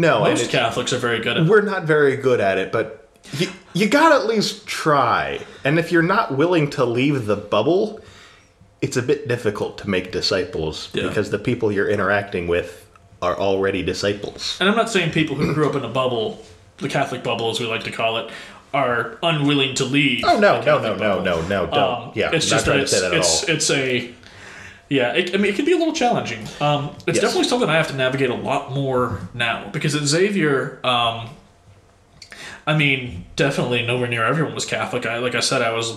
No, 0.00 0.20
most 0.20 0.50
Catholics 0.50 0.92
are 0.92 0.98
very 0.98 1.20
good 1.20 1.36
at. 1.36 1.42
It. 1.44 1.48
We're 1.48 1.60
not 1.60 1.84
very 1.84 2.16
good 2.16 2.40
at 2.40 2.56
it, 2.58 2.72
but 2.72 3.08
you, 3.38 3.48
you 3.74 3.88
gotta 3.88 4.14
at 4.14 4.26
least 4.26 4.66
try. 4.66 5.40
And 5.64 5.78
if 5.78 5.92
you're 5.92 6.02
not 6.02 6.36
willing 6.36 6.70
to 6.70 6.84
leave 6.84 7.26
the 7.26 7.36
bubble, 7.36 8.00
it's 8.80 8.96
a 8.96 9.02
bit 9.02 9.28
difficult 9.28 9.76
to 9.78 9.90
make 9.90 10.10
disciples 10.10 10.88
Yeah. 10.94 11.08
because 11.08 11.30
the 11.30 11.38
people 11.38 11.70
you're 11.70 11.88
interacting 11.88 12.48
with 12.48 12.88
are 13.20 13.38
already 13.38 13.82
disciples. 13.82 14.56
And 14.58 14.68
I'm 14.70 14.76
not 14.76 14.88
saying 14.88 15.12
people 15.12 15.36
who 15.36 15.52
grew 15.52 15.68
up 15.68 15.74
in 15.76 15.84
a 15.84 15.88
bubble, 15.88 16.42
the 16.78 16.88
Catholic 16.88 17.22
bubble 17.22 17.50
as 17.50 17.60
we 17.60 17.66
like 17.66 17.84
to 17.84 17.90
call 17.90 18.16
it, 18.16 18.30
are 18.72 19.18
unwilling 19.22 19.74
to 19.74 19.84
leave. 19.84 20.24
Oh 20.26 20.38
no, 20.40 20.62
no, 20.62 20.80
no, 20.80 20.94
no, 20.96 21.22
no, 21.22 21.42
no, 21.42 21.66
don't. 21.66 21.74
Um, 21.74 22.12
yeah, 22.14 22.30
it's 22.32 22.48
just 22.48 22.66
that 22.66 22.72
to 22.76 22.86
say 22.86 22.96
it's, 22.96 23.00
that 23.02 23.12
at 23.12 23.18
it's, 23.18 23.48
it's 23.48 23.70
a 23.70 24.14
yeah. 24.90 25.14
It, 25.14 25.34
I 25.34 25.38
mean, 25.38 25.52
it 25.52 25.56
can 25.56 25.64
be 25.64 25.72
a 25.72 25.76
little 25.78 25.94
challenging. 25.94 26.40
Um, 26.60 26.90
it's 27.06 27.16
Yes. 27.16 27.22
definitely 27.22 27.44
something 27.48 27.70
I 27.70 27.76
have 27.76 27.88
to 27.88 27.94
navigate 27.96 28.28
a 28.30 28.34
lot 28.34 28.72
more 28.72 29.20
now 29.32 29.68
because 29.72 29.94
at 29.94 30.02
Xavier, 30.02 30.78
um, 30.84 31.30
I 32.66 32.76
mean, 32.76 33.24
definitely 33.36 33.86
nowhere 33.86 34.06
near 34.08 34.24
everyone 34.24 34.54
was 34.54 34.66
Catholic. 34.66 35.06
I 35.06 35.16
like 35.18 35.34
I 35.34 35.40
said, 35.40 35.62
I 35.62 35.72
was 35.72 35.92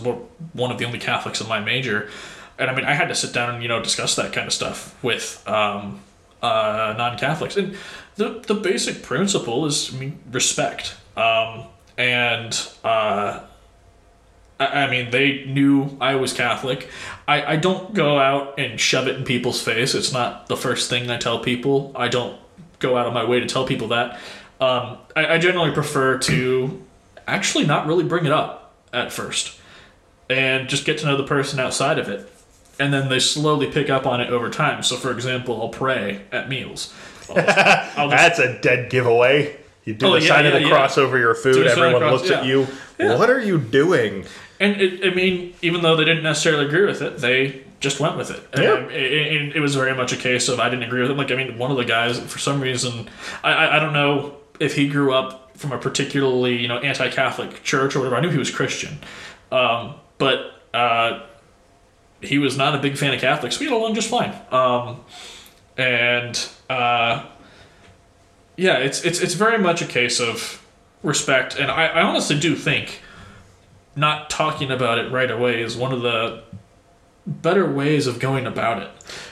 one 0.54 0.72
of 0.72 0.78
the 0.78 0.86
only 0.86 1.00
Catholics 1.00 1.42
in 1.42 1.48
my 1.50 1.60
major, 1.60 2.10
and 2.58 2.70
I 2.72 2.76
mean, 2.76 2.86
I 2.86 2.94
had 2.94 3.10
to 3.10 3.16
sit 3.16 3.34
down 3.34 3.54
and 3.54 3.62
you 3.62 3.68
know 3.70 3.82
discuss 3.84 4.16
that 4.16 4.32
kind 4.32 4.48
of 4.48 4.54
stuff 4.54 4.96
with 5.04 5.44
um, 5.48 6.00
uh, 6.42 6.96
non-Catholics. 6.98 7.58
And 7.58 7.76
the 8.16 8.42
the 8.48 8.56
basic 8.56 9.04
principle 9.04 9.66
is, 9.66 9.94
I 9.94 9.98
mean, 9.98 10.20
respect. 10.32 10.96
Um, 11.18 11.66
and 11.98 12.60
uh, 12.84 13.42
I, 14.64 14.84
I 14.84 14.90
mean, 14.90 15.12
they 15.12 15.46
knew 15.46 15.98
I 16.00 16.16
was 16.16 16.34
Catholic. 16.34 16.90
I, 17.28 17.54
I 17.54 17.56
don't 17.56 17.94
go 17.94 18.20
out 18.20 18.60
and 18.60 18.80
shove 18.80 19.08
it 19.08 19.16
in 19.16 19.24
people's 19.24 19.62
face. 19.62 19.96
It's 19.96 20.12
not 20.12 20.48
the 20.48 20.58
first 20.58 20.90
thing 20.90 21.10
I 21.10 21.18
tell 21.18 21.40
people. 21.40 21.92
I 21.96 22.08
don't 22.08 22.40
go 22.80 22.98
out 22.98 23.08
of 23.08 23.14
my 23.14 23.24
way 23.24 23.40
to 23.40 23.46
tell 23.46 23.66
people 23.66 23.90
that. 23.90 24.20
Um, 24.60 24.98
I, 25.16 25.36
I 25.36 25.38
generally 25.38 25.72
prefer 25.72 26.18
to 26.20 26.82
actually 27.28 27.66
not 27.66 27.88
really 27.88 28.04
bring 28.04 28.26
it 28.26 28.32
up 28.32 28.76
at 28.92 29.12
first 29.12 29.60
and 30.30 30.70
just 30.70 30.86
get 30.86 31.00
to 31.00 31.06
know 31.06 31.18
the 31.18 31.24
person 31.24 31.60
outside 31.60 32.00
of 32.00 32.10
it. 32.10 32.30
And 32.80 32.94
then 32.94 33.10
they 33.10 33.20
slowly 33.20 33.70
pick 33.72 33.90
up 33.90 34.06
on 34.06 34.20
it 34.20 34.30
over 34.30 34.50
time. 34.50 34.84
So, 34.84 34.96
for 34.96 35.12
example, 35.12 35.62
I'll 35.62 35.70
pray 35.70 36.22
at 36.32 36.50
meals. 36.50 36.94
I'll 37.30 37.36
just, 37.36 37.58
I'll 37.98 38.10
just 38.10 38.38
That's 38.38 38.40
a 38.40 38.60
dead 38.62 38.90
giveaway. 38.90 39.58
You 39.86 39.94
do 39.94 40.06
Oh, 40.08 40.12
the 40.14 40.22
yeah, 40.22 40.28
sign 40.28 40.46
of 40.46 40.54
the 40.54 40.62
yeah. 40.62 40.70
cross 40.70 40.98
over 40.98 41.18
your 41.18 41.34
food. 41.36 41.54
Do 41.56 41.64
the 41.64 41.70
sign 41.70 41.78
of 41.78 41.80
the 41.80 41.86
Everyone 41.98 42.02
cross, 42.10 42.22
looks 42.22 42.32
at 42.32 42.46
you. 42.46 42.68
Yeah. 43.00 43.18
What 43.18 43.30
are 43.30 43.40
you 43.42 43.58
doing? 43.58 44.26
And 44.60 44.80
it, 44.82 45.06
I 45.06 45.14
mean, 45.14 45.54
even 45.62 45.82
though 45.82 45.96
they 45.96 46.06
didn't 46.06 46.24
necessarily 46.24 46.66
agree 46.66 46.86
with 46.86 47.02
it, 47.02 47.18
they 47.18 47.64
just 47.82 48.00
went 48.00 48.16
with 48.16 48.32
it. 48.32 48.42
And 48.54 48.64
Yeah. 48.64 48.76
it, 48.96 49.14
it, 49.34 49.56
it 49.58 49.60
was 49.60 49.76
very 49.76 49.94
much 49.94 50.14
a 50.14 50.16
case 50.16 50.48
of 50.48 50.60
I 50.60 50.70
didn't 50.70 50.84
agree 50.84 51.02
with 51.02 51.12
it. 51.12 51.18
Like, 51.18 51.32
I 51.32 51.36
mean, 51.36 51.58
one 51.58 51.70
of 51.70 51.76
the 51.78 51.84
guys, 51.86 52.18
for 52.20 52.40
some 52.40 52.62
reason, 52.62 53.10
I, 53.44 53.52
I, 53.52 53.76
I 53.78 53.80
don't 53.80 53.94
know 53.94 54.36
if 54.60 54.76
he 54.76 54.88
grew 54.88 55.14
up 55.14 55.58
from 55.58 55.72
a 55.74 55.78
particularly, 55.78 56.58
you 56.62 56.68
know, 56.70 56.78
anti-Catholic 56.78 57.64
church 57.64 57.96
or 57.96 58.00
whatever. 58.00 58.16
I 58.16 58.22
knew 58.22 58.30
he 58.30 58.38
was 58.38 58.52
Christian. 58.52 59.00
Um, 59.52 59.96
but 60.18 60.62
uh, 60.74 61.24
he 62.22 62.38
was 62.38 62.58
not 62.58 62.74
a 62.74 62.78
big 62.78 62.98
fan 62.98 63.14
of 63.14 63.20
Catholics. 63.20 63.60
We 63.60 63.66
got 63.68 63.76
along 63.76 63.96
just 63.96 64.10
fine. 64.10 64.34
Um, 64.52 65.04
and 65.78 66.48
uh, 66.70 67.26
yeah, 68.58 68.78
it's, 68.78 69.04
it's, 69.04 69.20
it's 69.22 69.34
very 69.34 69.58
much 69.58 69.82
a 69.82 69.86
case 69.86 70.20
of 70.20 70.64
respect. 71.04 71.56
And 71.58 71.70
I, 71.72 71.88
I 71.88 72.02
honestly 72.04 72.40
do 72.40 72.56
think 72.56 73.02
not 73.96 74.30
talking 74.30 74.72
about 74.72 74.98
it 74.98 75.12
right 75.12 75.30
away 75.30 75.62
is 75.62 75.76
one 75.78 75.94
of 75.94 76.02
the 76.02 76.44
better 77.26 77.70
ways 77.72 78.06
of 78.08 78.20
going 78.20 78.46
about 78.46 78.82
it 78.82 78.90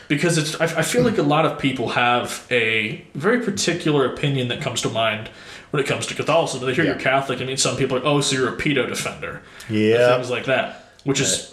because 0.07 0.37
it's 0.37 0.55
I, 0.61 0.79
I 0.79 0.81
feel 0.81 1.03
like 1.03 1.17
a 1.17 1.23
lot 1.23 1.45
of 1.45 1.59
people 1.59 1.89
have 1.89 2.47
a 2.49 3.03
very 3.15 3.41
particular 3.41 4.05
opinion 4.05 4.47
that 4.47 4.61
comes 4.61 4.81
to 4.83 4.89
mind 4.89 5.29
when 5.71 5.83
it 5.83 5.87
comes 5.87 6.05
to 6.07 6.15
Catholicism. 6.15 6.65
They 6.67 6.73
hear 6.73 6.85
Yeah. 6.85 6.91
you're 6.91 6.99
Catholic, 6.99 7.41
I 7.41 7.45
mean, 7.45 7.57
some 7.57 7.75
people 7.75 7.97
are 7.97 8.05
oh, 8.05 8.21
so 8.21 8.35
you're 8.37 8.47
a 8.53 8.57
pedo 8.57 8.87
defender, 8.87 9.41
Yeah. 9.69 10.15
things 10.15 10.29
like 10.29 10.45
that, 10.45 10.89
which 11.03 11.19
is 11.19 11.50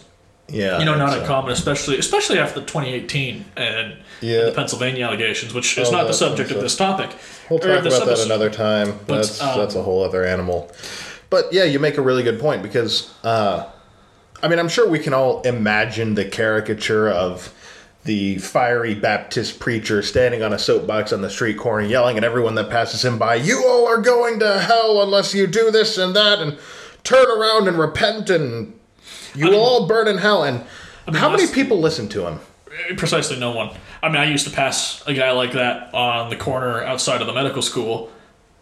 Yeah. 0.50 0.78
you 0.78 0.84
know 0.86 0.96
not 0.96 1.16
uh, 1.16 1.20
uncommon, 1.20 1.52
especially 1.52 1.98
especially 1.98 2.38
after 2.38 2.60
the 2.60 2.66
2018 2.66 3.44
and, 3.56 3.96
Yeah. 4.22 4.38
and 4.38 4.48
the 4.48 4.52
Pennsylvania 4.52 5.04
allegations, 5.04 5.52
which 5.52 5.76
is 5.76 5.88
Oh, 5.88 5.92
not 5.92 6.06
the 6.06 6.14
subject 6.14 6.50
of 6.50 6.60
this 6.60 6.74
topic. 6.74 7.10
We'll 7.50 7.58
talk 7.58 7.84
about 7.84 8.06
that 8.06 8.20
another 8.24 8.48
time. 8.50 8.98
But, 9.06 9.16
That's 9.16 9.40
um, 9.42 9.58
that's 9.58 9.74
a 9.74 9.82
whole 9.82 10.02
other 10.02 10.24
animal. 10.24 10.70
But 11.30 11.52
yeah, 11.52 11.64
you 11.64 11.78
make 11.78 11.98
a 11.98 12.02
really 12.02 12.22
good 12.22 12.40
point 12.40 12.62
because 12.62 13.12
uh, 13.24 13.66
I 14.42 14.48
mean 14.48 14.58
I'm 14.58 14.68
sure 14.70 14.88
we 14.88 14.98
can 14.98 15.12
all 15.12 15.42
imagine 15.42 16.14
the 16.14 16.24
caricature 16.24 17.08
of 17.10 17.54
the 18.04 18.38
fiery 18.38 18.94
Baptist 18.94 19.60
preacher 19.60 20.00
standing 20.00 20.42
on 20.42 20.54
a 20.54 20.58
soapbox 20.58 21.12
on 21.12 21.20
the 21.20 21.28
street 21.28 21.58
corner 21.58 21.86
yelling 21.86 22.16
at 22.16 22.24
everyone 22.24 22.54
that 22.54 22.70
passes 22.70 23.04
him 23.04 23.18
by, 23.18 23.34
"You 23.34 23.64
all 23.66 23.86
are 23.86 24.00
going 24.00 24.38
to 24.38 24.60
hell 24.60 25.02
unless 25.02 25.34
you 25.34 25.46
do 25.46 25.70
this 25.70 25.98
and 25.98 26.16
that 26.16 26.38
and 26.38 26.56
turn 27.04 27.26
around 27.26 27.68
and 27.68 27.78
repent 27.78 28.30
and 28.30 28.72
you 29.38 29.50
will 29.50 29.60
all 29.60 29.86
burn 29.86 30.08
in 30.08 30.18
hell." 30.18 30.42
And 30.44 30.64
how 31.16 31.30
many 31.30 31.46
people 31.46 31.80
listen 31.80 32.08
to 32.10 32.26
him? 32.26 32.40
Precisely 32.96 33.38
no 33.38 33.50
one. 33.52 33.70
I 34.02 34.08
mean, 34.08 34.18
I 34.18 34.26
used 34.30 34.46
to 34.46 34.52
pass 34.52 35.02
a 35.06 35.14
guy 35.14 35.32
like 35.32 35.52
that 35.52 35.92
on 35.94 36.30
the 36.30 36.36
corner 36.36 36.82
outside 36.84 37.20
of 37.20 37.26
the 37.26 37.32
medical 37.32 37.62
school 37.62 38.10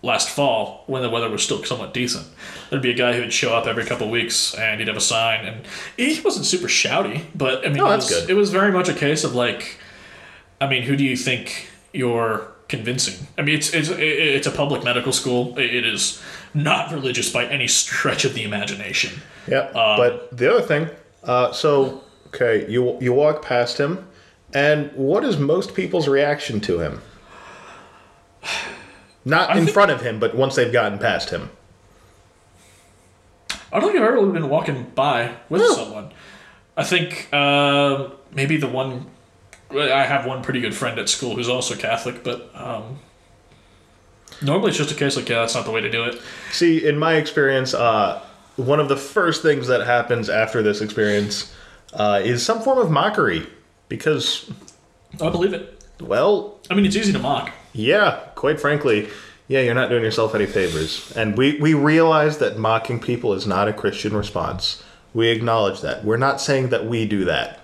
last 0.03 0.29
fall 0.31 0.85
when 0.87 1.03
the 1.03 1.11
weather 1.11 1.29
was 1.29 1.43
still 1.43 1.63
somewhat 1.65 1.93
decent. 1.93 2.27
There'd 2.71 2.83
be 2.83 2.91
a 2.93 2.95
guy 2.95 3.13
who 3.15 3.21
would 3.21 3.33
show 3.33 3.55
up 3.57 3.67
every 3.67 3.85
couple 3.85 4.07
of 4.07 4.13
weeks 4.13 4.55
and 4.55 4.79
he'd 4.81 4.89
have 4.89 4.97
a 4.97 5.01
sign, 5.01 5.45
and 5.45 5.67
he 5.97 6.21
wasn't 6.23 6.47
super 6.47 6.69
shouty, 6.69 7.25
but 7.35 7.67
I 7.67 7.71
mean, 7.71 7.81
Oh, 7.81 7.91
it, 7.91 7.97
was, 7.97 8.09
good. 8.09 8.31
it 8.31 8.35
was 8.35 8.51
very 8.51 8.71
much 8.73 8.89
a 8.89 8.95
case 8.95 9.25
of 9.25 9.35
like, 9.35 9.79
I 10.61 10.69
mean, 10.69 10.83
who 10.85 10.97
do 10.97 11.05
you 11.05 11.17
think 11.17 11.69
you're 11.93 12.47
convincing? 12.69 13.27
I 13.37 13.43
mean, 13.43 13.57
it's 13.57 13.71
it's 13.75 13.89
it's 13.91 14.47
a 14.47 14.51
public 14.53 14.85
medical 14.85 15.13
school. 15.13 15.59
It 15.59 15.85
is 15.85 16.23
not 16.55 16.93
religious 16.93 17.31
by 17.33 17.45
any 17.47 17.69
stretch 17.69 18.25
of 18.25 18.35
the 18.35 18.43
imagination. 18.45 19.21
Yeah. 19.49 19.71
but 19.73 20.37
the 20.37 20.51
other 20.53 20.63
thing, 20.63 20.89
uh, 21.25 21.53
so 21.53 22.03
okay, 22.29 22.69
you 22.71 22.99
you 23.01 23.13
walk 23.13 23.43
past 23.43 23.79
him, 23.79 24.07
and 24.55 24.91
what 24.95 25.25
is 25.25 25.37
most 25.39 25.75
people's 25.75 26.09
reaction 26.09 26.61
to 26.63 26.81
him? 26.81 27.01
Not 29.25 29.57
in 29.57 29.67
front 29.67 29.91
of 29.91 30.03
him, 30.03 30.21
but 30.21 30.37
once 30.37 30.55
they've 30.55 30.73
gotten 30.73 30.99
past 30.99 31.31
him. 31.31 31.51
I 33.73 33.81
don't 33.81 33.91
think 33.91 33.97
I've 34.01 34.07
ever 34.09 34.13
really 34.15 34.33
been 34.33 34.49
walking 34.49 34.85
by 34.95 35.35
with 35.49 35.63
No. 35.63 35.73
someone. 35.75 36.13
I 36.77 36.85
think 36.85 37.29
uh, 37.33 38.11
maybe 38.33 38.57
the 38.57 38.69
one. 38.69 39.07
I 39.73 40.05
have 40.05 40.27
one 40.27 40.43
pretty 40.45 40.61
good 40.61 40.75
friend 40.77 40.97
at 41.01 41.09
school 41.09 41.35
who's 41.35 41.49
also 41.49 41.75
Catholic, 41.75 42.23
but 42.23 42.51
um, 42.55 43.01
normally 44.43 44.71
it's 44.71 44.79
just 44.79 44.91
a 44.91 44.95
case 44.95 45.17
like, 45.17 45.29
yeah, 45.29 45.41
that's 45.41 45.55
not 45.55 45.65
the 45.65 45.71
way 45.71 45.81
to 45.81 45.91
do 45.91 46.05
it. 46.05 46.21
See, 46.51 46.87
in 46.87 46.99
my 46.99 47.15
experience, 47.15 47.75
uh, 47.75 48.23
one 48.57 48.81
of 48.81 48.89
the 48.89 48.97
first 48.97 49.43
things 49.43 49.67
that 49.69 49.87
happens 49.87 50.29
after 50.29 50.63
this 50.63 50.81
experience 50.81 51.55
uh, 51.93 52.21
is 52.25 52.45
some 52.45 52.61
form 52.61 52.79
of 52.79 52.91
mockery, 52.91 53.47
because, 53.89 54.51
I 55.21 55.31
believe 55.31 55.53
it. 55.53 55.85
well, 56.01 56.59
I 56.71 56.75
mean, 56.75 56.87
it's 56.87 56.97
easy 56.97 57.13
to 57.13 57.19
mock. 57.19 57.53
Yeah, 57.73 58.21
quite 58.35 58.61
frankly, 58.61 59.09
yeah, 59.49 59.61
you're 59.61 59.75
not 59.75 59.91
doing 59.91 60.03
yourself 60.03 60.35
any 60.35 60.47
favors. 60.47 61.15
And 61.17 61.37
we, 61.37 61.61
we 61.61 61.75
realize 61.75 62.39
that 62.39 62.59
mocking 62.59 63.01
people 63.01 63.33
is 63.35 63.47
not 63.47 63.69
a 63.69 63.73
Christian 63.73 64.17
response. 64.17 64.83
We 65.15 65.29
acknowledge 65.29 65.81
that. 65.83 66.05
We're 66.05 66.17
not 66.17 66.41
saying 66.41 66.71
that 66.71 66.87
we 66.87 67.07
do 67.07 67.25
that. 67.27 67.61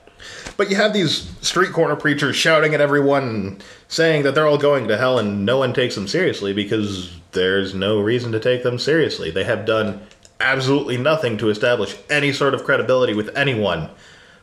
But 0.57 0.71
you 0.71 0.77
have 0.77 0.93
these 0.93 1.31
street 1.41 1.73
corner 1.73 1.97
preachers 1.97 2.37
shouting 2.37 2.75
at 2.75 2.81
everyone 2.81 3.23
and 3.23 3.65
saying 3.89 4.23
that 4.23 4.35
they're 4.35 4.47
all 4.47 4.59
going 4.59 4.89
to 4.89 4.97
hell 4.97 5.19
and 5.19 5.45
no 5.45 5.59
one 5.59 5.73
takes 5.73 5.95
them 5.95 6.09
seriously 6.09 6.53
because 6.53 7.13
there's 7.33 7.75
no 7.75 8.01
reason 8.01 8.33
to 8.33 8.41
take 8.41 8.63
them 8.63 8.79
seriously. 8.79 9.31
They 9.31 9.45
have 9.45 9.65
done 9.65 10.01
absolutely 10.41 10.97
nothing 10.97 11.39
to 11.39 11.49
establish 11.51 11.97
any 12.11 12.33
sort 12.33 12.55
of 12.55 12.65
credibility 12.65 13.15
with 13.15 13.35
anyone. 13.37 13.89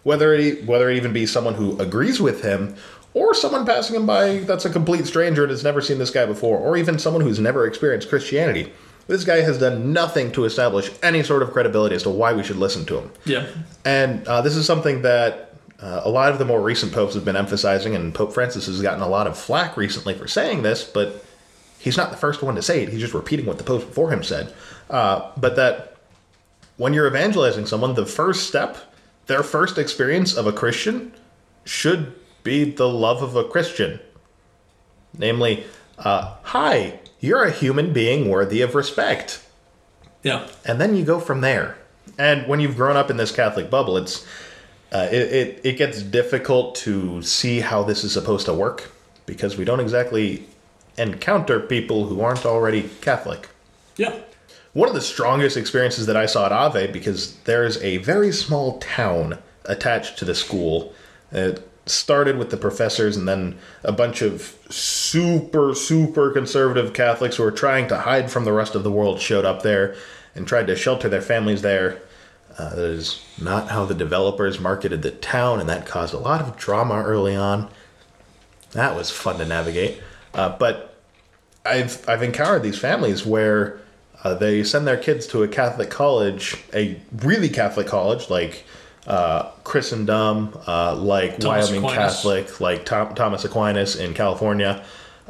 Whether 0.03 0.33
it, 0.33 0.65
whether 0.65 0.89
it 0.89 0.97
even 0.97 1.13
be 1.13 1.25
someone 1.25 1.55
who 1.55 1.77
agrees 1.79 2.21
with 2.21 2.41
him 2.41 2.75
or 3.13 3.33
someone 3.33 3.65
passing 3.65 3.95
him 3.95 4.05
by 4.05 4.39
that's 4.39 4.65
a 4.65 4.69
complete 4.69 5.05
stranger 5.05 5.43
and 5.43 5.51
has 5.51 5.63
never 5.63 5.81
seen 5.81 5.97
this 5.97 6.11
guy 6.11 6.25
before, 6.25 6.57
or 6.57 6.77
even 6.77 6.99
someone 6.99 7.21
who's 7.21 7.39
never 7.39 7.65
experienced 7.65 8.09
Christianity. 8.09 8.71
This 9.07 9.23
guy 9.23 9.41
has 9.41 9.57
done 9.57 9.91
nothing 9.91 10.31
to 10.33 10.45
establish 10.45 10.91
any 11.01 11.23
sort 11.23 11.41
of 11.41 11.51
credibility 11.51 11.95
as 11.95 12.03
to 12.03 12.11
why 12.11 12.31
we 12.33 12.43
should 12.43 12.57
listen 12.57 12.85
to 12.85 12.99
him. 12.99 13.11
Yeah. 13.25 13.47
And 13.83 14.27
uh, 14.27 14.41
this 14.41 14.55
is 14.55 14.67
something 14.67 15.01
that 15.01 15.48
uh, 15.81 16.01
a 16.03 16.09
lot 16.09 16.31
of 16.31 16.39
the 16.39 16.45
more 16.45 16.61
recent 16.61 16.91
popes 16.93 17.13
have 17.15 17.23
been 17.25 17.35
emphasizing, 17.35 17.95
and 17.95 18.13
Pope 18.13 18.33
Francis 18.33 18.65
has 18.67 18.81
gotten 18.81 19.01
a 19.01 19.07
lot 19.07 19.27
of 19.27 19.37
flack 19.37 19.77
recently 19.77 20.13
for 20.13 20.27
saying 20.27 20.61
this, 20.63 20.83
but 20.83 21.23
he's 21.77 21.95
not 21.97 22.11
the 22.11 22.17
first 22.17 22.41
one 22.41 22.55
to 22.55 22.61
say 22.61 22.83
it. 22.83 22.89
He's 22.89 22.99
just 23.01 23.13
repeating 23.13 23.45
what 23.45 23.57
the 23.57 23.63
popes 23.63 23.85
before 23.85 24.11
him 24.11 24.23
said. 24.23 24.53
Uh, 24.89 25.31
but 25.37 25.55
that 25.55 25.95
when 26.77 26.93
you're 26.93 27.07
evangelizing 27.07 27.65
someone, 27.65 27.93
the 27.93 28.05
first 28.05 28.47
step, 28.47 28.77
their 29.27 29.43
first 29.43 29.77
experience 29.77 30.35
of 30.35 30.47
a 30.47 30.51
Christian, 30.51 31.13
should 31.65 32.13
be 32.43 32.63
the 32.71 32.87
love 32.89 33.21
of 33.21 33.35
a 33.35 33.43
Christian. 33.43 33.99
Namely, 35.17 35.63
uh, 35.97 36.35
hi, 36.43 36.99
you're 37.19 37.43
a 37.43 37.51
human 37.51 37.93
being 37.93 38.29
worthy 38.29 38.61
of 38.61 38.75
respect 38.75 39.41
Yeah. 40.23 40.47
and 40.65 40.79
then 40.79 40.95
you 40.95 41.03
go 41.03 41.19
from 41.19 41.41
there. 41.41 41.77
And 42.17 42.47
when 42.47 42.59
you've 42.59 42.75
grown 42.75 42.97
up 42.97 43.09
in 43.09 43.17
this 43.17 43.31
Catholic 43.31 43.69
bubble, 43.69 43.97
it's 43.97 44.25
uh, 44.91 45.07
it, 45.11 45.33
it 45.33 45.61
it 45.63 45.77
gets 45.77 46.01
difficult 46.01 46.75
to 46.75 47.21
see 47.21 47.59
how 47.59 47.83
this 47.83 48.03
is 48.03 48.11
supposed 48.11 48.45
to 48.45 48.53
work 48.53 48.91
because 49.25 49.57
we 49.57 49.65
don't 49.65 49.79
exactly 49.79 50.45
encounter 50.97 51.59
people 51.59 52.05
who 52.05 52.21
aren't 52.21 52.45
already 52.45 52.89
Catholic. 53.01 53.47
Yeah. 53.95 54.15
One 54.73 54.89
of 54.89 54.95
the 54.95 55.01
strongest 55.01 55.57
experiences 55.57 56.05
that 56.05 56.17
I 56.17 56.25
saw 56.25 56.45
at 56.45 56.51
Ave, 56.51 56.91
because 56.91 57.35
there's 57.45 57.77
a 57.83 57.97
very 57.97 58.31
small 58.31 58.79
town 58.79 59.39
attached 59.65 60.17
to 60.19 60.25
the 60.25 60.35
school 60.35 60.93
It 61.31 61.67
started 61.85 62.37
with 62.37 62.49
the 62.49 62.57
professors, 62.57 63.17
and 63.17 63.27
then 63.27 63.57
a 63.83 63.91
bunch 63.91 64.21
of 64.21 64.55
super, 64.69 65.73
super 65.73 66.31
conservative 66.31 66.93
Catholics 66.93 67.37
who 67.37 67.43
were 67.43 67.51
trying 67.51 67.87
to 67.87 67.97
hide 67.97 68.31
from 68.31 68.45
the 68.45 68.53
rest 68.53 68.75
of 68.75 68.83
the 68.83 68.91
world 68.91 69.19
showed 69.19 69.45
up 69.45 69.63
there 69.63 69.95
and 70.35 70.47
tried 70.47 70.67
to 70.67 70.75
shelter 70.75 71.09
their 71.09 71.21
families 71.21 71.61
there. 71.61 71.99
Uh, 72.57 72.75
that 72.75 72.85
is 72.85 73.23
not 73.41 73.69
how 73.69 73.85
the 73.85 73.93
developers 73.93 74.59
marketed 74.59 75.01
the 75.01 75.11
town, 75.11 75.59
and 75.59 75.69
that 75.69 75.85
caused 75.85 76.13
a 76.13 76.17
lot 76.17 76.41
of 76.41 76.57
drama 76.57 77.01
early 77.03 77.35
on. 77.35 77.69
That 78.71 78.95
was 78.95 79.09
fun 79.09 79.37
to 79.37 79.45
navigate. 79.45 80.01
Uh, 80.33 80.57
but 80.57 80.95
I've 81.65 82.07
I've 82.07 82.23
encountered 82.23 82.63
these 82.63 82.77
families 82.77 83.25
where 83.25 83.79
uh, 84.23 84.33
they 84.33 84.63
send 84.63 84.87
their 84.87 84.97
kids 84.97 85.27
to 85.27 85.43
a 85.43 85.47
Catholic 85.47 85.89
college, 85.89 86.57
a 86.73 86.99
really 87.17 87.49
Catholic 87.49 87.87
college 87.87 88.29
like 88.29 88.65
uh, 89.07 89.49
Christendom, 89.63 90.57
uh, 90.67 90.95
like 90.95 91.39
Thomas 91.39 91.69
Wyoming 91.69 91.89
Aquinas. 91.89 92.15
Catholic, 92.15 92.61
like 92.61 92.85
Tom, 92.85 93.15
Thomas 93.15 93.45
Aquinas 93.45 93.95
in 93.95 94.13
California. 94.13 94.83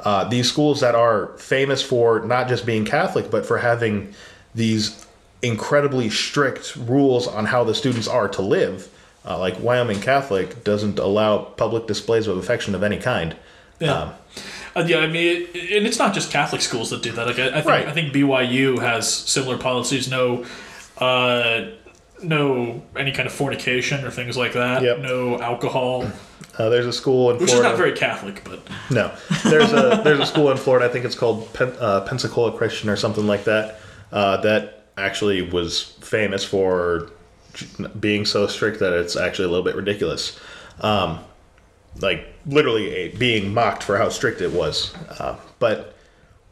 Uh, 0.04 0.24
these 0.28 0.50
schools 0.50 0.80
that 0.80 0.96
are 0.96 1.28
famous 1.38 1.82
for 1.82 2.22
not 2.22 2.48
just 2.48 2.66
being 2.66 2.86
Catholic, 2.86 3.30
but 3.30 3.46
for 3.46 3.58
having 3.58 4.14
these 4.56 5.06
incredibly 5.42 6.10
strict 6.10 6.76
rules 6.76 7.28
on 7.28 7.46
how 7.46 7.64
the 7.64 7.74
students 7.74 8.08
are 8.08 8.28
to 8.30 8.42
live. 8.42 8.90
Uh, 9.26 9.38
like 9.38 9.60
Wyoming 9.60 10.00
Catholic 10.02 10.64
doesn't 10.64 10.98
allow 11.00 11.40
public 11.40 11.88
displays 11.88 12.28
of 12.28 12.38
affection 12.38 12.74
of 12.76 12.84
any 12.84 12.98
kind. 12.98 13.36
Yeah. 13.80 13.94
Um, 13.94 14.14
Uh, 14.76 14.84
yeah, 14.88 15.00
I 15.00 15.08
mean, 15.08 15.48
it, 15.54 15.72
and 15.78 15.88
it's 15.88 15.98
not 15.98 16.14
just 16.14 16.32
Catholic 16.32 16.62
schools 16.62 16.92
that 16.92 17.02
do 17.02 17.12
that. 17.14 17.26
Like, 17.26 17.40
I, 17.40 17.48
I 17.48 17.52
think 17.54 17.66
Right. 17.66 17.88
I 17.88 17.92
think 17.92 18.14
BYU 18.14 18.80
has 18.80 19.12
similar 19.12 19.58
policies. 19.58 20.10
No, 20.10 20.46
uh, 21.00 21.62
no 22.22 22.82
any 22.96 23.12
kind 23.12 23.26
of 23.28 23.34
fornication 23.34 24.06
or 24.06 24.12
things 24.12 24.38
like 24.38 24.54
that. 24.54 24.84
Yep. 24.84 25.00
No 25.00 25.40
alcohol, 25.40 26.06
uh, 26.58 26.70
there's 26.70 26.86
a 26.86 26.94
school 26.94 27.32
in 27.32 27.38
which 27.38 27.52
is 27.52 27.62
not 27.62 27.78
very 27.78 27.94
Catholic, 27.94 28.44
but 28.44 28.60
No, 28.90 29.12
there's 29.46 29.72
a 29.72 30.02
there's 30.04 30.20
a 30.20 30.26
school 30.26 30.52
in 30.52 30.58
Florida. 30.58 30.86
I 30.86 30.90
think 30.90 31.06
it's 31.06 31.16
called 31.16 31.52
Pen, 31.54 31.74
uh, 31.80 32.02
Pensacola 32.02 32.52
Christian 32.56 32.90
or 32.90 32.96
something 32.96 33.26
like 33.26 33.46
that. 33.46 33.80
Uh, 34.12 34.38
that 34.42 34.79
actually 35.00 35.42
was 35.42 35.84
famous 36.02 36.44
for 36.44 37.10
being 38.00 38.26
so 38.26 38.48
strict 38.48 38.80
that 38.80 38.94
it's 38.94 39.16
actually 39.16 39.46
a 39.46 39.50
little 39.50 39.66
bit 39.66 39.76
ridiculous. 39.76 40.40
Um, 40.82 41.20
like 42.00 42.28
literally 42.46 43.10
being 43.18 43.54
mocked 43.54 43.84
for 43.84 43.98
how 43.98 44.10
strict 44.10 44.42
it 44.42 44.52
was. 44.52 44.94
Uh, 45.20 45.36
but 45.60 45.96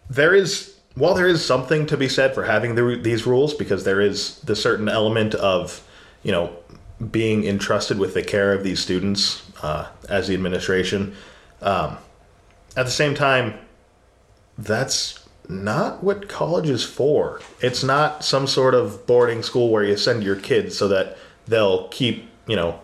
there 0.09 0.33
is 0.33 0.75
while 0.95 1.13
there 1.13 1.27
is 1.27 1.45
something 1.45 1.85
to 1.85 1.95
be 1.95 2.09
said 2.09 2.33
for 2.33 2.43
having 2.43 2.73
the, 2.75 2.99
these 3.01 3.27
rules 3.27 3.53
because 3.53 3.83
there 3.83 4.01
is 4.01 4.39
the 4.41 4.55
certain 4.55 4.89
element 4.89 5.35
of 5.35 5.85
you 6.23 6.31
know 6.31 6.55
being 7.11 7.45
entrusted 7.45 7.99
with 7.99 8.13
the 8.13 8.23
care 8.23 8.51
of 8.53 8.63
these 8.63 8.79
students 8.79 9.43
uh, 9.61 9.87
as 10.09 10.27
the 10.27 10.33
administration 10.33 11.15
um, 11.61 11.97
at 12.75 12.85
the 12.85 12.91
same 12.91 13.13
time 13.13 13.53
that's 14.57 15.26
not 15.49 16.03
what 16.03 16.27
college 16.27 16.69
is 16.69 16.83
for. 16.83 17.41
It's 17.61 17.83
not 17.83 18.23
some 18.23 18.47
sort 18.47 18.73
of 18.73 19.05
boarding 19.05 19.43
school 19.43 19.69
where 19.69 19.83
you 19.83 19.97
send 19.97 20.23
your 20.23 20.35
kids 20.35 20.77
so 20.77 20.87
that 20.89 21.17
they'll 21.47 21.87
keep 21.89 22.29
you 22.47 22.55
know 22.55 22.79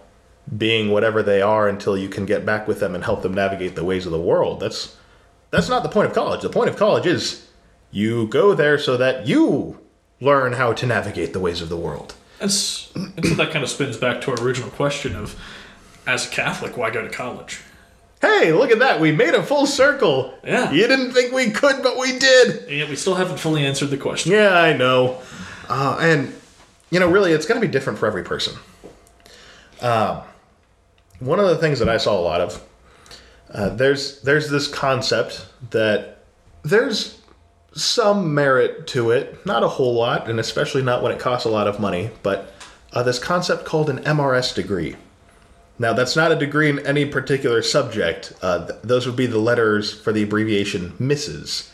being 0.57 0.91
whatever 0.91 1.24
they 1.24 1.41
are 1.41 1.68
until 1.68 1.97
you 1.97 2.09
can 2.09 2.26
get 2.26 2.45
back 2.45 2.68
with 2.68 2.80
them 2.80 2.95
and 2.95 3.03
help 3.03 3.22
them 3.22 3.34
navigate 3.34 3.76
the 3.76 3.84
ways 3.84 4.05
of 4.05 4.11
the 4.11 4.20
world. 4.20 4.59
That's 4.59 4.97
that's 5.51 5.70
not 5.70 5.84
the 5.84 5.89
point 5.89 6.07
of 6.07 6.14
college. 6.14 6.41
The 6.41 6.49
point 6.49 6.70
of 6.70 6.78
college 6.78 7.05
is 7.05 7.47
you 7.91 8.28
go 8.28 8.53
there 8.53 8.78
so 8.78 8.97
that 8.97 9.28
you 9.28 9.80
learn 10.20 10.53
how 10.53 10.74
to 10.74 10.86
navigate 10.86 11.34
the 11.34 11.39
ways 11.39 11.61
of 11.61 11.70
the 11.70 11.78
world. 11.78 12.16
And 12.39 12.51
so 12.51 12.99
that 12.99 13.51
kind 13.51 13.64
of 13.64 13.70
spins 13.70 13.97
back 13.97 14.22
to 14.22 14.32
our 14.32 14.41
original 14.43 14.70
question 14.72 15.16
of, 15.16 15.39
as 16.07 16.28
a 16.28 16.30
Catholic, 16.30 16.76
why 16.76 16.89
go 16.89 17.01
to 17.01 17.09
college? 17.09 17.61
Hey 18.24 18.52
look 18.54 18.72
at 18.72 18.80
that 18.80 19.00
we 19.00 19.12
made 19.12 19.34
a 19.36 19.44
full 19.44 19.66
circle 19.68 20.34
Yeah. 20.44 20.72
you 20.72 20.88
didn't 20.88 21.12
think 21.12 21.32
we 21.34 21.52
could 21.52 21.84
but 21.84 21.98
we 22.00 22.18
did 22.18 22.64
And 22.64 22.78
yet 22.80 22.90
we 22.90 22.96
still 22.96 23.16
haven't 23.16 23.38
fully 23.38 23.66
answered 23.66 23.90
the 23.90 23.98
question. 23.98 24.32
Yeah, 24.32 24.54
I 24.58 24.74
know. 24.74 25.22
Uh, 25.70 25.98
and, 26.02 26.34
you 26.90 27.00
know, 27.00 27.10
really, 27.10 27.32
it's 27.32 27.46
going 27.46 27.60
to 27.62 27.66
be 27.68 27.72
different 27.72 27.98
for 28.00 28.06
every 28.08 28.24
person. 28.24 28.54
Um, 29.82 30.22
one 31.20 31.40
of 31.40 31.48
the 31.48 31.58
things 31.58 31.80
that 31.80 31.90
I 31.90 31.98
saw 31.98 32.18
a 32.20 32.22
lot 32.22 32.42
of, 32.42 32.62
uh, 33.54 33.70
there's 33.70 34.22
there's 34.22 34.50
this 34.50 34.68
concept 34.68 35.46
that 35.72 36.20
there's 36.64 37.22
some 37.74 38.34
merit 38.34 38.88
to 38.88 39.12
it, 39.12 39.46
not 39.46 39.64
a 39.64 39.68
whole 39.68 39.94
lot, 39.96 40.30
and 40.30 40.40
especially 40.40 40.82
not 40.84 41.02
when 41.02 41.12
it 41.12 41.20
costs 41.20 41.46
a 41.46 41.50
lot 41.50 41.68
of 41.68 41.80
money, 41.80 42.10
but 42.24 42.54
uh, 42.94 43.04
this 43.04 43.20
concept 43.20 43.66
called 43.66 43.90
an 43.90 44.00
MRS 44.04 44.54
degree. 44.54 44.96
Now, 45.80 45.94
that's 45.94 46.16
not 46.16 46.32
a 46.32 46.36
degree 46.36 46.70
in 46.70 46.86
any 46.86 47.06
particular 47.06 47.62
subject. 47.62 48.34
Uh, 48.42 48.68
th- 48.68 48.80
those 48.84 49.06
would 49.08 49.16
be 49.16 49.26
the 49.26 49.40
letters 49.40 49.92
for 49.92 50.14
the 50.14 50.24
abbreviation 50.24 50.92
MRSs 51.00 51.70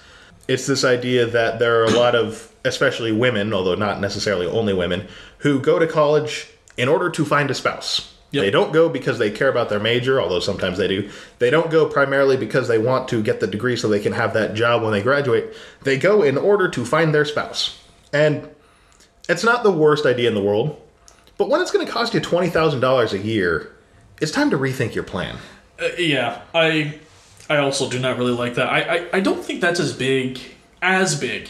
it's 0.50 0.66
this 0.66 0.84
idea 0.84 1.28
that 1.28 1.60
there 1.60 1.80
are 1.80 1.86
a 1.86 1.91
lot 1.91 2.16
of 2.16 2.52
especially 2.66 3.12
women 3.12 3.54
although 3.54 3.76
not 3.76 4.02
necessarily 4.02 4.47
only 4.47 4.74
women 4.74 5.08
who 5.38 5.60
go 5.60 5.78
to 5.78 5.86
college 5.86 6.50
in 6.76 6.89
order 6.89 7.10
to 7.10 7.24
find 7.24 7.50
a 7.52 7.54
spouse. 7.54 8.14
Yep. 8.32 8.43
they 8.43 8.52
don't 8.52 8.74
go 8.74 8.89
because 8.89 9.18
they 9.18 9.32
care 9.32 9.47
about 9.47 9.70
their 9.70 9.80
major 9.80 10.20
although 10.20 10.39
sometimes 10.39 10.80
they 10.80 10.88
do. 10.88 11.10
They 11.38 11.52
don't 11.52 11.70
go 11.70 11.88
primarily 11.88 12.36
because 12.36 12.68
they 12.68 12.80
want 12.80 13.08
to 13.10 13.22
get 13.22 13.39
the 13.39 13.47
degree 13.47 13.78
so 13.78 13.88
they 13.88 14.00
can 14.00 14.14
have 14.14 14.34
that 14.34 14.56
job 14.56 14.82
when 14.82 14.91
they 14.91 15.04
graduate. 15.04 15.54
They 15.84 15.97
go 15.97 16.24
in 16.24 16.38
order 16.38 16.68
to 16.68 16.84
find 16.84 17.14
their 17.14 17.26
spouse. 17.26 17.80
And 18.12 18.50
it's 19.30 19.43
not 19.43 19.62
the 19.62 19.72
worst 19.72 20.06
idea 20.08 20.28
in 20.28 20.36
the 20.36 20.43
world 20.43 20.82
but 21.38 21.47
when 21.47 21.62
it's 21.62 21.72
going 21.72 21.86
to 21.86 21.91
cost 21.91 22.14
you 22.14 22.20
$20000 22.20 23.14
a 23.14 23.18
year 23.20 23.74
it's 24.22 24.32
time 24.32 24.49
to 24.49 24.57
rethink 24.57 24.93
your 24.95 25.03
plan 25.03 25.38
Uh, 25.80 25.88
yeah, 25.97 26.41
I 26.53 26.99
I 27.49 27.57
also 27.57 27.89
do 27.89 27.99
not 27.99 28.17
really 28.17 28.34
like 28.34 28.55
that. 28.55 28.67
I, 28.67 28.80
I, 28.95 29.07
I 29.13 29.20
don't 29.22 29.43
think 29.43 29.61
that's 29.61 29.80
as 29.80 29.93
big 29.93 30.39
as 30.82 31.20
big 31.20 31.49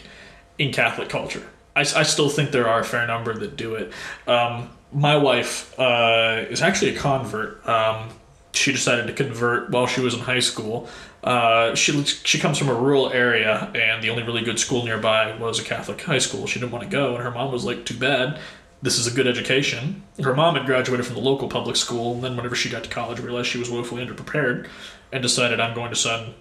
in 0.57 0.72
Catholic 0.72 1.09
culture. 1.09 1.45
I, 1.76 1.82
I 1.82 2.03
still 2.03 2.30
think 2.30 2.51
there 2.51 2.67
are 2.70 2.80
a 2.80 2.86
fair 2.86 3.05
number 3.07 3.34
that 3.34 3.57
do 3.57 3.76
it. 3.76 3.91
Um, 4.28 4.70
my 4.93 5.17
wife 5.17 5.78
uh, 5.80 6.45
is 6.49 6.61
actually 6.61 6.95
a 6.95 6.99
convert. 6.99 7.67
Um, 7.67 8.09
she 8.53 8.72
decided 8.72 9.07
to 9.07 9.13
convert 9.13 9.72
while 9.72 9.88
she 9.88 10.01
was 10.01 10.13
in 10.13 10.22
high 10.22 10.39
school. 10.39 10.88
Uh, 11.24 11.76
she 11.76 12.03
she 12.03 12.39
comes 12.39 12.57
from 12.57 12.70
a 12.70 12.74
rural 12.74 13.11
area, 13.11 13.70
and 13.76 14.01
the 14.03 14.09
only 14.09 14.24
really 14.24 14.43
good 14.43 14.59
school 14.59 14.84
nearby 14.86 15.36
was 15.38 15.59
a 15.59 15.63
Catholic 15.63 16.01
high 16.01 16.20
school. 16.20 16.47
She 16.47 16.59
didn't 16.59 16.72
want 16.72 16.84
to 16.86 16.89
go, 16.89 17.15
and 17.15 17.24
her 17.24 17.32
mom 17.32 17.51
was 17.51 17.65
like, 17.65 17.84
"Too 17.86 17.97
bad. 17.97 18.39
This 18.82 18.97
is 18.97 19.07
a 19.07 19.11
good 19.11 19.27
education." 19.27 20.03
Her 20.23 20.34
mom 20.34 20.55
had 20.55 20.65
graduated 20.65 21.05
from 21.05 21.15
the 21.15 21.21
local 21.21 21.47
public 21.47 21.75
school, 21.75 22.13
and 22.13 22.23
then 22.23 22.36
whenever 22.36 22.55
she 22.55 22.69
got 22.69 22.84
to 22.84 22.89
college, 22.89 23.19
realized 23.19 23.47
she 23.47 23.59
was 23.59 23.69
woefully 23.69 24.05
underprepared, 24.05 24.67
and 25.11 25.21
decided, 25.21 25.59
"I'm 25.59 25.75
going 25.75 25.89
to 25.89 25.95
send." 25.95 26.34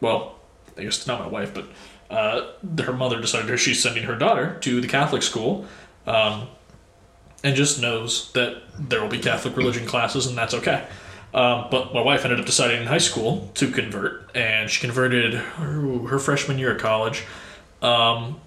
Well, 0.00 0.36
I 0.76 0.82
guess 0.82 1.06
not 1.06 1.20
my 1.20 1.28
wife, 1.28 1.54
but 1.54 1.66
uh, 2.10 2.52
her 2.82 2.92
mother 2.92 3.20
decided 3.20 3.58
she's 3.58 3.82
sending 3.82 4.04
her 4.04 4.14
daughter 4.14 4.58
to 4.60 4.80
the 4.80 4.88
Catholic 4.88 5.22
school. 5.22 5.66
Um, 6.06 6.48
and 7.44 7.54
just 7.54 7.80
knows 7.80 8.32
that 8.32 8.62
there 8.78 9.00
will 9.00 9.08
be 9.08 9.18
Catholic 9.18 9.56
religion 9.56 9.86
classes, 9.86 10.26
and 10.26 10.36
that's 10.36 10.54
okay. 10.54 10.86
Um, 11.34 11.66
but 11.70 11.92
my 11.92 12.00
wife 12.00 12.24
ended 12.24 12.40
up 12.40 12.46
deciding 12.46 12.80
in 12.80 12.88
high 12.88 12.98
school 12.98 13.50
to 13.54 13.70
convert, 13.70 14.30
and 14.34 14.70
she 14.70 14.80
converted 14.80 15.34
her, 15.34 15.98
her 16.08 16.18
freshman 16.18 16.58
year 16.58 16.74
of 16.74 16.80
college. 16.80 17.24
Um, 17.82 18.40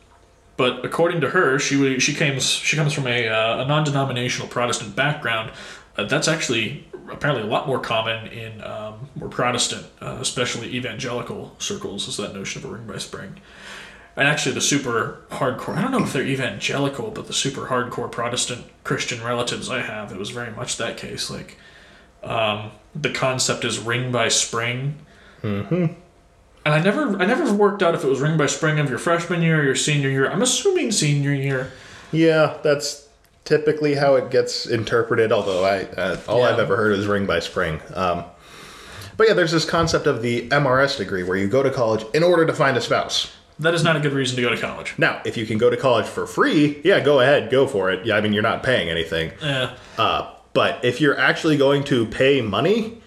but 0.59 0.83
according 0.83 1.21
to 1.21 1.29
her, 1.29 1.57
she 1.57 1.99
she 2.01 2.13
comes 2.13 2.43
she 2.49 2.75
comes 2.75 2.91
from 2.91 3.07
a, 3.07 3.29
uh, 3.29 3.63
a 3.63 3.65
non-denominational 3.65 4.49
Protestant 4.49 4.93
background. 4.93 5.51
Uh, 5.97 6.03
that's 6.03 6.27
actually 6.27 6.85
apparently 7.09 7.43
a 7.43 7.47
lot 7.47 7.65
more 7.65 7.79
common 7.79 8.27
in 8.27 8.61
um, 8.61 9.07
more 9.15 9.29
Protestant, 9.29 9.85
uh, 10.01 10.17
especially 10.19 10.75
evangelical 10.75 11.55
circles, 11.59 12.09
is 12.09 12.17
that 12.17 12.33
notion 12.33 12.61
of 12.61 12.69
a 12.69 12.73
ring 12.73 12.85
by 12.85 12.97
spring. 12.97 13.39
And 14.17 14.27
actually, 14.27 14.53
the 14.53 14.59
super 14.59 15.21
hardcore, 15.31 15.77
I 15.77 15.81
don't 15.81 15.91
know 15.91 16.03
if 16.03 16.11
they're 16.11 16.27
evangelical, 16.27 17.09
but 17.11 17.27
the 17.27 17.33
super 17.33 17.67
hardcore 17.67 18.11
Protestant 18.11 18.65
Christian 18.83 19.23
relatives 19.23 19.69
I 19.69 19.79
have, 19.79 20.11
it 20.11 20.17
was 20.17 20.29
very 20.29 20.51
much 20.51 20.75
that 20.75 20.97
case. 20.97 21.29
Like, 21.29 21.57
um, 22.21 22.71
the 22.93 23.11
concept 23.11 23.63
is 23.63 23.79
ring 23.79 24.11
by 24.11 24.27
spring. 24.27 24.97
Mm-hmm. 25.41 25.93
And 26.65 26.73
I 26.73 26.81
never, 26.81 27.17
I 27.21 27.25
never 27.25 27.51
worked 27.53 27.81
out 27.81 27.95
if 27.95 28.03
it 28.03 28.07
was 28.07 28.19
ring 28.19 28.37
by 28.37 28.45
spring 28.45 28.79
of 28.79 28.89
your 28.89 28.99
freshman 28.99 29.41
year 29.41 29.61
or 29.61 29.63
your 29.63 29.75
senior 29.75 30.09
year. 30.09 30.29
I'm 30.29 30.41
assuming 30.41 30.91
senior 30.91 31.33
year. 31.33 31.71
Yeah, 32.11 32.57
that's 32.63 33.07
typically 33.45 33.95
how 33.95 34.15
it 34.15 34.29
gets 34.29 34.65
interpreted. 34.65 35.31
Although 35.31 35.63
I, 35.63 35.83
uh, 35.99 36.17
all 36.27 36.39
Yeah. 36.39 36.49
I've 36.49 36.59
ever 36.59 36.75
heard 36.75 36.93
is 36.97 37.07
ring 37.07 37.25
by 37.25 37.39
spring. 37.39 37.81
Um, 37.93 38.23
but 39.17 39.27
yeah, 39.27 39.33
there's 39.33 39.51
this 39.51 39.65
concept 39.65 40.05
of 40.07 40.21
the 40.21 40.47
MRS 40.49 40.97
degree 40.97 41.23
where 41.23 41.37
you 41.37 41.47
go 41.47 41.63
to 41.63 41.69
college 41.71 42.05
in 42.13 42.23
order 42.23 42.45
to 42.45 42.53
find 42.53 42.77
a 42.77 42.81
spouse. 42.81 43.31
That 43.59 43.73
is 43.73 43.83
not 43.83 43.97
a 43.97 43.99
good 43.99 44.13
reason 44.13 44.37
to 44.37 44.41
go 44.41 44.49
to 44.49 44.57
college. 44.57 44.93
Now, 44.97 45.21
if 45.25 45.35
you 45.35 45.45
can 45.45 45.57
go 45.57 45.69
to 45.69 45.75
college 45.75 46.05
for 46.05 46.25
free, 46.25 46.79
yeah, 46.85 47.01
go 47.01 47.19
ahead, 47.19 47.49
go 47.51 47.67
for 47.67 47.91
it. 47.91 48.05
Yeah, 48.05 48.15
I 48.15 48.21
mean 48.21 48.31
you're 48.31 48.43
not 48.43 48.63
paying 48.63 48.87
anything. 48.89 49.31
Yeah. 49.41 49.75
Uh, 49.97 50.31
but 50.53 50.83
if 50.85 51.01
you're 51.01 51.17
actually 51.17 51.57
going 51.57 51.83
to 51.85 52.05
pay 52.05 52.41
money, 52.41 52.98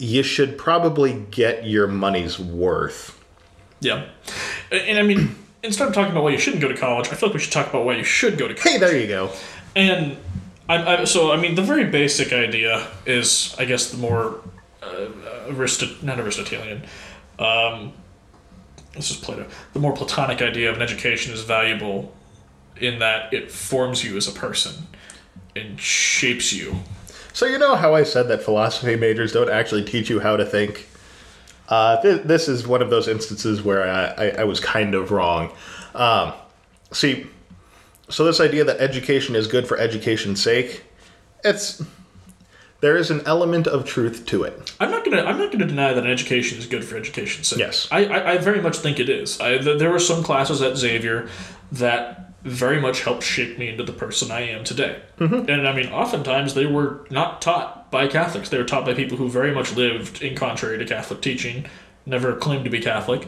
you 0.00 0.22
should 0.22 0.56
probably 0.56 1.24
get 1.30 1.66
your 1.66 1.86
money's 1.86 2.38
worth. 2.38 3.18
Yeah. 3.80 4.06
And, 4.72 4.98
I 4.98 5.02
mean, 5.02 5.36
instead 5.62 5.88
of 5.88 5.94
talking 5.94 6.12
about 6.12 6.24
why 6.24 6.30
you 6.30 6.38
shouldn't 6.38 6.62
go 6.62 6.68
to 6.68 6.76
college, 6.76 7.08
I 7.08 7.14
feel 7.14 7.28
like 7.28 7.34
we 7.34 7.40
should 7.40 7.52
talk 7.52 7.68
about 7.68 7.84
why 7.84 7.96
you 7.96 8.04
should 8.04 8.38
go 8.38 8.48
to 8.48 8.54
college. 8.54 8.72
Hey, 8.72 8.78
there 8.78 8.96
you 8.96 9.06
go. 9.06 9.30
And 9.76 10.16
I'm, 10.68 10.88
I, 10.88 11.04
so 11.04 11.32
I 11.32 11.36
mean, 11.36 11.54
the 11.54 11.62
very 11.62 11.84
basic 11.84 12.32
idea 12.32 12.86
is, 13.04 13.54
I 13.58 13.64
guess, 13.64 13.90
the 13.90 13.98
more 13.98 14.40
uh, 14.82 15.08
Aristot- 15.48 16.02
not 16.02 16.18
Aristotelian. 16.18 16.82
Um, 17.38 17.92
this 18.94 19.10
is 19.10 19.16
Plato. 19.16 19.46
The 19.72 19.78
more 19.78 19.94
Platonic 19.94 20.42
idea 20.42 20.70
of 20.70 20.76
an 20.76 20.82
education 20.82 21.32
is 21.32 21.42
valuable 21.42 22.14
in 22.76 22.98
that 23.00 23.32
it 23.32 23.50
forms 23.50 24.02
you 24.02 24.16
as 24.16 24.26
a 24.26 24.32
person 24.32 24.86
and 25.54 25.78
shapes 25.80 26.52
you. 26.52 26.76
So 27.32 27.46
you 27.46 27.58
know 27.58 27.76
how 27.76 27.94
I 27.94 28.02
said 28.02 28.28
that 28.28 28.42
philosophy 28.42 28.96
majors 28.96 29.32
don't 29.32 29.50
actually 29.50 29.84
teach 29.84 30.10
you 30.10 30.20
how 30.20 30.36
to 30.36 30.44
think. 30.44 30.88
Uh, 31.68 32.00
th- 32.02 32.22
this 32.22 32.48
is 32.48 32.66
one 32.66 32.82
of 32.82 32.90
those 32.90 33.06
instances 33.06 33.62
where 33.62 33.84
I, 33.84 34.06
I, 34.06 34.28
I 34.40 34.44
was 34.44 34.58
kind 34.58 34.94
of 34.94 35.12
wrong. 35.12 35.52
Um, 35.94 36.32
see, 36.92 37.26
so 38.08 38.24
this 38.24 38.40
idea 38.40 38.64
that 38.64 38.80
education 38.80 39.36
is 39.36 39.46
good 39.46 39.68
for 39.68 39.78
education's 39.78 40.42
sake, 40.42 40.82
it's 41.44 41.82
there 42.80 42.96
is 42.96 43.10
an 43.10 43.20
element 43.26 43.66
of 43.66 43.84
truth 43.84 44.26
to 44.26 44.42
it. 44.42 44.74
I'm 44.80 44.90
not 44.90 45.04
gonna. 45.04 45.22
I'm 45.22 45.38
not 45.38 45.52
gonna 45.52 45.66
deny 45.66 45.92
that 45.92 46.04
an 46.04 46.10
education 46.10 46.58
is 46.58 46.66
good 46.66 46.84
for 46.84 46.96
education's 46.96 47.48
sake. 47.48 47.58
Yes. 47.58 47.86
I, 47.90 48.06
I, 48.06 48.32
I 48.32 48.38
very 48.38 48.60
much 48.60 48.78
think 48.78 48.98
it 48.98 49.08
is. 49.08 49.38
I, 49.38 49.58
th- 49.58 49.78
there 49.78 49.90
were 49.90 49.98
some 49.98 50.22
classes 50.24 50.62
at 50.62 50.76
Xavier 50.76 51.28
that 51.72 52.29
very 52.42 52.80
much 52.80 53.02
helped 53.02 53.22
shape 53.22 53.58
me 53.58 53.68
into 53.68 53.82
the 53.82 53.92
person 53.92 54.30
I 54.30 54.40
am 54.48 54.64
today. 54.64 55.00
Mm-hmm. 55.18 55.50
And 55.50 55.68
I 55.68 55.74
mean, 55.74 55.88
oftentimes 55.88 56.54
they 56.54 56.66
were 56.66 57.06
not 57.10 57.42
taught 57.42 57.90
by 57.90 58.06
Catholics. 58.06 58.48
They 58.48 58.58
were 58.58 58.64
taught 58.64 58.86
by 58.86 58.94
people 58.94 59.18
who 59.18 59.28
very 59.28 59.54
much 59.54 59.76
lived 59.76 60.22
in 60.22 60.34
contrary 60.34 60.78
to 60.78 60.86
Catholic 60.86 61.20
teaching, 61.20 61.66
never 62.06 62.34
claimed 62.36 62.64
to 62.64 62.70
be 62.70 62.80
Catholic, 62.80 63.26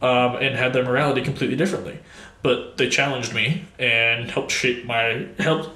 um, 0.00 0.36
and 0.36 0.56
had 0.56 0.72
their 0.72 0.84
morality 0.84 1.22
completely 1.22 1.56
differently. 1.56 1.98
But 2.42 2.76
they 2.76 2.88
challenged 2.88 3.34
me 3.34 3.64
and 3.78 4.30
helped 4.30 4.50
shape 4.50 4.84
my 4.86 5.28
helped. 5.38 5.70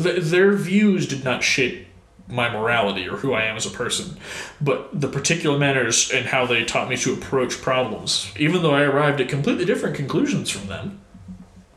Th- 0.00 0.22
their 0.22 0.52
views 0.52 1.06
did 1.06 1.24
not 1.24 1.42
shape 1.42 1.86
my 2.28 2.48
morality 2.48 3.08
or 3.08 3.16
who 3.16 3.32
I 3.32 3.42
am 3.42 3.56
as 3.56 3.66
a 3.66 3.70
person, 3.70 4.16
but 4.60 4.88
the 4.98 5.08
particular 5.08 5.58
manners 5.58 6.10
and 6.12 6.26
how 6.26 6.46
they 6.46 6.64
taught 6.64 6.88
me 6.88 6.96
to 6.98 7.12
approach 7.12 7.60
problems, 7.60 8.32
even 8.38 8.62
though 8.62 8.74
I 8.74 8.82
arrived 8.82 9.20
at 9.20 9.28
completely 9.28 9.64
different 9.64 9.96
conclusions 9.96 10.48
from 10.48 10.68
them, 10.68 11.00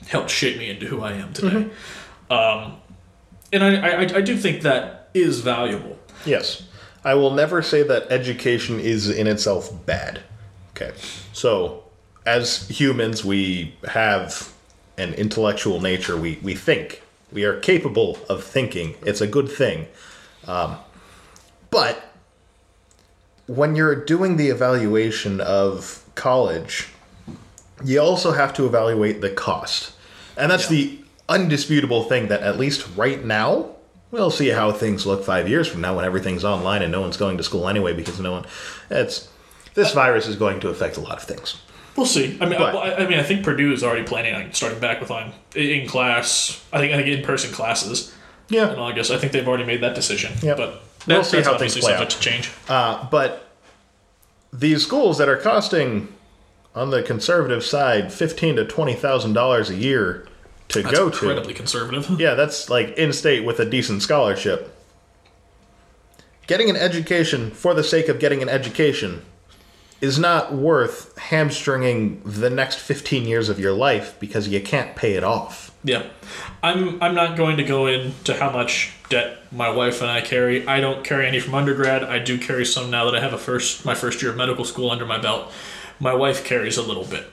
helped 0.07 0.29
shape 0.29 0.57
me 0.57 0.69
into 0.69 0.85
who 0.85 1.01
I 1.01 1.13
am 1.13 1.33
today. 1.33 1.69
Um, 2.29 2.77
and 3.51 3.63
I, 3.63 3.75
I, 3.75 3.99
I 4.01 4.21
do 4.21 4.37
think 4.37 4.61
that 4.63 5.09
is 5.13 5.41
valuable. 5.41 5.97
Yes. 6.25 6.63
I 7.03 7.15
will 7.15 7.31
never 7.31 7.61
say 7.61 7.83
that 7.83 8.11
education 8.11 8.79
is 8.79 9.09
in 9.09 9.27
itself 9.27 9.85
bad. 9.85 10.21
Okay. 10.71 10.93
So, 11.33 11.83
as 12.25 12.67
humans, 12.69 13.25
we 13.25 13.75
have 13.89 14.53
an 14.97 15.13
intellectual 15.13 15.81
nature. 15.81 16.17
We, 16.17 16.39
we 16.41 16.55
think. 16.55 17.01
We 17.31 17.43
are 17.43 17.59
capable 17.59 18.19
of 18.29 18.43
thinking. 18.43 18.95
It's 19.05 19.21
a 19.21 19.27
good 19.27 19.49
thing. 19.49 19.87
Um, 20.47 20.77
but 21.69 22.13
when 23.47 23.75
you're 23.75 23.95
doing 23.95 24.37
the 24.37 24.49
evaluation 24.49 25.41
of 25.41 26.03
college, 26.15 26.89
you 27.83 27.99
also 27.99 28.31
have 28.31 28.53
to 28.53 28.65
evaluate 28.65 29.21
the 29.21 29.29
cost. 29.29 29.92
And 30.37 30.51
that's 30.51 30.63
Yeah. 30.71 30.77
the 30.77 30.99
undisputable 31.29 32.03
thing 32.03 32.27
that, 32.27 32.41
at 32.41 32.57
least 32.59 32.85
right 32.95 33.23
now, 33.23 33.67
we'll 34.11 34.31
see 34.31 34.49
how 34.49 34.71
things 34.71 35.05
look 35.05 35.23
five 35.25 35.47
years 35.49 35.67
from 35.67 35.81
now 35.81 35.95
when 35.95 36.05
everything's 36.05 36.43
online 36.43 36.81
and 36.81 36.91
no 36.91 37.01
one's 37.01 37.17
going 37.17 37.37
to 37.37 37.43
school 37.43 37.67
anyway 37.67 37.93
because 37.93 38.19
no 38.19 38.31
one. 38.31 38.45
It's. 38.89 39.27
This 39.75 39.91
virus 39.91 40.27
is 40.27 40.35
going 40.35 40.59
to 40.59 40.69
affect 40.69 40.97
a 40.97 40.99
lot 40.99 41.17
of 41.17 41.23
things. 41.23 41.55
We'll 41.95 42.05
see. 42.05 42.37
I 42.39 42.45
mean, 42.45 42.59
But- 42.59 42.75
I, 42.75 42.95
I 43.05 43.07
mean, 43.07 43.17
I 43.19 43.23
think 43.23 43.43
Purdue 43.43 43.71
is 43.73 43.83
already 43.83 44.03
planning 44.03 44.35
on 44.35 44.53
starting 44.53 44.79
back 44.79 44.99
with 45.01 45.09
on 45.09 45.31
in 45.55 45.87
class. 45.87 46.61
I 46.71 46.77
think 46.79 46.93
I 46.93 46.97
think 46.97 47.07
in 47.07 47.23
person 47.25 47.51
classes 47.51 48.11
Yeah. 48.49 48.69
in 48.69 48.75
Yeah. 48.75 48.81
August. 48.83 49.09
I 49.11 49.17
think 49.17 49.31
they've 49.31 49.47
already 49.47 49.63
made 49.63 49.81
that 49.81 49.95
decision. 49.95 50.33
Yep. 50.43 50.57
But 50.57 50.81
We'll 51.07 51.23
see 51.23 51.41
how 51.41 51.57
things 51.57 51.75
play 51.77 51.93
out. 51.95 52.09
to 52.09 52.19
change. 52.19 52.49
Uh, 52.69 53.03
but 53.09 53.47
these 54.51 54.83
schools 54.83 55.17
that 55.17 55.27
are 55.27 55.37
costing, 55.37 56.07
on 56.75 56.89
the 56.89 57.03
conservative 57.03 57.63
side, 57.63 58.11
fifteen 58.11 58.55
to 58.55 58.65
twenty 58.65 58.93
thousand 58.93 59.33
dollars 59.33 59.69
a 59.69 59.75
year 59.75 60.27
to 60.69 60.81
That's 60.81 60.95
go 60.95 61.05
to. 61.05 61.11
That's 61.11 61.21
incredibly 61.21 61.53
conservative. 61.53 62.09
Yeah, 62.19 62.33
that's 62.33 62.69
like 62.69 62.97
in 62.97 63.13
state 63.13 63.45
with 63.45 63.59
a 63.59 63.65
decent 63.65 64.01
scholarship. 64.01 64.75
Getting 66.47 66.69
an 66.69 66.75
education 66.75 67.51
for 67.51 67.73
the 67.73 67.83
sake 67.83 68.09
of 68.09 68.19
getting 68.19 68.41
an 68.41 68.49
education 68.49 69.21
is 70.01 70.19
not 70.19 70.53
worth 70.53 71.17
hamstringing 71.17 72.21
the 72.25 72.49
next 72.49 72.77
15 72.79 73.25
years 73.25 73.47
of 73.47 73.57
your 73.57 73.71
life 73.71 74.17
because 74.19 74.49
you 74.49 74.59
can't 74.59 74.97
pay 74.97 75.13
it 75.13 75.23
off. 75.23 75.71
Yeah, 75.85 76.07
I'm. 76.61 77.01
I'm 77.01 77.15
not 77.15 77.37
going 77.37 77.57
to 77.57 77.63
go 77.63 77.87
into 77.87 78.33
how 78.33 78.51
much 78.51 78.91
debt 79.09 79.37
my 79.51 79.69
wife 79.69 80.01
and 80.01 80.09
I 80.09 80.21
carry. 80.21 80.67
I 80.67 80.79
don't 80.79 81.03
carry 81.03 81.27
any 81.27 81.39
from 81.39 81.55
undergrad. 81.55 82.03
I 82.03 82.19
do 82.19 82.37
carry 82.37 82.65
some 82.65 82.89
now 82.89 83.05
that 83.05 83.15
I 83.15 83.21
have 83.21 83.33
a 83.33 83.37
first 83.37 83.85
my 83.85 83.95
first 83.95 84.21
year 84.21 84.31
of 84.31 84.37
medical 84.37 84.65
school 84.65 84.91
under 84.91 85.05
my 85.05 85.17
belt. 85.17 85.51
My 85.99 86.13
wife 86.13 86.43
carries 86.43 86.77
a 86.77 86.81
little 86.81 87.05
bit, 87.05 87.25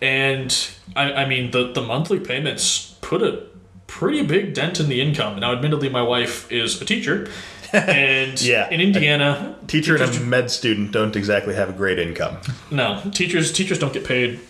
and 0.00 0.54
I, 0.96 1.12
I 1.12 1.28
mean 1.28 1.50
the 1.50 1.72
the 1.72 1.82
monthly 1.82 2.20
payments 2.20 2.96
put 3.00 3.22
a 3.22 3.44
pretty 3.86 4.22
big 4.24 4.54
dent 4.54 4.80
in 4.80 4.88
the 4.88 5.00
income. 5.00 5.38
Now, 5.40 5.52
admittedly, 5.52 5.88
my 5.88 6.02
wife 6.02 6.50
is 6.50 6.80
a 6.80 6.84
teacher, 6.84 7.28
and 7.72 8.40
Yeah. 8.40 8.68
in 8.70 8.80
Indiana, 8.80 9.56
Teacher 9.66 9.96
and 9.96 10.14
a 10.14 10.20
med 10.20 10.50
student 10.50 10.92
don't 10.92 11.14
exactly 11.16 11.54
have 11.54 11.68
a 11.70 11.72
great 11.72 11.98
income. 11.98 12.38
no 12.70 13.00
teachers 13.12 13.52
teachers 13.52 13.78
don't 13.78 13.92
get 13.92 14.04
paid 14.04 14.40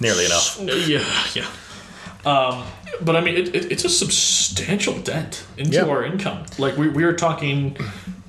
Nearly 0.00 0.26
enough. 0.26 0.60
Yeah, 0.86 1.04
yeah. 1.34 1.46
Um, 2.24 2.62
but 3.00 3.16
I 3.16 3.20
mean, 3.20 3.36
it, 3.36 3.54
it, 3.54 3.72
it's 3.72 3.84
a 3.84 3.88
substantial 3.88 4.96
dent 5.00 5.44
into 5.56 5.72
Yeah. 5.76 5.86
our 5.86 6.04
income. 6.04 6.44
Like 6.58 6.76
we, 6.76 6.88
we 6.88 7.02
are 7.04 7.14
talking 7.14 7.76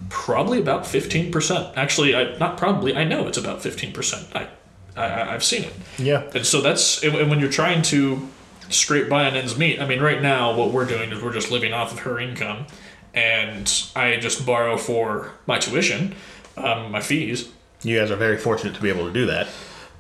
probably 0.10 0.60
about 0.60 0.88
fifteen 0.88 1.32
percent. 1.32 1.68
Actually, 1.78 2.16
I, 2.16 2.36
not 2.38 2.58
probably. 2.58 2.96
I 2.96 3.04
know 3.04 3.28
it's 3.28 3.38
about 3.38 3.62
fifteen 3.62 3.92
percent. 3.94 4.28
I, 4.34 4.48
I, 4.96 5.34
I've 5.34 5.44
seen 5.44 5.64
it. 5.64 5.74
Yeah. 5.98 6.30
And 6.34 6.46
so 6.46 6.62
that's 6.62 7.04
and 7.04 7.16
and 7.16 7.30
when 7.30 7.40
you're 7.40 7.52
trying 7.52 7.82
to 7.84 8.28
scrape 8.70 9.10
by 9.10 9.26
on 9.26 9.36
ends 9.36 9.58
meet. 9.58 9.82
I 9.82 9.88
mean, 9.88 10.02
right 10.02 10.22
now 10.22 10.56
what 10.56 10.72
we're 10.72 10.86
doing 10.86 11.12
is 11.12 11.22
we're 11.22 11.34
just 11.34 11.52
living 11.52 11.74
off 11.74 11.92
of 11.92 12.00
her 12.00 12.20
income, 12.20 12.68
and 13.14 13.72
I 13.96 14.18
just 14.18 14.46
borrow 14.46 14.78
for 14.78 15.32
my 15.46 15.60
tuition, 15.60 16.16
um, 16.58 16.92
my 16.92 17.02
fees. 17.02 17.52
You 17.84 17.98
guys 18.00 18.12
are 18.12 18.16
very 18.16 18.38
fortunate 18.38 18.76
to 18.76 18.82
be 18.82 18.90
able 18.90 19.08
to 19.08 19.14
do 19.14 19.26
that. 19.28 19.48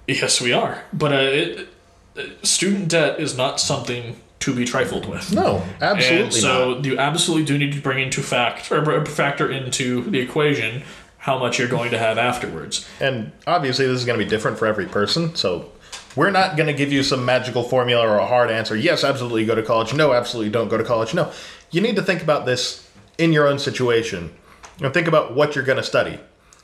Yes, 0.07 0.41
we 0.41 0.53
are. 0.53 0.83
But 0.91 1.13
uh, 1.13 1.15
it, 1.15 1.69
uh, 2.17 2.23
student 2.43 2.89
debt 2.89 3.19
is 3.19 3.37
not 3.37 3.59
something 3.59 4.19
to 4.41 4.55
be 4.55 4.65
trifled 4.65 5.05
with. 5.05 5.33
No, 5.33 5.63
absolutely 5.81 6.25
and 6.25 6.33
so 6.33 6.73
not. 6.75 6.85
you 6.85 6.97
absolutely 6.97 7.45
do 7.45 7.57
need 7.57 7.73
to 7.73 7.81
bring 7.81 7.99
into 7.99 8.21
fact 8.21 8.71
or 8.71 9.05
factor 9.05 9.51
into 9.51 10.03
the 10.03 10.19
equation 10.19 10.83
how 11.29 11.37
much 11.37 11.59
you're 11.59 11.67
going 11.67 11.91
to 11.91 11.97
have 11.99 12.17
afterwards. 12.17 12.89
And 12.99 13.31
obviously, 13.45 13.85
this 13.85 13.99
is 13.99 14.05
going 14.05 14.17
to 14.17 14.25
be 14.25 14.29
different 14.29 14.57
for 14.57 14.65
every 14.65 14.87
person. 14.87 15.35
So, 15.35 15.71
we're 16.15 16.31
not 16.31 16.57
going 16.57 16.65
to 16.65 16.73
give 16.73 16.91
you 16.91 17.03
some 17.03 17.23
magical 17.23 17.61
formula 17.61 18.03
or 18.07 18.17
a 18.17 18.25
hard 18.25 18.49
answer. 18.49 18.75
Yes, 18.75 19.03
absolutely 19.03 19.45
go 19.45 19.53
to 19.53 19.61
college. 19.61 19.93
No, 19.93 20.11
absolutely 20.11 20.51
don't 20.51 20.69
go 20.69 20.77
to 20.77 20.83
college. 20.83 21.13
No. 21.13 21.31
You 21.69 21.81
need 21.81 21.95
to 21.97 22.01
think 22.01 22.23
about 22.23 22.47
this 22.47 22.89
in 23.19 23.31
your 23.31 23.47
own 23.47 23.59
situation 23.59 24.33
and 24.81 24.91
think 24.91 25.07
about 25.07 25.35
what 25.35 25.53
you're 25.53 25.63
going 25.63 25.77
to 25.77 25.83
study. 25.83 26.19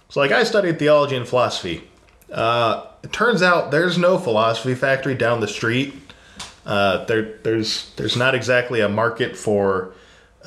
So, 0.10 0.20
like, 0.20 0.32
I 0.32 0.44
studied 0.44 0.80
theology 0.80 1.16
and 1.16 1.28
philosophy. 1.28 1.84
Uh, 2.32 2.88
it 3.04 3.14
turns 3.14 3.44
out 3.44 3.70
there's 3.70 4.00
no 4.00 4.18
philosophy 4.18 4.74
factory 4.74 5.14
down 5.14 5.42
the 5.42 5.48
street. 5.48 5.94
Uh, 6.66 7.06
there, 7.06 7.38
there's 7.44 7.94
there's 7.98 8.18
not 8.18 8.34
exactly 8.34 8.82
a 8.82 8.90
market 8.90 9.38
for 9.38 9.94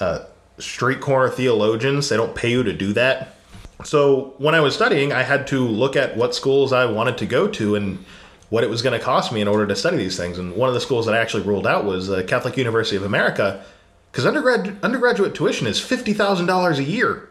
uh, 0.01 0.25
street 0.59 1.01
corner 1.01 1.31
theologians. 1.31 2.09
They 2.09 2.17
don't 2.17 2.35
pay 2.35 2.51
you 2.51 2.65
to 2.65 2.73
do 2.73 2.93
that. 2.95 3.37
So 3.85 4.35
when 4.39 4.55
I 4.55 4.61
was 4.61 4.75
studying, 4.75 5.13
I 5.13 5.23
had 5.23 5.47
to 5.49 5.61
look 5.61 5.95
at 5.95 6.17
what 6.17 6.35
schools 6.35 6.73
I 6.73 6.87
wanted 6.87 7.19
to 7.19 7.27
go 7.27 7.47
to 7.49 7.77
and 7.77 8.05
what 8.51 8.65
it 8.65 8.71
was 8.71 8.83
going 8.83 8.99
to 8.99 9.05
cost 9.05 9.33
me 9.33 9.41
in 9.41 9.49
order 9.49 9.67
to 9.67 9.77
study 9.77 9.97
these 9.97 10.17
things. 10.17 10.39
And 10.39 10.57
one 10.57 10.69
of 10.69 10.75
the 10.75 10.81
schools 10.81 11.07
that 11.07 11.15
I 11.15 11.19
actually 11.19 11.45
ruled 11.45 11.67
out 11.67 11.85
was 11.85 12.09
the 12.09 12.25
Catholic 12.25 12.57
University 12.57 12.97
of 12.97 13.05
America, 13.05 13.65
because 14.11 14.27
undergrad 14.27 14.79
undergraduate 14.83 15.35
tuition 15.35 15.67
is 15.67 15.81
fifty 15.81 16.13
thousand 16.13 16.47
dollars 16.47 16.79
a 16.79 16.85
year. 16.85 17.31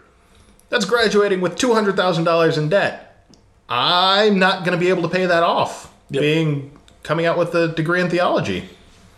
That's 0.69 0.85
graduating 0.85 1.41
with 1.41 1.55
two 1.55 1.73
hundred 1.73 1.95
thousand 1.95 2.23
dollars 2.23 2.57
in 2.57 2.69
debt. 2.69 3.27
I'm 3.67 4.39
not 4.39 4.63
going 4.63 4.71
to 4.71 4.79
be 4.79 4.89
able 4.89 5.01
to 5.03 5.09
pay 5.09 5.25
that 5.25 5.43
off. 5.43 5.93
Yep. 6.11 6.21
Being 6.21 6.79
coming 7.03 7.25
out 7.25 7.37
with 7.37 7.53
a 7.55 7.69
degree 7.69 7.99
in 7.99 8.09
theology. 8.09 8.69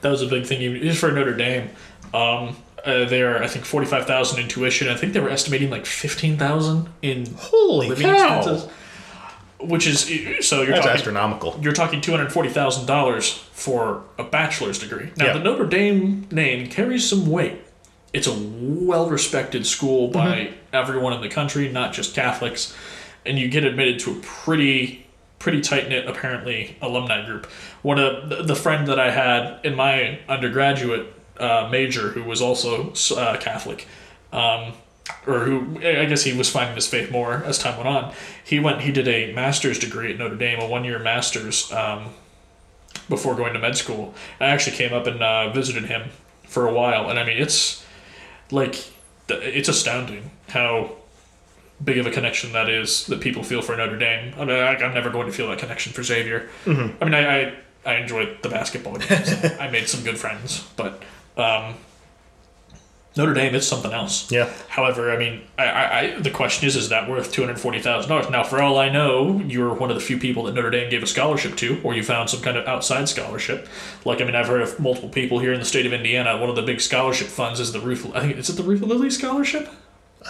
That 0.02 0.10
was 0.10 0.22
a 0.22 0.28
big 0.28 0.46
thing, 0.46 0.62
even 0.62 0.82
just 0.82 1.00
for 1.00 1.12
Notre 1.12 1.36
Dame. 1.36 1.70
Um, 2.14 2.56
uh, 2.86 3.06
they're 3.06 3.44
I 3.44 3.48
think 3.48 3.66
forty 3.66 3.88
five 3.88 4.06
thousand 4.06 4.40
in 4.42 4.48
tuition. 4.48 4.88
I 4.90 4.96
think 4.96 5.14
they 5.14 5.20
were 5.20 5.30
estimating 5.30 5.70
like 5.70 5.86
fifteen 5.86 6.38
thousand 6.38 6.90
in 7.02 7.26
Holy 7.36 7.90
living 7.90 8.06
cow! 8.08 8.38
expenses, 8.40 8.70
which 9.60 9.86
is 9.88 10.02
so 10.48 10.62
you're 10.62 10.72
That's 10.72 10.80
talking 10.86 10.92
astronomical. 10.98 11.60
you're 11.62 11.74
talking 11.74 12.02
two 12.02 12.12
hundred 12.12 12.32
forty 12.32 12.50
thousand 12.50 12.86
dollars 12.86 13.32
for 13.54 14.04
a 14.18 14.24
bachelor's 14.24 14.80
degree. 14.80 15.12
Now 15.18 15.26
Yeah. 15.28 15.34
the 15.34 15.40
Notre 15.40 15.66
Dame 15.66 16.28
name 16.32 16.68
carries 16.70 17.08
some 17.10 17.28
weight. 17.28 17.62
It's 18.14 18.28
a 18.28 18.34
well 18.36 19.10
respected 19.10 19.66
school 19.68 20.08
by 20.08 20.38
Mm-hmm. 20.38 20.54
everyone 20.76 21.14
in 21.14 21.22
the 21.22 21.30
country, 21.30 21.70
not 21.70 21.94
just 21.94 22.16
Catholics, 22.16 22.76
and 23.26 23.38
you 23.38 23.48
get 23.50 23.64
admitted 23.64 24.00
to 24.00 24.12
a 24.12 24.16
pretty 24.22 25.06
pretty 25.40 25.62
tight 25.62 25.88
knit 25.90 26.06
apparently 26.08 26.76
alumni 26.82 27.26
group. 27.26 27.46
One 27.82 27.98
of 28.00 28.48
the 28.48 28.56
friend 28.56 28.88
that 28.88 29.00
I 29.00 29.10
had 29.12 29.60
in 29.66 29.76
my 29.76 30.20
undergraduate 30.28 31.14
uh, 31.40 31.68
major 31.72 32.10
who 32.10 32.24
was 32.24 32.42
also 32.42 32.94
uh, 33.16 33.38
Catholic, 33.38 33.88
um, 34.32 34.74
or 35.26 35.40
who 35.40 35.78
I 35.78 36.06
guess 36.06 36.24
he 36.24 36.34
was 36.34 36.50
finding 36.50 36.76
his 36.76 36.88
faith 36.88 37.12
more 37.12 37.44
as 37.46 37.58
time 37.58 37.78
went 37.78 37.90
on. 37.90 38.14
He 38.44 38.60
went. 38.60 38.82
He 38.82 38.92
did 38.92 39.08
a 39.08 39.34
master's 39.34 39.80
degree 39.80 40.12
at 40.12 40.20
Notre 40.20 40.36
Dame, 40.36 40.60
a 40.60 40.68
one-year 40.68 41.00
master's, 41.00 41.72
um, 41.72 42.10
before 43.08 43.36
going 43.36 43.54
to 43.54 43.60
med 43.60 43.78
school. 43.78 44.14
I 44.40 44.46
actually 44.46 44.76
came 44.76 44.94
up 44.94 45.08
and 45.08 45.22
uh, 45.22 45.52
visited 45.52 45.86
him 45.86 46.10
for 46.44 46.68
a 46.68 46.74
while, 46.74 47.10
and 47.10 47.18
I 47.20 47.26
mean, 47.26 47.38
it's 47.38 47.86
like 48.52 48.92
it's 49.30 49.70
astounding 49.70 50.32
how 50.50 50.92
big 51.84 51.98
of 51.98 52.06
a 52.06 52.12
connection 52.12 52.52
that 52.52 52.70
is 52.70 53.06
that 53.08 53.22
people 53.22 53.44
feel 53.44 53.62
for 53.62 53.76
Notre 53.78 53.98
Dame. 53.98 54.34
I 54.38 54.46
mean, 54.46 54.56
I, 54.56 54.76
I'm 54.76 54.94
never 54.94 55.10
going 55.10 55.28
to 55.28 55.34
feel 55.34 55.48
that 55.50 55.60
connection 55.60 55.94
for 55.94 56.04
Xavier. 56.04 56.50
I 57.02 57.06
mean, 57.06 57.14
I, 57.14 57.42
I 57.42 57.54
I 57.86 57.96
enjoyed 57.96 58.38
the 58.42 58.50
basketball 58.50 58.98
games. 58.98 59.34
I 59.60 59.70
made 59.70 59.88
some 59.88 60.04
good 60.04 60.18
friends, 60.18 60.68
but 60.76 61.02
um, 61.38 61.76
Notre 63.18 63.34
Dame 63.34 63.56
is 63.56 63.68
something 63.68 63.92
else. 63.92 64.32
Yeah. 64.32 64.50
However, 64.70 65.12
I 65.12 65.18
mean, 65.18 65.42
I, 65.58 65.66
I, 65.66 66.00
I 66.00 66.20
the 66.20 66.30
question 66.30 66.68
is, 66.68 66.76
is 66.76 66.90
that 66.90 67.10
worth 67.10 67.32
two 67.32 67.42
hundred 67.42 67.60
forty 67.60 67.80
thousand 67.82 68.10
dollars? 68.10 68.30
Now, 68.30 68.44
for 68.44 68.62
all 68.62 68.78
I 68.78 68.90
know, 68.90 69.40
you're 69.42 69.74
one 69.74 69.90
of 69.90 69.96
the 69.96 70.02
few 70.02 70.18
people 70.18 70.44
that 70.44 70.54
Notre 70.54 70.70
Dame 70.70 70.90
gave 70.90 71.04
a 71.04 71.08
scholarship 71.08 71.58
to, 71.58 71.82
or 71.84 71.96
you 71.96 72.04
found 72.04 72.30
some 72.30 72.42
kind 72.42 72.56
of 72.56 72.68
outside 72.68 73.10
scholarship. 73.10 73.68
Like, 74.06 74.22
I 74.22 74.26
mean, 74.26 74.36
I've 74.36 74.48
heard 74.48 74.62
of 74.62 74.80
multiple 74.80 75.10
people 75.10 75.40
here 75.40 75.52
in 75.52 75.60
the 75.60 75.66
state 75.66 75.86
of 75.86 75.92
Indiana. 75.92 76.38
One 76.38 76.50
of 76.50 76.56
the 76.56 76.62
big 76.62 76.80
scholarship 76.80 77.28
funds 77.28 77.60
is 77.60 77.74
the 77.74 77.82
Ruth. 77.82 78.10
I 78.16 78.22
think 78.22 78.38
is 78.38 78.50
it 78.50 78.54
the 78.54 78.64
Ruth 78.64 78.82
Lilly 78.82 79.10
Scholarship? 79.10 79.68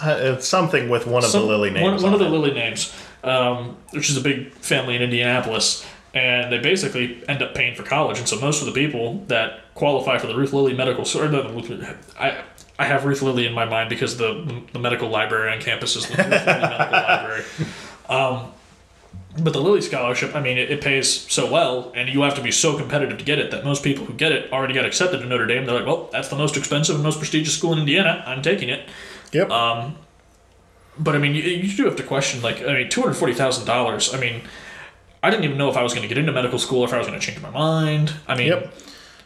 Uh, 0.02 0.16
it's 0.20 0.48
something 0.48 0.88
with 0.88 1.06
one 1.06 1.22
of 1.22 1.30
Some- 1.30 1.42
the 1.42 1.48
Lilly 1.48 1.70
names. 1.70 1.82
One, 1.82 1.94
one 1.94 2.04
on 2.06 2.14
of 2.14 2.20
the. 2.20 2.28
Lilly 2.28 2.54
names, 2.54 2.92
um, 3.22 3.76
which 3.90 4.08
is 4.08 4.16
a 4.16 4.20
big 4.20 4.52
family 4.54 4.96
in 4.96 5.02
Indianapolis, 5.02 5.84
and 6.14 6.50
they 6.50 6.58
basically 6.58 7.22
end 7.28 7.42
up 7.42 7.54
paying 7.54 7.74
for 7.74 7.82
college. 7.82 8.18
And 8.18 8.26
so 8.26 8.40
most 8.40 8.60
of 8.62 8.66
the 8.66 8.72
people 8.72 9.24
that 9.26 9.60
qualify 9.80 10.18
for 10.18 10.28
the 10.28 10.36
Ruth 10.36 10.52
Lilly 10.52 10.74
Medical, 10.74 11.02
or 11.02 11.28
the, 11.28 11.96
I. 12.18 12.42
I 12.78 12.84
have 12.84 13.04
Ruth 13.04 13.20
Lilly 13.20 13.46
in 13.46 13.52
my 13.52 13.66
mind 13.66 13.90
because 13.90 14.16
the 14.16 14.30
the 14.72 14.78
medical 14.78 15.10
library 15.10 15.52
on 15.52 15.60
campus 15.60 15.96
is 15.96 16.06
the 16.06 16.16
Ruth 16.16 16.30
Lilly 16.30 16.46
Medical 16.46 17.02
Library. 17.10 17.44
Um, 18.08 18.52
but 19.38 19.52
the 19.52 19.60
Lilly 19.60 19.82
Scholarship, 19.82 20.34
I 20.34 20.40
mean, 20.40 20.56
it, 20.56 20.70
it 20.70 20.80
pays 20.80 21.08
so 21.30 21.50
well, 21.52 21.92
and 21.94 22.08
you 22.08 22.22
have 22.22 22.34
to 22.36 22.42
be 22.42 22.50
so 22.50 22.78
competitive 22.78 23.18
to 23.18 23.24
get 23.24 23.38
it 23.38 23.50
that 23.50 23.64
most 23.64 23.84
people 23.84 24.06
who 24.06 24.14
get 24.14 24.32
it 24.32 24.50
already 24.50 24.72
got 24.72 24.86
accepted 24.86 25.18
to 25.20 25.26
Notre 25.26 25.46
Dame. 25.46 25.66
They're 25.66 25.74
like, 25.74 25.86
well, 25.86 26.08
that's 26.10 26.28
the 26.28 26.36
most 26.36 26.56
expensive 26.56 26.94
and 26.94 27.04
most 27.04 27.18
prestigious 27.18 27.54
school 27.56 27.74
in 27.74 27.78
Indiana. 27.78 28.24
I'm 28.26 28.40
taking 28.42 28.70
it. 28.70 28.88
Yep. 29.32 29.50
Um, 29.50 29.96
but 30.98 31.14
I 31.14 31.18
mean, 31.18 31.34
you, 31.34 31.42
you 31.42 31.76
do 31.76 31.84
have 31.84 31.96
to 31.96 32.02
question, 32.02 32.40
like, 32.42 32.62
I 32.62 32.72
mean, 32.72 32.88
two 32.88 33.02
hundred 33.02 33.14
forty 33.14 33.34
thousand 33.34 33.66
dollars. 33.66 34.12
I 34.14 34.18
mean, 34.18 34.40
I 35.22 35.30
didn't 35.30 35.44
even 35.44 35.58
know 35.58 35.68
if 35.70 35.76
I 35.76 35.82
was 35.82 35.92
going 35.92 36.02
to 36.02 36.08
get 36.08 36.18
into 36.18 36.32
medical 36.32 36.58
school, 36.58 36.80
or 36.80 36.86
if 36.86 36.94
I 36.94 36.98
was 36.98 37.06
going 37.06 37.20
to 37.20 37.24
change 37.24 37.40
my 37.42 37.50
mind. 37.50 38.14
I 38.26 38.36
mean, 38.36 38.48
Yep. 38.48 38.74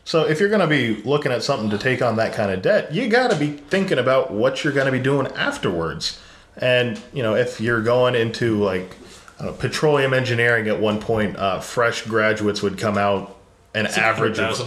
So 0.05 0.26
if 0.26 0.38
you're 0.38 0.50
going 0.50 0.61
to 0.61 0.66
be 0.66 1.02
looking 1.02 1.32
at 1.32 1.42
something 1.42 1.70
to 1.70 1.78
take 1.78 2.02
on 2.02 2.16
that 2.16 2.34
kind 2.34 2.50
of 2.50 2.61
debt, 2.61 2.92
you 2.92 3.09
got 3.09 3.30
to 3.30 3.36
be 3.36 3.48
thinking 3.48 3.98
about 3.98 4.30
what 4.30 4.62
you're 4.62 4.72
going 4.72 4.86
to 4.86 4.92
be 4.92 5.00
doing 5.00 5.26
afterwards. 5.28 6.20
And 6.57 7.00
you 7.12 7.22
know, 7.22 7.34
if 7.34 7.61
you're 7.61 7.82
going 7.82 8.14
into 8.14 8.62
like 8.62 8.96
I 9.38 9.44
don't 9.44 9.52
know, 9.52 9.59
petroleum 9.59 10.14
engineering 10.14 10.68
at 10.68 10.78
one 10.78 11.00
point, 11.00 11.36
uh, 11.36 11.61
fresh 11.61 12.02
graduates 12.02 12.62
would 12.62 12.78
come 12.78 12.98
out 12.98 13.36
an 13.74 13.84
like 13.84 13.98
average 13.98 14.38
of 14.38 14.59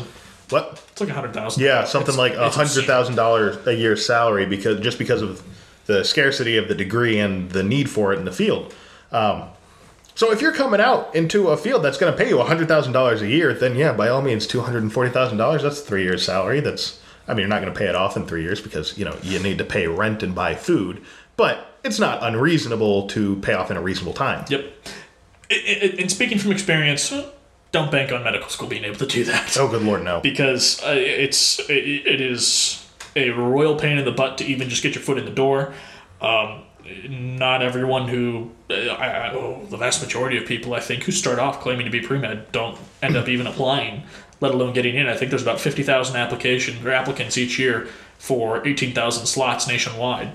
what? 0.50 0.84
it's 0.92 1.02
like 1.02 1.10
a 1.10 1.14
hundred 1.14 1.34
thousand. 1.34 1.64
Yeah, 1.64 1.84
something 1.86 2.16
like 2.16 2.34
a 2.34 2.48
it's 2.48 2.56
hundred 2.56 2.86
thousand 2.86 3.16
dollars 3.16 3.66
a 3.68 3.74
year 3.74 3.96
salary 3.96 4.46
because 4.46 4.80
just 4.82 4.98
because 4.98 5.22
of 5.22 5.44
the 5.86 6.04
scarcity 6.04 6.58
of 6.58 6.68
the 6.68 6.76
degree 6.76 7.20
and 7.20 7.50
the 7.52 7.64
need 7.64 7.90
for 7.90 8.14
it 8.14 8.20
in 8.20 8.26
the 8.26 8.32
field. 8.32 8.74
Um, 9.12 9.44
so 10.18 10.32
if 10.32 10.42
you're 10.42 10.52
coming 10.52 10.82
out 10.82 11.14
into 11.16 11.50
a 11.50 11.58
field 11.58 11.84
that's 11.84 12.00
going 12.00 12.12
to 12.12 12.18
pay 12.18 12.28
you 12.28 12.42
hundred 12.42 12.68
thousand 12.68 12.94
dollars 12.94 13.22
a 13.22 13.28
year, 13.28 13.54
then 13.54 13.76
yeah, 13.76 13.94
by 13.94 14.10
all 14.10 14.24
means, 14.24 14.48
two 14.48 14.62
hundred 14.62 14.82
and 14.82 14.92
forty 14.92 15.12
thousand 15.12 15.38
dollars. 15.38 15.62
That's 15.62 15.82
three 15.82 16.02
years' 16.02 16.26
salary. 16.26 16.60
That's 16.60 17.00
I 17.28 17.34
mean, 17.34 17.42
you're 17.42 17.50
not 17.50 17.62
going 17.62 17.72
to 17.72 17.78
pay 17.78 17.86
it 17.86 17.94
off 17.94 18.18
in 18.18 18.26
three 18.26 18.42
years 18.42 18.60
because 18.60 18.98
you 18.98 19.06
know 19.06 19.16
you 19.22 19.38
need 19.38 19.60
to 19.60 19.64
pay 19.64 19.86
rent 19.86 20.24
and 20.24 20.34
buy 20.34 20.56
food, 20.56 21.04
but 21.36 21.80
it's 21.84 22.00
not 22.00 22.24
unreasonable 22.24 23.06
to 23.10 23.36
pay 23.38 23.54
off 23.54 23.70
in 23.70 23.78
a 23.78 23.82
reasonable 23.82 24.14
time. 24.14 24.44
Yep. 24.50 24.74
And 26.00 26.12
speaking 26.12 26.40
from 26.40 26.52
experience, 26.52 27.14
don't 27.72 27.92
bank 27.92 28.12
on 28.12 28.24
medical 28.24 28.50
school 28.50 28.68
being 28.68 28.86
able 28.86 28.98
to 28.98 29.06
do 29.06 29.24
that. 29.26 29.56
Oh, 29.56 29.68
good 29.68 29.84
lord, 29.84 30.04
no. 30.04 30.20
because 30.20 30.82
uh, 30.82 30.96
it's 30.98 31.60
it, 31.70 31.86
it 32.08 32.22
is 32.22 32.84
a 33.16 33.30
royal 33.30 33.76
pain 33.76 34.00
in 34.00 34.06
the 34.06 34.12
butt 34.12 34.40
to 34.40 34.46
even 34.46 34.68
just 34.68 34.82
get 34.82 34.96
your 34.96 35.04
foot 35.04 35.20
in 35.20 35.26
the 35.26 35.32
door. 35.32 35.76
Um, 36.22 36.64
not 37.10 37.62
everyone 37.62 38.08
who, 38.08 38.52
uh, 38.70 38.74
I, 38.74 39.08
I, 39.08 39.34
oh, 39.34 39.66
the 39.70 39.78
vast 39.78 40.02
majority 40.02 40.38
of 40.38 40.46
people 40.46 40.74
I 40.74 40.80
think 40.80 41.04
who 41.04 41.12
start 41.12 41.40
off 41.40 41.62
claiming 41.62 41.86
to 41.86 41.92
be 41.92 42.02
pre 42.02 42.18
med 42.18 42.52
don't 42.52 42.78
end 43.02 43.16
up 43.16 43.28
even 43.28 43.48
applying, 43.48 44.04
let 44.42 44.54
alone 44.54 44.74
getting 44.74 44.96
in. 44.96 45.08
I 45.08 45.16
think 45.16 45.30
there's 45.30 45.42
about 45.42 45.60
fifty 45.60 45.84
thousand 45.84 46.16
applications 46.16 46.84
or 46.84 46.92
applicants 46.92 47.38
each 47.38 47.60
year 47.60 47.88
for 48.18 48.66
eighteen 48.68 48.94
thousand 48.94 49.26
slots 49.26 49.68
nationwide. 49.68 50.34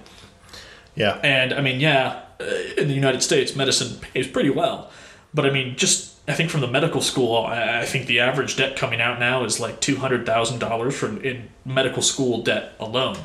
Yeah, 0.94 1.18
And 1.22 1.54
I 1.54 1.62
mean, 1.62 1.80
yeah, 1.80 2.20
uh, 2.38 2.44
in 2.76 2.86
the 2.86 2.94
United 2.94 3.22
States, 3.22 3.56
medicine 3.56 3.98
pays 3.98 4.26
pretty 4.26 4.50
well. 4.50 4.90
But 5.32 5.46
I 5.46 5.50
mean, 5.50 5.76
just 5.76 6.18
I 6.28 6.34
think 6.34 6.50
from 6.50 6.60
the 6.60 6.68
medical 6.68 7.00
school, 7.00 7.38
I, 7.38 7.80
I 7.80 7.84
think 7.86 8.06
the 8.06 8.20
average 8.20 8.56
debt 8.56 8.76
coming 8.76 9.00
out 9.00 9.18
now 9.18 9.44
is 9.44 9.58
like 9.58 9.80
two 9.80 9.96
hundred 9.96 10.26
thousand 10.26 10.58
dollars 10.58 10.94
for 10.96 11.20
in 11.22 11.48
medical 11.64 12.02
school 12.02 12.42
debt 12.42 12.74
alone, 12.78 13.16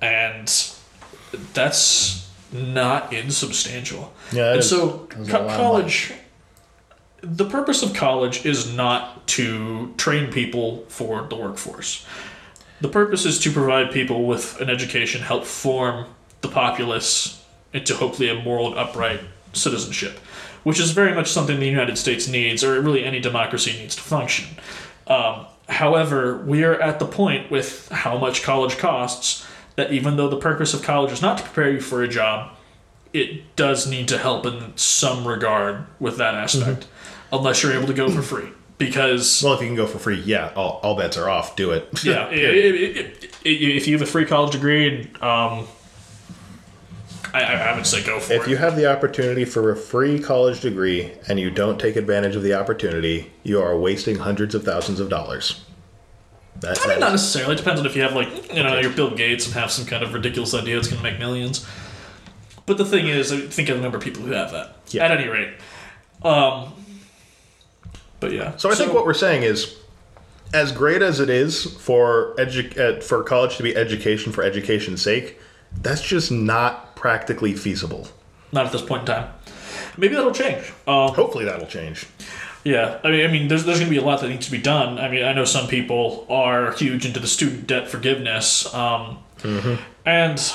and 0.00 0.46
that's 1.52 2.30
not 2.54 3.12
insubstantial. 3.12 4.12
Yeah, 4.32 4.50
and 4.52 4.60
is- 4.60 4.70
so 4.70 5.06
co- 5.28 5.48
college. 5.48 6.12
The 7.20 7.44
purpose 7.46 7.82
of 7.82 7.94
college 7.94 8.44
is 8.44 8.72
not 8.74 9.26
to 9.28 9.94
train 9.96 10.30
people 10.30 10.84
for 10.88 11.26
the 11.28 11.36
workforce. 11.36 12.06
The 12.82 12.88
purpose 12.88 13.24
is 13.24 13.38
to 13.40 13.50
provide 13.50 13.90
people 13.92 14.26
with 14.26 14.60
an 14.60 14.68
education, 14.68 15.22
help 15.22 15.44
form 15.46 16.06
the 16.42 16.48
populace 16.48 17.42
into 17.72 17.94
hopefully 17.96 18.28
a 18.28 18.34
moral 18.34 18.68
and 18.68 18.78
upright 18.78 19.20
citizenship, 19.54 20.18
which 20.64 20.78
is 20.78 20.90
very 20.90 21.14
much 21.14 21.30
something 21.30 21.58
the 21.58 21.66
United 21.66 21.96
States 21.96 22.28
needs, 22.28 22.62
or 22.62 22.78
really 22.80 23.04
any 23.04 23.20
democracy 23.20 23.72
needs 23.72 23.96
to 23.96 24.02
function. 24.02 24.46
Um, 25.06 25.46
however, 25.68 26.36
we 26.46 26.62
are 26.62 26.78
at 26.78 26.98
the 26.98 27.06
point 27.06 27.50
with 27.50 27.88
how 27.88 28.18
much 28.18 28.42
college 28.42 28.76
costs 28.76 29.46
that 29.76 29.92
even 29.92 30.16
though 30.16 30.28
the 30.28 30.36
purpose 30.36 30.72
of 30.74 30.82
college 30.82 31.12
is 31.12 31.22
not 31.22 31.38
to 31.38 31.44
prepare 31.44 31.70
you 31.70 31.80
for 31.80 32.02
a 32.02 32.08
job, 32.08 32.50
it 33.12 33.56
does 33.56 33.86
need 33.86 34.08
to 34.08 34.18
help 34.18 34.44
in 34.46 34.72
some 34.76 35.26
regard 35.26 35.86
with 36.00 36.16
that 36.18 36.34
aspect, 36.34 36.86
unless 37.32 37.62
you're 37.62 37.72
able 37.72 37.86
to 37.86 37.94
go 37.94 38.10
for 38.10 38.22
free. 38.22 38.48
Because 38.76 39.40
well, 39.42 39.54
if 39.54 39.60
you 39.60 39.68
can 39.68 39.76
go 39.76 39.86
for 39.86 39.98
free, 40.00 40.20
yeah, 40.22 40.52
all, 40.56 40.80
all 40.82 40.96
bets 40.96 41.16
are 41.16 41.28
off. 41.30 41.54
Do 41.54 41.70
it. 41.70 41.88
yeah, 42.04 42.26
i- 42.26 42.30
Period. 42.30 42.74
i- 42.96 42.98
i- 42.98 43.28
i- 43.48 43.76
if 43.76 43.86
you 43.86 43.94
have 43.96 44.02
a 44.02 44.10
free 44.10 44.24
college 44.24 44.52
degree, 44.52 45.02
um, 45.20 45.66
I, 47.32 47.42
I 47.44 47.76
would 47.76 47.86
say 47.86 48.02
go 48.04 48.20
for 48.20 48.32
If 48.32 48.44
it. 48.46 48.50
you 48.50 48.56
have 48.56 48.76
the 48.76 48.86
opportunity 48.86 49.44
for 49.44 49.70
a 49.70 49.76
free 49.76 50.18
college 50.20 50.60
degree 50.60 51.12
and 51.28 51.38
you 51.40 51.50
don't 51.50 51.80
take 51.80 51.96
advantage 51.96 52.36
of 52.36 52.42
the 52.42 52.54
opportunity, 52.54 53.32
you 53.42 53.60
are 53.60 53.76
wasting 53.78 54.16
hundreds 54.16 54.54
of 54.54 54.64
thousands 54.64 55.00
of 55.00 55.08
dollars. 55.08 55.64
That, 56.60 56.78
I 56.84 56.88
mean, 56.88 57.00
not 57.00 57.12
necessarily. 57.12 57.54
It 57.54 57.58
depends 57.58 57.80
on 57.80 57.86
if 57.86 57.96
you 57.96 58.02
have 58.02 58.14
like 58.14 58.54
you 58.54 58.62
know 58.62 58.78
you're 58.78 58.92
Bill 58.92 59.14
Gates 59.14 59.46
and 59.46 59.54
have 59.54 59.70
some 59.70 59.84
kind 59.86 60.02
of 60.02 60.14
ridiculous 60.14 60.54
idea 60.54 60.76
that's 60.76 60.88
going 60.88 61.02
to 61.02 61.10
make 61.10 61.18
millions. 61.18 61.66
But 62.66 62.78
the 62.78 62.84
thing 62.84 63.08
is, 63.08 63.32
I 63.32 63.40
think 63.40 63.68
of 63.68 63.76
the 63.76 63.82
number 63.82 63.98
of 63.98 64.04
people 64.04 64.22
who 64.22 64.32
have 64.32 64.50
that. 64.52 64.76
Yeah. 64.88 65.04
At 65.04 65.10
any 65.10 65.28
rate, 65.28 65.54
um, 66.22 66.72
but 68.20 68.32
yeah. 68.32 68.56
so 68.56 68.70
I 68.70 68.74
think 68.74 68.94
what 68.94 69.04
we're 69.04 69.14
saying 69.14 69.42
is, 69.42 69.76
as 70.54 70.72
great 70.72 71.02
as 71.02 71.20
it 71.20 71.28
is 71.28 71.64
for 71.80 72.34
edu- 72.38 72.78
uh, 72.78 73.00
for 73.00 73.22
college 73.22 73.56
to 73.56 73.62
be 73.62 73.76
education 73.76 74.32
for 74.32 74.42
education's 74.42 75.02
sake, 75.02 75.38
that's 75.82 76.00
just 76.02 76.30
not 76.30 76.94
practically 76.96 77.52
feasible. 77.54 78.08
not 78.52 78.64
at 78.66 78.72
this 78.72 78.82
point 78.82 79.00
in 79.00 79.06
time. 79.06 79.30
Maybe 79.96 80.14
that'll 80.14 80.32
change. 80.32 80.72
Um, 80.86 81.12
Hopefully, 81.14 81.44
that'll 81.44 81.66
change. 81.66 82.06
Yeah, 82.64 82.98
I 83.04 83.10
mean, 83.10 83.28
I 83.28 83.30
mean, 83.30 83.48
there's 83.48 83.64
there's 83.64 83.78
going 83.78 83.90
to 83.90 83.94
be 83.94 84.02
a 84.02 84.04
lot 84.04 84.22
that 84.22 84.28
needs 84.30 84.46
to 84.46 84.52
be 84.52 84.58
done. 84.58 84.98
I 84.98 85.08
mean, 85.08 85.22
I 85.22 85.34
know 85.34 85.44
some 85.44 85.68
people 85.68 86.26
are 86.30 86.72
huge 86.72 87.04
into 87.04 87.20
the 87.20 87.26
student 87.26 87.66
debt 87.66 87.88
forgiveness, 87.88 88.72
um, 88.74 89.18
and 90.06 90.52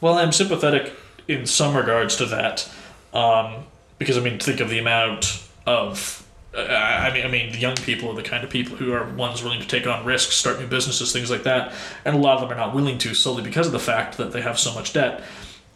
well, 0.00 0.14
I'm 0.14 0.30
sympathetic 0.30 0.92
in 1.26 1.46
some 1.46 1.76
regards 1.76 2.14
to 2.16 2.26
that, 2.26 2.70
um, 3.12 3.64
because 3.98 4.16
I 4.16 4.20
mean, 4.20 4.38
think 4.38 4.60
of 4.60 4.70
the 4.70 4.78
amount 4.78 5.42
of. 5.66 6.24
Uh, 6.52 6.62
I 6.62 7.12
mean, 7.12 7.24
I 7.24 7.28
mean, 7.28 7.52
the 7.52 7.58
young 7.58 7.76
people 7.76 8.08
are 8.10 8.14
the 8.14 8.24
kind 8.24 8.42
of 8.42 8.50
people 8.50 8.76
who 8.76 8.92
are 8.92 9.08
ones 9.14 9.40
willing 9.42 9.60
to 9.60 9.68
take 9.68 9.86
on 9.86 10.04
risks, 10.04 10.34
start 10.34 10.58
new 10.58 10.66
businesses, 10.66 11.12
things 11.12 11.30
like 11.30 11.44
that, 11.44 11.72
and 12.04 12.16
a 12.16 12.18
lot 12.18 12.34
of 12.34 12.40
them 12.40 12.50
are 12.56 12.60
not 12.60 12.74
willing 12.74 12.98
to 12.98 13.14
solely 13.14 13.42
because 13.42 13.66
of 13.66 13.72
the 13.72 13.78
fact 13.78 14.16
that 14.18 14.32
they 14.32 14.40
have 14.40 14.58
so 14.58 14.74
much 14.74 14.92
debt. 14.92 15.22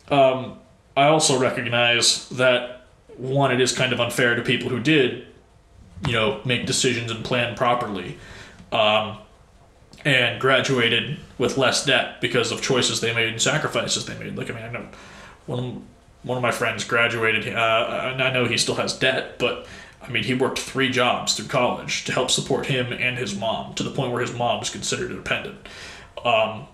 Um, 0.09 0.59
I 0.97 1.05
also 1.07 1.39
recognize 1.39 2.29
that 2.31 2.87
one, 3.17 3.53
it 3.53 3.61
is 3.61 3.73
kind 3.73 3.93
of 3.93 4.01
unfair 4.01 4.35
to 4.35 4.43
people 4.43 4.69
who 4.69 4.81
did 4.81 5.27
you 6.07 6.13
know, 6.13 6.41
make 6.45 6.67
decisions 6.67 7.11
and 7.11 7.25
plan 7.25 7.55
properly, 7.55 8.19
um, 8.73 9.19
and 10.05 10.41
graduated 10.41 11.17
with 11.39 11.57
less 11.57 11.85
debt 11.87 12.21
because 12.21 12.53
of 12.53 12.61
choices 12.61 13.01
they 13.01 13.15
made 13.15 13.29
and 13.29 13.41
sacrifices 13.41 14.05
they 14.05 14.19
made. 14.19 14.37
Like, 14.37 14.51
I 14.51 14.55
mean, 14.55 14.65
I 14.65 14.71
know 14.71 14.89
one 15.47 15.59
of, 15.59 15.83
one 16.23 16.37
of 16.37 16.43
my 16.43 16.51
friends 16.51 16.85
graduated, 16.85 17.55
uh, 17.55 18.11
and 18.13 18.23
I 18.23 18.33
know 18.33 18.45
he 18.47 18.59
still 18.59 18.75
has 18.77 18.93
debt, 18.99 19.39
but 19.39 19.67
I 20.03 20.11
mean, 20.11 20.25
he 20.25 20.35
worked 20.35 20.59
three 20.59 20.91
jobs 20.91 21.35
through 21.35 21.47
college 21.47 22.05
to 22.05 22.13
help 22.13 22.31
support 22.31 22.67
him 22.67 22.93
and 22.93 23.17
his 23.17 23.35
mom 23.35 23.75
to 23.75 23.83
the 23.83 23.91
point 23.91 24.13
where 24.13 24.21
his 24.21 24.35
mom 24.35 24.61
was 24.61 24.69
considered 24.69 25.09
dependent. 25.09 25.57
Um, 26.23 26.67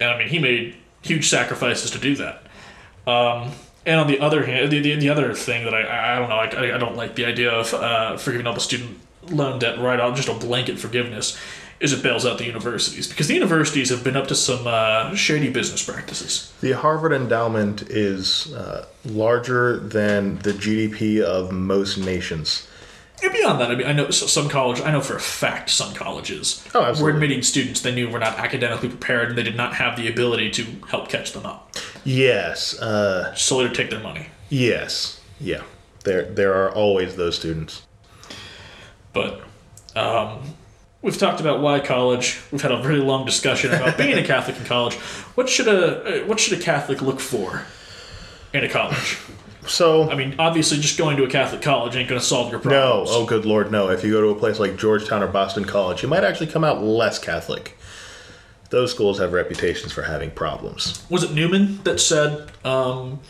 and 0.00 0.10
I 0.10 0.18
mean, 0.18 0.28
he 0.28 0.38
made 0.38 0.76
huge 1.02 1.28
sacrifices 1.28 1.90
to 1.92 1.98
do 1.98 2.14
that. 2.16 2.42
Um, 3.06 3.52
and 3.88 3.98
on 3.98 4.06
the 4.06 4.20
other 4.20 4.44
hand, 4.44 4.70
the, 4.70 4.80
the, 4.80 4.94
the 4.96 5.08
other 5.08 5.32
thing 5.32 5.64
that 5.64 5.72
I, 5.72 6.14
I 6.14 6.18
don't 6.18 6.28
know, 6.28 6.36
I, 6.36 6.74
I 6.74 6.78
don't 6.78 6.94
like 6.94 7.14
the 7.14 7.24
idea 7.24 7.50
of 7.50 7.72
uh, 7.72 8.18
forgiving 8.18 8.46
all 8.46 8.52
the 8.52 8.60
student 8.60 8.98
loan 9.30 9.58
debt 9.58 9.78
right 9.78 9.98
out, 9.98 10.14
just 10.14 10.28
a 10.28 10.34
blanket 10.34 10.78
forgiveness, 10.78 11.38
is 11.80 11.94
it 11.94 12.02
bails 12.02 12.26
out 12.26 12.36
the 12.36 12.44
universities 12.44 13.08
because 13.08 13.28
the 13.28 13.34
universities 13.34 13.88
have 13.88 14.04
been 14.04 14.16
up 14.16 14.26
to 14.28 14.34
some 14.34 14.66
uh, 14.66 15.14
shady 15.14 15.48
business 15.48 15.82
practices. 15.82 16.52
The 16.60 16.72
Harvard 16.72 17.12
endowment 17.12 17.82
is 17.88 18.52
uh, 18.52 18.86
larger 19.06 19.78
than 19.78 20.38
the 20.40 20.52
GDP 20.52 21.22
of 21.22 21.50
most 21.50 21.96
nations. 21.96 22.68
And 23.22 23.32
beyond 23.32 23.60
that, 23.60 23.70
I 23.70 23.74
mean, 23.74 23.86
I 23.86 23.92
know 23.92 24.10
some 24.10 24.48
college. 24.48 24.80
I 24.80 24.90
know 24.92 25.00
for 25.00 25.16
a 25.16 25.20
fact 25.20 25.70
some 25.70 25.92
colleges 25.94 26.64
Oh, 26.74 27.00
were 27.02 27.10
admitting 27.10 27.42
students 27.42 27.80
they 27.80 27.92
knew 27.94 28.08
were 28.08 28.18
not 28.20 28.38
academically 28.38 28.88
prepared 28.88 29.30
and 29.30 29.38
they 29.38 29.42
did 29.42 29.56
not 29.56 29.74
have 29.74 29.96
the 29.96 30.08
ability 30.08 30.50
to 30.52 30.64
help 30.88 31.08
catch 31.08 31.32
them 31.32 31.44
up, 31.44 31.74
Yes, 32.04 32.78
uh, 32.80 33.34
solely 33.34 33.68
to 33.68 33.74
take 33.74 33.90
their 33.90 34.00
money. 34.00 34.28
yes, 34.48 35.20
yeah. 35.40 35.62
There, 36.04 36.22
there 36.22 36.54
are 36.54 36.70
always 36.72 37.16
those 37.16 37.36
students. 37.36 37.82
But 39.12 39.42
um, 39.96 40.54
we've 41.02 41.18
talked 41.18 41.40
about 41.40 41.60
why 41.60 41.80
college. 41.80 42.38
We've 42.52 42.62
had 42.62 42.72
a 42.72 42.80
really 42.82 43.00
long 43.04 43.26
discussion 43.26 43.72
about 43.74 43.98
being 43.98 44.16
a 44.16 44.22
Catholic 44.26 44.56
in 44.58 44.64
college. 44.64 44.94
What 45.34 45.48
should 45.48 45.66
a 45.68 46.22
uh, 46.22 46.26
what 46.26 46.38
should 46.40 46.58
a 46.58 46.62
Catholic 46.62 47.02
look 47.02 47.18
for 47.20 47.64
in 48.54 48.64
a 48.64 48.68
college? 48.68 49.18
So 49.68 50.10
I 50.10 50.14
mean, 50.14 50.34
obviously, 50.38 50.78
just 50.78 50.98
going 50.98 51.16
to 51.18 51.24
a 51.24 51.28
Catholic 51.30 51.62
college 51.62 51.94
ain't 51.96 52.08
going 52.08 52.20
to 52.20 52.26
solve 52.26 52.50
your 52.50 52.60
problems. 52.60 53.10
No, 53.10 53.16
oh 53.16 53.26
good 53.26 53.44
lord, 53.44 53.70
no. 53.70 53.90
If 53.90 54.02
you 54.02 54.12
go 54.12 54.20
to 54.20 54.28
a 54.28 54.34
place 54.34 54.58
like 54.58 54.76
Georgetown 54.76 55.22
or 55.22 55.28
Boston 55.28 55.64
College, 55.64 56.02
you 56.02 56.08
might 56.08 56.24
actually 56.24 56.46
come 56.48 56.64
out 56.64 56.82
less 56.82 57.18
Catholic. 57.18 57.76
Those 58.70 58.90
schools 58.92 59.18
have 59.18 59.32
reputations 59.32 59.92
for 59.92 60.02
having 60.02 60.30
problems. 60.30 61.04
Was 61.08 61.22
it 61.22 61.32
Newman 61.32 61.82
that 61.84 62.00
said, 62.00 62.50
um, 62.64 63.20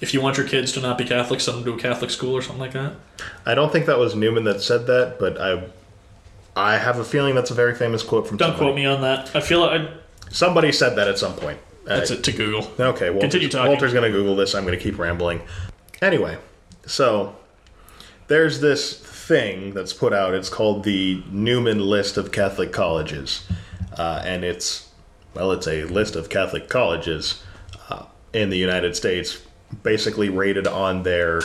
if 0.00 0.14
you 0.14 0.22
want 0.22 0.38
your 0.38 0.46
kids 0.46 0.72
to 0.72 0.80
not 0.80 0.96
be 0.96 1.04
Catholic, 1.04 1.40
send 1.40 1.58
them 1.58 1.64
to 1.64 1.74
a 1.74 1.78
Catholic 1.78 2.10
school 2.10 2.34
or 2.34 2.40
something 2.40 2.60
like 2.60 2.72
that? 2.72 2.94
I 3.44 3.54
don't 3.54 3.70
think 3.70 3.86
that 3.86 3.98
was 3.98 4.14
Newman 4.14 4.44
that 4.44 4.62
said 4.62 4.86
that, 4.86 5.18
but 5.18 5.40
I 5.40 5.64
I 6.56 6.78
have 6.78 6.98
a 6.98 7.04
feeling 7.04 7.34
that's 7.34 7.50
a 7.50 7.54
very 7.54 7.74
famous 7.74 8.02
quote 8.02 8.28
from 8.28 8.36
Don't 8.36 8.50
somebody. 8.50 8.64
quote 8.66 8.76
me 8.76 8.86
on 8.86 9.00
that. 9.02 9.34
I 9.34 9.40
feel 9.40 9.60
like 9.60 9.80
I, 9.80 9.88
Somebody 10.30 10.72
said 10.72 10.96
that 10.96 11.06
at 11.08 11.18
some 11.18 11.34
point. 11.34 11.58
Uh, 11.86 11.96
that's 11.96 12.10
it 12.10 12.24
to 12.24 12.32
Google. 12.32 12.70
Okay, 12.78 13.10
Walter's, 13.10 13.32
Continue 13.32 13.48
talking. 13.48 13.70
Walter's 13.70 13.92
going 13.92 14.10
to 14.10 14.16
Google 14.16 14.36
this. 14.36 14.54
I'm 14.54 14.64
going 14.64 14.76
to 14.76 14.82
keep 14.82 14.98
rambling. 14.98 15.42
Anyway, 16.00 16.38
so 16.86 17.36
there's 18.26 18.60
this 18.60 18.98
thing 18.98 19.74
that's 19.74 19.92
put 19.92 20.12
out. 20.12 20.34
It's 20.34 20.48
called 20.48 20.84
the 20.84 21.22
Newman 21.30 21.80
List 21.80 22.16
of 22.16 22.32
Catholic 22.32 22.72
Colleges. 22.72 23.46
Uh, 23.96 24.22
and 24.24 24.44
it's, 24.44 24.88
well, 25.34 25.52
it's 25.52 25.68
a 25.68 25.84
list 25.84 26.16
of 26.16 26.28
Catholic 26.28 26.68
colleges 26.68 27.42
uh, 27.88 28.06
in 28.32 28.50
the 28.50 28.56
United 28.56 28.96
States, 28.96 29.40
basically 29.82 30.28
rated 30.28 30.66
on 30.66 31.02
their, 31.02 31.42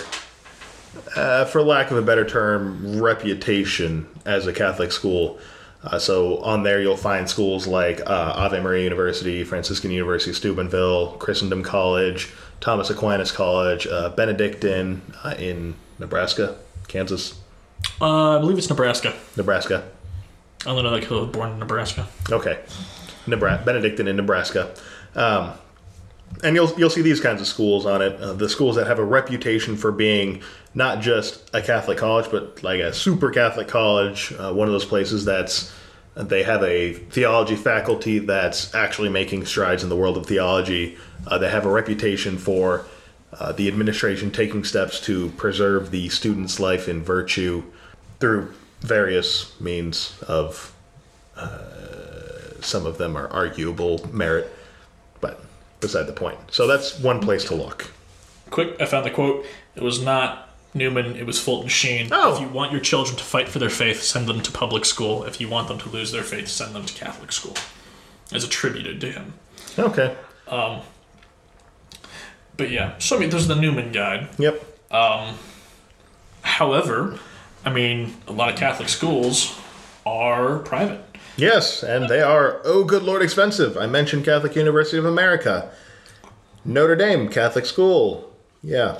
uh, 1.16 1.46
for 1.46 1.62
lack 1.62 1.92
of 1.92 1.98
a 1.98 2.02
better 2.02 2.26
term, 2.26 3.00
reputation 3.02 4.08
as 4.26 4.48
a 4.48 4.54
Catholic 4.54 4.92
school. 4.92 5.40
Uh, 5.84 5.98
so 5.98 6.38
on 6.40 6.64
there, 6.64 6.82
you'll 6.82 6.98
find 6.98 7.30
schools 7.30 7.66
like 7.66 8.02
uh, 8.02 8.34
Ave 8.36 8.60
Maria 8.60 8.84
University, 8.84 9.44
Franciscan 9.46 9.92
University 9.92 10.32
of 10.32 10.38
Steubenville, 10.38 11.14
Christendom 11.20 11.64
College, 11.64 12.30
Thomas 12.60 12.90
Aquinas 12.90 13.32
College, 13.32 13.88
uh, 13.88 14.10
Benedictine 14.10 15.02
uh, 15.24 15.36
in 15.40 15.76
Nebraska, 15.98 16.58
Kansas, 16.90 17.40
Uh, 18.02 18.36
I 18.38 18.40
believe 18.40 18.58
it's 18.58 18.70
Nebraska. 18.70 19.14
Nebraska. 19.38 19.84
I 20.66 20.74
don't 20.74 20.84
know 20.84 20.92
that 20.92 21.10
I 21.10 21.14
was 21.14 21.30
born 21.30 21.52
in 21.52 21.60
Nebraska. 21.60 22.08
Okay, 22.30 22.60
Nebraska, 23.26 23.64
Benedictine 23.66 24.10
in 24.10 24.18
Nebraska, 24.18 24.74
um, 25.16 25.54
and 26.44 26.56
you'll 26.56 26.72
you'll 26.78 26.90
see 26.90 27.02
these 27.02 27.20
kinds 27.20 27.42
of 27.42 27.48
schools 27.48 27.86
on 27.86 28.02
it. 28.02 28.20
Uh, 28.20 28.34
the 28.34 28.50
schools 28.50 28.76
that 28.76 28.88
have 28.88 29.00
a 29.00 29.04
reputation 29.04 29.76
for 29.76 29.92
being 29.92 30.42
not 30.74 31.02
just 31.02 31.50
a 31.54 31.62
Catholic 31.62 31.98
college, 31.98 32.30
but 32.32 32.62
like 32.64 32.80
a 32.80 32.94
super 32.94 33.32
Catholic 33.32 33.68
college. 33.68 34.34
Uh, 34.38 34.54
one 34.54 34.68
of 34.68 34.72
those 34.72 34.86
places 34.86 35.26
that's 35.26 35.74
they 36.16 36.44
have 36.44 36.64
a 36.64 36.94
theology 36.94 37.56
faculty 37.56 38.20
that's 38.20 38.74
actually 38.76 39.10
making 39.10 39.46
strides 39.46 39.84
in 39.84 39.90
the 39.90 39.96
world 39.96 40.18
of 40.18 40.26
theology. 40.26 40.98
Uh, 41.28 41.38
they 41.38 41.50
have 41.50 41.66
a 41.66 41.72
reputation 41.72 42.38
for 42.38 42.86
uh, 43.40 43.52
the 43.52 43.68
administration 43.68 44.32
taking 44.32 44.64
steps 44.64 45.00
to 45.00 45.30
preserve 45.32 45.92
the 45.92 46.10
student's 46.10 46.60
life 46.60 46.90
in 46.90 47.04
virtue 47.04 47.64
through 48.20 48.54
various 48.82 49.60
means 49.62 50.20
of 50.28 50.74
some 52.62 52.86
of 52.86 52.98
them 52.98 53.16
are 53.16 53.28
arguable 53.30 54.08
merit, 54.12 54.52
beside 55.80 56.04
the 56.04 56.14
point. 56.14 56.38
So 56.52 56.68
that's 56.68 57.00
one 57.00 57.20
place 57.20 57.44
to 57.46 57.56
look. 57.56 57.92
Quick, 58.50 58.80
I 58.82 58.86
found 58.86 59.06
the 59.06 59.12
quote. 59.12 59.46
It 59.76 59.84
was 59.84 60.02
not 60.02 60.50
Newman, 60.74 61.16
it 61.16 61.26
was 61.26 61.40
Fulton 61.40 61.70
Sheen. 61.70 62.10
Oh. 62.12 62.36
If 62.36 62.42
you 62.42 62.48
want 62.48 62.72
your 62.72 62.82
children 62.82 63.18
to 63.18 63.24
fight 63.24 63.50
for 63.50 63.60
their 63.60 63.70
faith, 63.70 64.02
send 64.04 64.28
them 64.28 64.42
to 64.42 64.52
public 64.52 64.86
school. 64.86 65.24
If 65.24 65.42
you 65.42 65.50
want 65.50 65.68
them 65.68 65.80
to 65.80 65.90
lose 65.90 66.12
their 66.12 66.24
faith, 66.24 66.48
send 66.48 66.76
them 66.76 66.86
to 66.86 66.94
Catholic 66.94 67.32
school. 67.32 67.56
Is 68.32 68.44
attributed 68.44 69.02
to 69.02 69.12
him. 69.12 69.34
Okay. 69.78 70.16
Um, 70.48 70.82
But 72.58 72.70
yeah, 72.70 72.98
so 73.00 73.16
I 73.16 73.20
mean, 73.20 73.30
there's 73.32 73.48
the 73.48 73.56
Newman 73.56 73.92
guide. 73.92 74.30
Yep. 74.38 74.64
Um, 74.92 75.36
However, 76.42 77.20
I 77.66 77.72
mean, 77.72 78.16
a 78.28 78.32
lot 78.32 78.50
of 78.52 78.58
Catholic 78.58 78.90
schools 78.90 79.58
are 80.06 80.60
private. 80.60 81.04
Yes, 81.40 81.84
and 81.84 82.10
they 82.10 82.22
are, 82.22 82.62
oh 82.66 82.84
good 82.84 83.04
lord, 83.04 83.22
expensive. 83.22 83.78
I 83.78 83.88
mentioned 83.88 84.26
Catholic 84.26 84.56
University 84.56 84.98
of 84.98 85.06
America, 85.06 85.72
Notre 86.66 86.96
Dame 86.96 87.30
Catholic 87.30 87.66
School. 87.66 88.32
Yeah. 88.62 89.00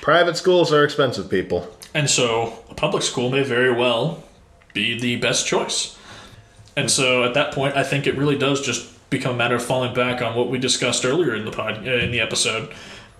Private 0.00 0.36
schools 0.36 0.72
are 0.72 0.84
expensive, 0.84 1.30
people. 1.30 1.68
And 1.94 2.10
so 2.10 2.64
a 2.68 2.74
public 2.74 3.02
school 3.02 3.30
may 3.30 3.42
very 3.42 3.72
well 3.72 4.22
be 4.74 4.98
the 4.98 5.16
best 5.16 5.46
choice. 5.46 5.96
And 6.76 6.90
so 6.90 7.24
at 7.24 7.34
that 7.34 7.52
point, 7.52 7.76
I 7.76 7.82
think 7.82 8.06
it 8.06 8.16
really 8.16 8.36
does 8.36 8.60
just 8.60 8.92
become 9.08 9.34
a 9.34 9.38
matter 9.38 9.54
of 9.54 9.64
falling 9.64 9.94
back 9.94 10.20
on 10.20 10.34
what 10.36 10.50
we 10.50 10.58
discussed 10.58 11.04
earlier 11.04 11.34
in 11.34 11.44
the 11.44 11.50
pod, 11.50 11.86
uh, 11.86 11.90
in 11.90 12.10
the 12.10 12.20
episode 12.20 12.72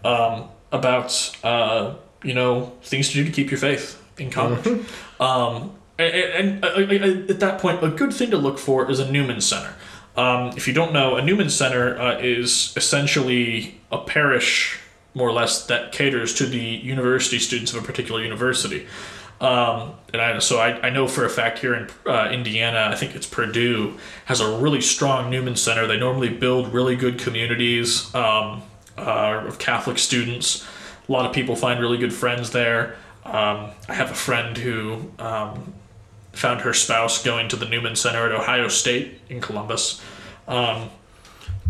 um, 0.04 0.48
about 0.72 1.36
uh, 1.42 1.94
you 2.22 2.34
know 2.34 2.72
things 2.82 3.08
to 3.08 3.14
do 3.14 3.24
to 3.24 3.30
keep 3.30 3.50
your 3.50 3.58
faith 3.58 4.02
in 4.18 4.30
college. 4.30 4.84
Um, 5.18 5.74
and 5.98 6.64
and, 6.64 6.64
uh, 6.64 7.32
at 7.32 7.40
that 7.40 7.60
point, 7.60 7.82
a 7.82 7.88
good 7.88 8.12
thing 8.12 8.30
to 8.30 8.38
look 8.38 8.58
for 8.58 8.90
is 8.90 9.00
a 9.00 9.10
Newman 9.10 9.40
Center. 9.40 9.74
Um, 10.16 10.48
if 10.56 10.66
you 10.66 10.72
don't 10.72 10.92
know, 10.92 11.16
a 11.16 11.22
Newman 11.22 11.50
Center 11.50 11.98
uh, 11.98 12.18
is 12.18 12.72
essentially 12.76 13.80
a 13.92 13.98
parish, 13.98 14.80
more 15.14 15.28
or 15.28 15.32
less, 15.32 15.66
that 15.66 15.92
caters 15.92 16.34
to 16.34 16.46
the 16.46 16.58
university 16.58 17.38
students 17.38 17.74
of 17.74 17.82
a 17.82 17.86
particular 17.86 18.22
university. 18.22 18.86
Um, 19.40 19.92
and 20.14 20.22
I, 20.22 20.38
so 20.38 20.58
I, 20.58 20.86
I 20.86 20.90
know 20.90 21.06
for 21.06 21.26
a 21.26 21.28
fact 21.28 21.58
here 21.58 21.74
in 21.74 21.90
uh, 22.06 22.30
Indiana, 22.32 22.88
I 22.90 22.96
think 22.96 23.14
it's 23.14 23.26
Purdue, 23.26 23.98
has 24.24 24.40
a 24.40 24.56
really 24.56 24.80
strong 24.80 25.30
Newman 25.30 25.56
Center. 25.56 25.86
They 25.86 25.98
normally 25.98 26.30
build 26.30 26.72
really 26.72 26.96
good 26.96 27.18
communities 27.18 28.14
um, 28.14 28.62
uh, 28.96 29.44
of 29.46 29.58
Catholic 29.58 29.98
students. 29.98 30.66
A 31.06 31.12
lot 31.12 31.26
of 31.26 31.34
people 31.34 31.54
find 31.54 31.78
really 31.78 31.98
good 31.98 32.14
friends 32.14 32.52
there. 32.52 32.96
Um, 33.26 33.70
I 33.88 33.94
have 33.94 34.10
a 34.10 34.14
friend 34.14 34.56
who 34.56 35.10
um, 35.18 35.74
found 36.36 36.60
her 36.60 36.72
spouse 36.74 37.22
going 37.24 37.48
to 37.48 37.56
the 37.56 37.66
Newman 37.66 37.96
Center 37.96 38.26
at 38.26 38.32
Ohio 38.32 38.68
State 38.68 39.20
in 39.28 39.40
Columbus. 39.40 40.00
Um, 40.46 40.90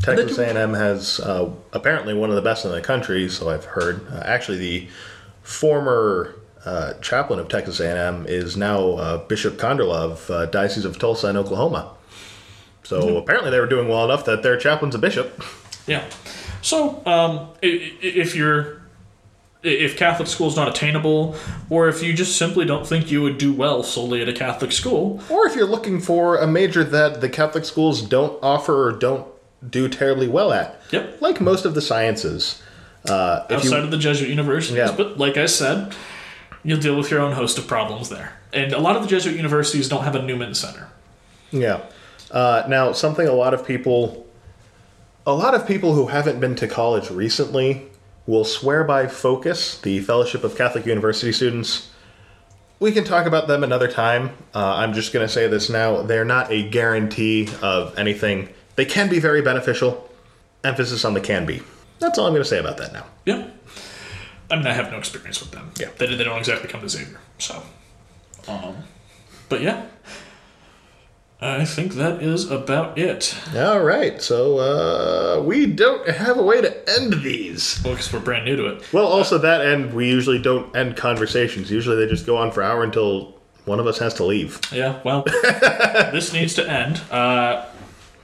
Texas 0.03 0.37
A&M 0.39 0.75
has 0.75 1.21
uh, 1.21 1.51
apparently 1.73 2.13
one 2.13 2.29
of 2.29 2.37
the 2.37 2.43
best 2.43 2.65
in 2.67 2.71
the 2.73 2.83
country, 2.83 3.29
so 3.29 3.49
I've 3.49 3.65
heard. 3.65 4.07
Uh, 4.13 4.23
actually, 4.25 4.59
the 4.59 4.89
former 5.43 6.35
uh, 6.65 6.95
chaplain 6.95 7.39
of 7.39 7.49
Texas 7.49 7.81
A&M 7.81 8.27
is 8.29 8.57
now 8.57 8.91
uh, 8.93 9.17
Bishop 9.27 9.57
Konderla 9.57 9.95
of 10.13 10.31
uh, 10.31 10.47
Diocese 10.47 10.85
of 10.85 10.99
Tulsa 10.99 11.29
in 11.31 11.37
Oklahoma. 11.37 11.93
So 12.83 13.17
apparently, 13.17 13.51
they 13.51 13.59
were 13.61 13.67
doing 13.67 13.89
well 13.89 14.05
enough 14.05 14.25
that 14.27 14.43
their 14.43 14.57
chaplain's 14.57 14.95
a 14.95 14.99
bishop. 14.99 15.43
Yeah. 15.87 16.05
So, 16.63 16.97
um, 17.07 17.49
i- 17.63 17.67
i- 17.67 17.97
if 18.03 18.35
you're 18.35 18.81
if 19.67 19.97
Catholic 19.97 20.29
school 20.29 20.49
is 20.49 20.57
not 20.57 20.69
attainable, 20.69 21.35
or 21.69 21.89
if 21.89 22.03
you 22.03 22.13
just 22.13 22.37
simply 22.37 22.65
don't 22.65 22.87
think 22.87 23.11
you 23.11 23.23
would 23.23 23.39
do 23.39 23.53
well 23.53 23.83
solely 23.83 24.23
at 24.23 24.29
a 24.29 24.33
Catholic 24.33 24.73
school, 24.73 25.21
Or 25.29 25.47
if 25.47 25.57
you're 25.57 25.67
looking 25.67 26.01
for 26.01 26.37
a 26.37 26.47
major 26.47 26.85
that 26.85 27.21
the 27.21 27.29
Catholic 27.29 27.65
schools 27.65 28.03
don't 28.03 28.39
offer 28.43 28.89
or 28.89 28.93
don't 28.93 29.27
do 29.69 29.89
terribly 29.89 30.29
well 30.29 30.53
at, 30.53 30.81
yep, 30.91 31.21
like 31.21 31.41
most 31.41 31.65
of 31.65 31.75
the 31.75 31.83
sciences. 31.83 32.63
Uh, 33.09 33.47
outside 33.51 33.79
you, 33.79 33.85
of 33.85 33.91
the 33.91 33.99
Jesuit 33.99 34.29
universities. 34.29 34.77
Yeah. 34.77 34.95
But 34.97 35.17
like 35.19 35.37
I 35.37 35.47
said, 35.47 35.95
you'll 36.65 36.81
deal 36.81 36.97
with 36.97 37.11
your 37.11 37.21
own 37.21 37.33
host 37.33 37.57
of 37.59 37.67
problems 37.67 38.09
there. 38.09 38.39
And 38.53 38.73
a 38.73 38.81
lot 38.81 38.97
of 38.97 39.03
the 39.03 39.09
Jesuit 39.09 39.37
universities 39.37 39.89
don't 39.89 40.03
have 40.03 40.15
a 40.17 40.23
Newman 40.23 40.55
Center. 40.55 40.89
Yeah. 41.53 41.83
Uh, 42.31 42.65
now, 42.69 42.93
something 42.93 43.29
a 43.29 43.33
lot 43.33 43.55
of 43.55 43.65
people, 43.65 44.27
a 45.25 45.33
lot 45.33 45.55
of 45.55 45.67
people 45.67 45.95
who 45.95 46.09
haven't 46.09 46.41
been 46.41 46.57
to 46.57 46.67
college 46.67 47.11
recently 47.11 47.87
will 48.27 48.45
swear 48.45 48.85
by 48.85 49.07
Focus, 49.07 49.79
the 49.81 50.01
Fellowship 50.01 50.45
of 50.45 50.57
Catholic 50.57 50.87
University 50.87 51.33
Students. 51.33 51.91
we 52.79 52.93
can 52.93 53.05
talk 53.05 53.27
about 53.27 53.49
them 53.49 53.65
another 53.65 53.89
time. 53.89 54.31
Uh, 54.55 54.75
I'm 54.75 54.93
just 54.93 55.13
going 55.13 55.27
to 55.27 55.33
say 55.33 55.47
this 55.49 55.71
now. 55.71 56.03
They're 56.03 56.25
not 56.25 56.51
a 56.51 56.69
guarantee 56.69 57.49
of 57.63 57.99
anything. 57.99 58.49
They 58.75 58.85
can 58.85 59.09
be 59.09 59.19
very 59.19 59.41
beneficial. 59.41 60.11
Emphasis 60.63 61.05
on 61.05 61.15
the 61.15 61.21
can 61.21 61.47
be. 61.47 61.63
That's 62.01 62.19
all 62.19 62.27
I'm 62.27 62.33
going 62.33 62.43
to 62.43 62.49
say 62.49 62.59
about 62.59 62.77
that 62.79 62.93
now. 62.93 63.07
Yeah. 63.25 63.49
I 64.51 64.57
mean, 64.57 64.67
I 64.67 64.75
have 64.75 64.91
no 64.91 64.99
experience 64.99 65.41
with 65.41 65.53
them. 65.53 65.71
Yeah. 65.79 65.89
They, 65.97 66.15
they 66.15 66.25
don't 66.25 66.39
exactly 66.39 66.69
come 66.69 66.83
to 66.83 66.89
Xavier. 66.89 67.19
So. 67.39 67.63
Um, 68.47 68.77
but 69.49 69.63
yeah. 69.63 69.87
I 71.41 71.67
think 71.67 71.95
that 71.95 72.23
is 72.23 72.51
about 72.51 72.99
it. 72.99 73.37
All 73.55 73.83
right, 73.83 74.23
so 74.23 74.59
uh, 74.59 75.43
we 75.43 75.67
don't 75.67 76.09
have 76.09 76.39
a 76.39 76.43
way 76.43 76.63
to 76.63 76.91
end 76.99 77.23
these. 77.23 77.79
Well, 77.85 77.93
because 77.93 78.11
we're 78.11 78.21
brand 78.21 78.47
new 78.47 78.57
to 78.57 78.67
it. 78.69 78.93
Well, 78.93 79.07
also 79.07 79.37
that 79.39 79.65
end, 79.65 79.93
we 79.93 80.09
usually 80.09 80.41
don't 80.41 80.75
end 80.75 80.97
conversations. 80.97 81.71
Usually 81.71 81.97
they 81.97 82.11
just 82.11 82.25
go 82.25 82.39
on 82.39 82.53
for 82.53 82.63
an 82.63 82.71
hour 82.71 82.85
until 82.85 83.37
one 83.67 83.81
of 83.81 83.87
us 83.87 83.99
has 83.99 84.15
to 84.15 84.25
leave. 84.25 84.61
Yeah, 84.73 85.01
well, 85.05 85.25
this 85.43 86.33
needs 86.33 86.55
to 86.55 86.67
end. 86.69 87.03
Uh, 87.11 87.67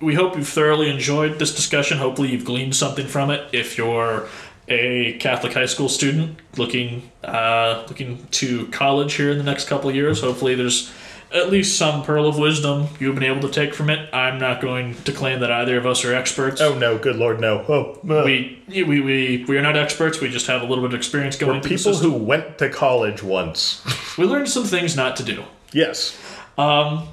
we 0.00 0.14
hope 0.14 0.36
you've 0.36 0.48
thoroughly 0.48 0.88
enjoyed 0.88 1.38
this 1.38 1.54
discussion. 1.54 1.98
Hopefully, 1.98 2.30
you've 2.30 2.46
gleaned 2.46 2.74
something 2.74 3.06
from 3.06 3.30
it. 3.30 3.46
If 3.52 3.76
you're 3.76 4.26
a 4.68 5.18
Catholic 5.18 5.52
high 5.52 5.66
school 5.66 5.88
student 5.88 6.40
looking 6.56 7.10
uh, 7.22 7.84
looking 7.88 8.26
to 8.30 8.68
college 8.68 9.14
here 9.14 9.30
in 9.30 9.38
the 9.38 9.44
next 9.44 9.68
couple 9.68 9.90
of 9.90 9.96
years, 9.96 10.20
hopefully 10.20 10.54
there's 10.54 10.90
at 11.34 11.50
least 11.50 11.78
some 11.78 12.02
pearl 12.02 12.26
of 12.26 12.38
wisdom 12.38 12.88
you've 13.00 13.14
been 13.14 13.24
able 13.24 13.40
to 13.48 13.50
take 13.52 13.74
from 13.74 13.90
it. 13.90 14.08
I'm 14.12 14.38
not 14.38 14.60
going 14.60 14.94
to 15.04 15.12
claim 15.12 15.40
that 15.40 15.50
either 15.50 15.76
of 15.78 15.86
us 15.86 16.04
are 16.04 16.14
experts. 16.14 16.60
Oh 16.60 16.78
no, 16.78 16.98
good 16.98 17.16
lord, 17.16 17.40
no. 17.40 17.64
Oh, 17.68 17.98
uh, 18.08 18.24
We, 18.24 18.62
we, 18.68 19.00
we, 19.00 19.44
we 19.48 19.58
are 19.58 19.62
not 19.62 19.76
experts. 19.76 20.20
We 20.20 20.28
just 20.28 20.46
have 20.46 20.62
a 20.62 20.64
little 20.66 20.84
bit 20.84 20.92
of 20.92 20.98
experience 20.98 21.36
going 21.36 21.60
we're 21.60 21.68
people 21.68 21.96
who 21.96 22.12
went 22.12 22.58
to 22.58 22.68
college 22.68 23.22
once. 23.22 23.82
We 24.18 24.26
learned 24.26 24.50
some 24.50 24.64
things 24.64 24.94
not 24.94 25.16
to 25.16 25.22
do. 25.22 25.42
yes. 25.72 26.18
Um, 26.58 27.08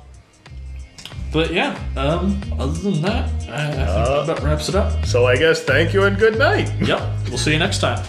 but 1.32 1.54
yeah, 1.54 1.80
um, 1.96 2.42
other 2.60 2.74
than 2.74 3.02
that, 3.04 3.30
I, 3.48 3.68
I 3.68 3.72
think 3.72 3.86
that 3.86 4.20
about 4.24 4.44
wraps 4.44 4.68
it 4.68 4.76
up. 4.76 5.06
So 5.06 5.26
I 5.26 5.38
guess 5.38 5.64
thank 5.64 5.94
you 5.94 6.04
and 6.04 6.18
good 6.18 6.38
night. 6.38 6.70
Yep, 6.82 7.02
we'll 7.30 7.38
see 7.38 7.54
you 7.54 7.60
next 7.60 7.80
time. 7.80 8.04